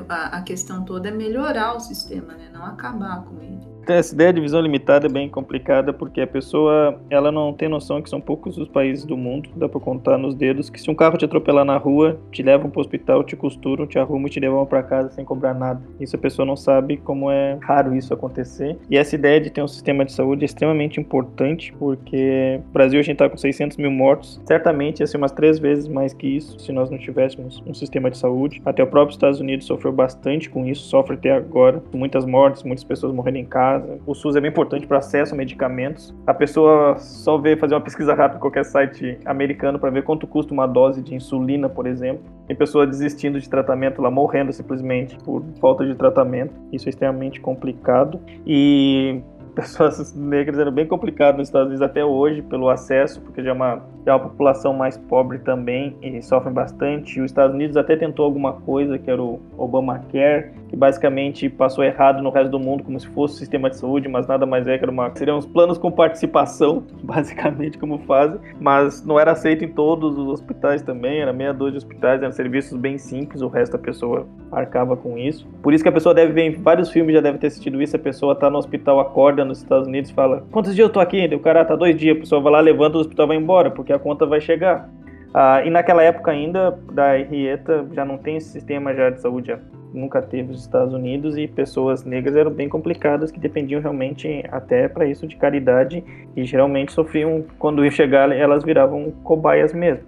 a 0.07 0.41
questão 0.43 0.85
toda 0.85 1.09
é 1.09 1.11
melhorar 1.11 1.75
o 1.75 1.79
sistema, 1.79 2.33
né? 2.35 2.47
Não 2.53 2.63
acabar 2.63 3.23
com 3.23 3.41
ele. 3.41 3.67
Essa 3.89 4.13
ideia 4.13 4.31
de 4.31 4.39
visão 4.39 4.61
limitada 4.61 5.07
é 5.07 5.09
bem 5.09 5.27
complicada 5.27 5.91
porque 5.91 6.21
a 6.21 6.27
pessoa 6.27 7.01
ela 7.09 7.31
não 7.31 7.51
tem 7.51 7.67
noção 7.67 8.03
que 8.03 8.09
são 8.09 8.21
poucos 8.21 8.55
os 8.55 8.67
países 8.67 9.03
do 9.03 9.17
mundo, 9.17 9.49
dá 9.55 9.67
para 9.67 9.79
contar 9.79 10.15
nos 10.15 10.35
dedos, 10.35 10.69
que 10.69 10.79
se 10.79 10.91
um 10.91 10.95
carro 10.95 11.17
te 11.17 11.25
atropelar 11.25 11.65
na 11.65 11.75
rua, 11.75 12.19
te 12.31 12.43
levam 12.43 12.69
para 12.69 12.77
o 12.77 12.81
hospital, 12.81 13.23
te 13.23 13.35
costuram, 13.35 13.87
te 13.87 13.97
arrumam 13.97 14.27
e 14.27 14.29
te 14.29 14.39
levam 14.39 14.63
para 14.67 14.83
casa 14.83 15.09
sem 15.09 15.25
cobrar 15.25 15.55
nada. 15.55 15.81
Isso 15.99 16.15
a 16.15 16.19
pessoa 16.19 16.45
não 16.45 16.55
sabe 16.55 16.97
como 16.97 17.31
é 17.31 17.57
raro 17.61 17.95
isso 17.95 18.13
acontecer. 18.13 18.77
E 18.91 18.95
essa 18.95 19.15
ideia 19.15 19.41
de 19.41 19.49
ter 19.49 19.63
um 19.63 19.67
sistema 19.67 20.05
de 20.05 20.11
saúde 20.11 20.43
é 20.43 20.45
extremamente 20.45 20.99
importante 20.99 21.73
porque 21.79 22.61
o 22.69 22.71
Brasil 22.71 22.99
a 22.99 23.03
gente 23.03 23.13
está 23.13 23.27
com 23.27 23.37
600 23.37 23.75
mil 23.77 23.91
mortos, 23.91 24.39
certamente 24.45 24.99
ia 24.99 25.07
ser 25.07 25.17
umas 25.17 25.31
três 25.31 25.57
vezes 25.57 25.87
mais 25.87 26.13
que 26.13 26.27
isso 26.27 26.59
se 26.59 26.71
nós 26.71 26.91
não 26.91 26.97
tivéssemos 26.99 27.63
um 27.65 27.73
sistema 27.73 28.11
de 28.11 28.19
saúde. 28.19 28.61
Até 28.63 28.83
o 28.83 28.87
próprio 28.87 29.13
Estados 29.13 29.39
Unidos 29.39 29.65
sofreu 29.65 29.91
bastante 29.91 30.47
com 30.47 30.67
isso, 30.67 30.83
sofre 30.83 31.15
até 31.15 31.31
agora, 31.31 31.81
muitas 31.91 32.23
mortes, 32.23 32.61
muitas 32.61 32.83
pessoas 32.83 33.11
morrendo 33.11 33.37
em 33.37 33.45
casa 33.45 33.78
O 34.05 34.13
SUS 34.13 34.35
é 34.35 34.41
bem 34.41 34.49
importante 34.49 34.87
para 34.87 34.97
acesso 34.97 35.33
a 35.33 35.37
medicamentos. 35.37 36.13
A 36.25 36.33
pessoa 36.33 36.97
só 36.97 37.37
vê 37.37 37.55
fazer 37.55 37.75
uma 37.75 37.81
pesquisa 37.81 38.13
rápida 38.13 38.37
em 38.37 38.41
qualquer 38.41 38.65
site 38.65 39.17
americano 39.25 39.79
para 39.79 39.89
ver 39.89 40.03
quanto 40.03 40.27
custa 40.27 40.53
uma 40.53 40.67
dose 40.67 41.01
de 41.01 41.15
insulina, 41.15 41.69
por 41.69 41.87
exemplo. 41.87 42.23
Tem 42.47 42.55
pessoa 42.55 42.85
desistindo 42.85 43.39
de 43.39 43.49
tratamento, 43.49 44.01
lá 44.01 44.09
morrendo 44.09 44.51
simplesmente 44.51 45.17
por 45.19 45.43
falta 45.59 45.85
de 45.85 45.95
tratamento. 45.95 46.53
Isso 46.71 46.87
é 46.87 46.91
extremamente 46.91 47.39
complicado. 47.39 48.19
E 48.45 49.21
pessoas 49.55 50.15
negras 50.15 50.57
era 50.57 50.71
bem 50.71 50.85
complicado 50.85 51.37
nos 51.37 51.47
Estados 51.47 51.67
Unidos 51.67 51.81
até 51.81 52.03
hoje 52.03 52.41
pelo 52.41 52.69
acesso, 52.69 53.21
porque 53.21 53.43
já 53.43 53.49
é 53.49 53.53
uma, 53.53 53.81
já 54.05 54.13
é 54.13 54.15
uma 54.15 54.29
população 54.29 54.73
mais 54.73 54.97
pobre 54.97 55.39
também 55.39 55.95
e 56.01 56.21
sofrem 56.21 56.53
bastante. 56.53 57.19
Os 57.19 57.25
Estados 57.25 57.53
Unidos 57.53 57.75
até 57.75 57.95
tentou 57.95 58.25
alguma 58.25 58.53
coisa 58.53 58.97
que 58.97 59.09
era 59.09 59.21
o 59.21 59.39
Obamacare, 59.57 60.51
que 60.69 60.75
basicamente 60.75 61.49
passou 61.49 61.83
errado 61.83 62.21
no 62.21 62.29
resto 62.29 62.51
do 62.51 62.59
mundo 62.59 62.83
como 62.83 62.99
se 62.99 63.07
fosse 63.07 63.35
o 63.35 63.37
sistema 63.37 63.69
de 63.69 63.77
saúde, 63.77 64.07
mas 64.07 64.27
nada 64.27 64.45
mais 64.45 64.67
é 64.67 64.77
que 64.77 64.83
era 64.83 64.91
uma 64.91 65.13
seriam 65.15 65.37
os 65.37 65.45
planos 65.45 65.77
com 65.77 65.91
participação, 65.91 66.83
basicamente 67.03 67.77
como 67.77 67.97
fazem, 67.99 68.39
mas 68.59 69.03
não 69.05 69.19
era 69.19 69.31
aceito 69.31 69.65
em 69.65 69.67
todos 69.67 70.17
os 70.17 70.27
hospitais 70.27 70.81
também, 70.81 71.21
era 71.21 71.33
meia 71.33 71.53
dúzia 71.53 71.71
de 71.71 71.77
hospitais, 71.77 72.21
eram 72.21 72.31
serviços 72.31 72.77
bem 72.77 72.97
simples, 72.97 73.41
o 73.41 73.47
resto 73.47 73.73
da 73.73 73.79
pessoa 73.79 74.27
arcava 74.51 74.95
com 74.95 75.17
isso. 75.17 75.47
Por 75.61 75.73
isso 75.73 75.83
que 75.83 75.89
a 75.89 75.91
pessoa 75.91 76.13
deve 76.13 76.31
ver 76.33 76.43
em 76.43 76.51
vários 76.61 76.89
filmes 76.89 77.15
já 77.15 77.21
deve 77.21 77.39
ter 77.39 77.47
assistido 77.47 77.81
isso, 77.81 77.95
a 77.95 77.99
pessoa 77.99 78.35
tá 78.35 78.49
no 78.49 78.57
hospital 78.57 78.99
acorda 78.99 79.43
nos 79.43 79.59
Estados 79.59 79.87
Unidos 79.87 80.11
fala: 80.11 80.45
Quantos 80.51 80.75
dias 80.75 80.87
eu 80.87 80.93
tô 80.93 80.99
aqui? 80.99 81.25
O 81.33 81.39
cara 81.39 81.65
tá 81.65 81.75
dois 81.75 81.97
dias, 81.97 82.15
a 82.15 82.19
pessoa 82.19 82.41
vai 82.41 82.51
lá, 82.51 82.59
levanta, 82.59 82.97
o 82.97 83.01
hospital 83.01 83.27
vai 83.27 83.37
embora, 83.37 83.71
porque 83.71 83.91
a 83.91 83.99
conta 83.99 84.25
vai 84.25 84.39
chegar. 84.39 84.89
Ah, 85.33 85.61
e 85.63 85.69
naquela 85.69 86.01
época 86.01 86.31
ainda, 86.31 86.77
da 86.91 87.19
Henrietta, 87.19 87.85
já 87.93 88.03
não 88.03 88.17
tem 88.17 88.37
esse 88.37 88.49
sistema 88.49 88.93
já 88.93 89.09
de 89.09 89.21
saúde, 89.21 89.55
nunca 89.93 90.21
teve 90.21 90.49
nos 90.49 90.61
Estados 90.61 90.93
Unidos, 90.93 91.37
e 91.37 91.47
pessoas 91.47 92.03
negras 92.03 92.35
eram 92.35 92.51
bem 92.51 92.69
complicadas, 92.69 93.31
que 93.31 93.39
dependiam 93.39 93.81
realmente 93.81 94.43
até 94.51 94.87
para 94.87 95.05
isso 95.05 95.27
de 95.27 95.35
caridade, 95.35 96.03
e 96.35 96.43
geralmente 96.43 96.91
sofriam, 96.91 97.43
quando 97.57 97.83
ia 97.83 97.91
chegar, 97.91 98.31
elas 98.31 98.63
viravam 98.63 99.11
cobaias 99.23 99.73
mesmo. 99.73 100.03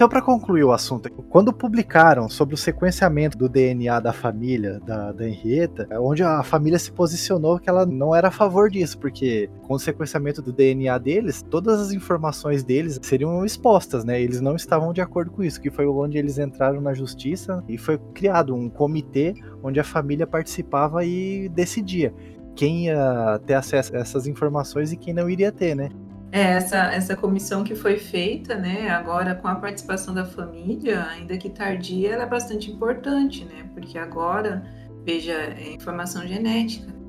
Então, 0.00 0.08
para 0.08 0.22
concluir 0.22 0.64
o 0.64 0.72
assunto, 0.72 1.10
quando 1.28 1.52
publicaram 1.52 2.26
sobre 2.26 2.54
o 2.54 2.56
sequenciamento 2.56 3.36
do 3.36 3.50
DNA 3.50 4.00
da 4.00 4.14
família 4.14 4.80
da, 4.80 5.12
da 5.12 5.28
Henrietta, 5.28 5.86
é 5.90 6.00
onde 6.00 6.22
a 6.22 6.42
família 6.42 6.78
se 6.78 6.90
posicionou 6.90 7.58
que 7.58 7.68
ela 7.68 7.84
não 7.84 8.16
era 8.16 8.28
a 8.28 8.30
favor 8.30 8.70
disso, 8.70 8.98
porque 8.98 9.50
com 9.60 9.74
o 9.74 9.78
sequenciamento 9.78 10.40
do 10.40 10.54
DNA 10.54 10.96
deles, 10.96 11.42
todas 11.42 11.78
as 11.78 11.92
informações 11.92 12.64
deles 12.64 12.98
seriam 13.02 13.44
expostas, 13.44 14.02
né? 14.02 14.18
Eles 14.18 14.40
não 14.40 14.56
estavam 14.56 14.90
de 14.94 15.02
acordo 15.02 15.32
com 15.32 15.42
isso, 15.42 15.60
que 15.60 15.70
foi 15.70 15.86
onde 15.86 16.16
eles 16.16 16.38
entraram 16.38 16.80
na 16.80 16.94
justiça 16.94 17.62
e 17.68 17.76
foi 17.76 17.98
criado 18.14 18.54
um 18.54 18.70
comitê 18.70 19.34
onde 19.62 19.78
a 19.78 19.84
família 19.84 20.26
participava 20.26 21.04
e 21.04 21.46
decidia 21.50 22.14
quem 22.56 22.86
ia 22.86 23.38
ter 23.44 23.52
acesso 23.52 23.94
a 23.94 23.98
essas 23.98 24.26
informações 24.26 24.92
e 24.92 24.96
quem 24.96 25.12
não 25.12 25.28
iria 25.28 25.52
ter, 25.52 25.74
né? 25.74 25.90
É, 26.32 26.42
essa, 26.42 26.76
essa 26.92 27.16
comissão 27.16 27.64
que 27.64 27.74
foi 27.74 27.98
feita, 27.98 28.54
né, 28.54 28.88
agora 28.88 29.34
com 29.34 29.48
a 29.48 29.54
participação 29.56 30.14
da 30.14 30.24
família, 30.24 31.04
ainda 31.06 31.36
que 31.36 31.50
tardia, 31.50 32.12
ela 32.12 32.22
é 32.22 32.26
bastante 32.26 32.70
importante, 32.70 33.44
né, 33.44 33.68
porque 33.74 33.98
agora, 33.98 34.62
veja, 35.04 35.32
é 35.32 35.72
informação 35.72 36.26
genética. 36.26 37.00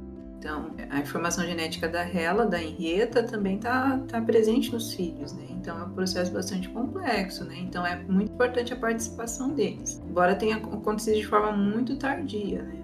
Então, 0.42 0.72
a 0.90 1.00
informação 1.00 1.46
genética 1.46 1.88
da 1.88 2.02
Hela, 2.02 2.48
da 2.48 2.60
Henrietta, 2.60 3.22
também 3.22 3.58
está 3.58 4.00
tá 4.08 4.20
presente 4.20 4.72
nos 4.72 4.92
filhos, 4.92 5.34
né? 5.34 5.46
Então, 5.52 5.80
é 5.80 5.84
um 5.84 5.92
processo 5.92 6.34
bastante 6.34 6.68
complexo, 6.70 7.46
né? 7.46 7.60
Então, 7.60 7.86
é 7.86 8.02
muito 8.02 8.32
importante 8.32 8.74
a 8.74 8.76
participação 8.76 9.54
deles. 9.54 10.02
Embora 10.04 10.34
tenha 10.34 10.56
acontecido 10.56 11.18
de 11.18 11.28
forma 11.28 11.52
muito 11.52 11.96
tardia, 11.96 12.64
né? 12.64 12.82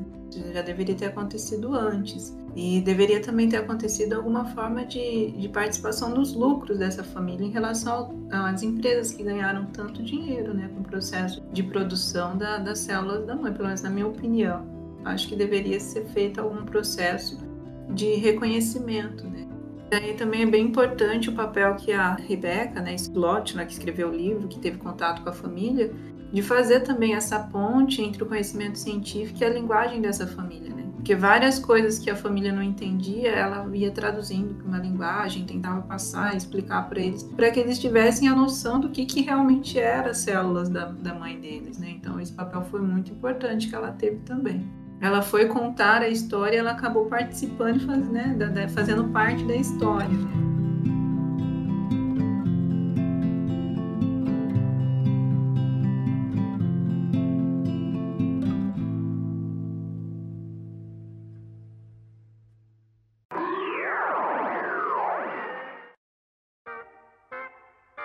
Já 0.53 0.61
deveria 0.61 0.93
ter 0.93 1.07
acontecido 1.07 1.73
antes. 1.73 2.37
E 2.59 2.81
deveria 2.81 3.21
também 3.21 3.47
ter 3.47 3.57
acontecido 3.57 4.13
alguma 4.13 4.45
forma 4.45 4.83
de, 4.83 5.29
de 5.29 5.47
participação 5.47 6.11
dos 6.11 6.33
lucros 6.33 6.79
dessa 6.79 7.03
família 7.03 7.45
em 7.45 7.51
relação 7.51 8.27
às 8.31 8.63
empresas 8.63 9.13
que 9.13 9.21
ganharam 9.21 9.67
tanto 9.67 10.01
dinheiro 10.01 10.55
né, 10.55 10.67
com 10.73 10.81
o 10.81 10.83
processo 10.83 11.39
de 11.53 11.61
produção 11.61 12.35
da, 12.35 12.57
das 12.57 12.79
células 12.79 13.27
da 13.27 13.35
mãe, 13.35 13.53
pelo 13.53 13.65
menos 13.65 13.83
na 13.83 13.91
minha 13.91 14.07
opinião. 14.07 14.65
Acho 15.05 15.27
que 15.27 15.35
deveria 15.35 15.79
ser 15.79 16.05
feito 16.07 16.41
algum 16.41 16.65
processo 16.65 17.37
de 17.91 18.15
reconhecimento. 18.15 19.27
Né? 19.27 19.47
Daí 19.91 20.15
também 20.15 20.41
é 20.41 20.47
bem 20.47 20.65
importante 20.65 21.29
o 21.29 21.35
papel 21.35 21.75
que 21.75 21.91
a 21.91 22.15
Rebecca, 22.15 22.81
né, 22.81 22.95
Slot, 22.95 23.55
né, 23.55 23.67
que 23.67 23.73
escreveu 23.73 24.09
o 24.09 24.15
livro, 24.15 24.47
que 24.47 24.57
teve 24.57 24.79
contato 24.79 25.21
com 25.21 25.29
a 25.29 25.33
família, 25.33 25.93
de 26.33 26.41
fazer 26.41 26.79
também 26.79 27.13
essa 27.13 27.37
ponte 27.37 28.01
entre 28.01 28.23
o 28.23 28.25
conhecimento 28.25 28.79
científico 28.79 29.43
e 29.43 29.45
a 29.45 29.49
linguagem 29.49 30.01
dessa 30.01 30.25
família. 30.25 30.73
Né? 30.73 30.86
Porque 31.07 31.15
várias 31.15 31.57
coisas 31.57 31.97
que 31.97 32.09
a 32.09 32.17
família 32.17 32.51
não 32.51 32.61
entendia, 32.61 33.29
ela 33.29 33.65
ia 33.73 33.89
traduzindo 33.89 34.55
para 34.55 34.67
uma 34.67 34.77
linguagem, 34.77 35.45
tentava 35.45 35.81
passar, 35.83 36.35
explicar 36.35 36.89
para 36.89 36.99
eles, 36.99 37.23
para 37.23 37.49
que 37.49 37.61
eles 37.61 37.79
tivessem 37.79 38.27
a 38.27 38.35
noção 38.35 38.77
do 38.77 38.89
que, 38.89 39.05
que 39.05 39.21
realmente 39.21 39.79
eram 39.79 40.11
as 40.11 40.17
células 40.17 40.67
da, 40.67 40.87
da 40.87 41.13
mãe 41.13 41.39
deles, 41.39 41.77
né? 41.77 41.91
Então 41.91 42.19
esse 42.19 42.33
papel 42.33 42.61
foi 42.63 42.81
muito 42.81 43.13
importante 43.13 43.69
que 43.69 43.75
ela 43.75 43.93
teve 43.93 44.17
também. 44.25 44.69
Ela 44.99 45.21
foi 45.21 45.45
contar 45.45 46.01
a 46.01 46.09
história, 46.09 46.57
ela 46.57 46.71
acabou 46.71 47.05
participando, 47.05 47.85
né, 48.11 48.67
fazendo 48.67 49.05
parte 49.05 49.45
da 49.45 49.55
história. 49.55 50.09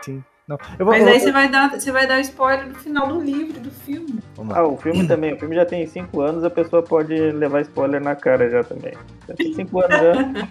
Sim. 0.04 0.22
Não. 0.46 0.58
Vou, 0.78 0.88
Mas 0.88 1.06
aí 1.06 1.20
você 1.20 1.30
vai 1.30 1.48
dar, 1.48 1.70
você 1.70 1.92
vai 1.92 2.06
dar 2.06 2.20
spoiler 2.20 2.68
do 2.68 2.74
final 2.74 3.06
do 3.06 3.20
livro, 3.20 3.60
do 3.60 3.70
filme. 3.70 4.18
Ah, 4.50 4.64
o 4.64 4.76
filme 4.76 5.06
também. 5.06 5.32
O 5.34 5.38
filme 5.38 5.54
já 5.54 5.64
tem 5.64 5.86
5 5.86 6.20
anos, 6.20 6.44
a 6.44 6.50
pessoa 6.50 6.82
pode 6.82 7.14
levar 7.14 7.60
spoiler 7.62 8.02
na 8.02 8.16
cara 8.16 8.50
já 8.50 8.64
também. 8.64 8.92
Já 9.28 9.34
tem 9.34 9.54
5 9.54 9.80
anos 9.80 9.96
já. 9.96 10.48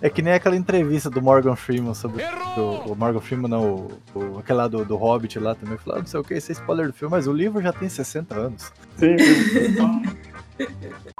É 0.00 0.10
que 0.10 0.20
nem 0.20 0.32
aquela 0.32 0.56
entrevista 0.56 1.08
do 1.08 1.22
Morgan 1.22 1.54
Freeman 1.54 1.94
sobre 1.94 2.24
o, 2.56 2.92
o 2.92 2.96
Morgan 2.96 3.20
Freeman, 3.20 3.48
não, 3.48 3.88
o, 4.14 4.18
o, 4.18 4.38
aquele 4.38 4.58
lá 4.58 4.66
do, 4.66 4.84
do 4.84 4.96
Hobbit 4.96 5.38
lá 5.38 5.54
também. 5.54 5.78
Falou, 5.78 5.98
ah, 5.98 6.00
não 6.00 6.06
sei 6.06 6.18
o 6.18 6.24
que, 6.24 6.34
esse 6.34 6.50
é 6.50 6.54
spoiler 6.54 6.88
do 6.88 6.92
filme, 6.92 7.12
mas 7.12 7.28
o 7.28 7.32
livro 7.32 7.62
já 7.62 7.72
tem 7.72 7.88
60 7.88 8.34
anos. 8.34 8.72
Sim. 8.96 9.16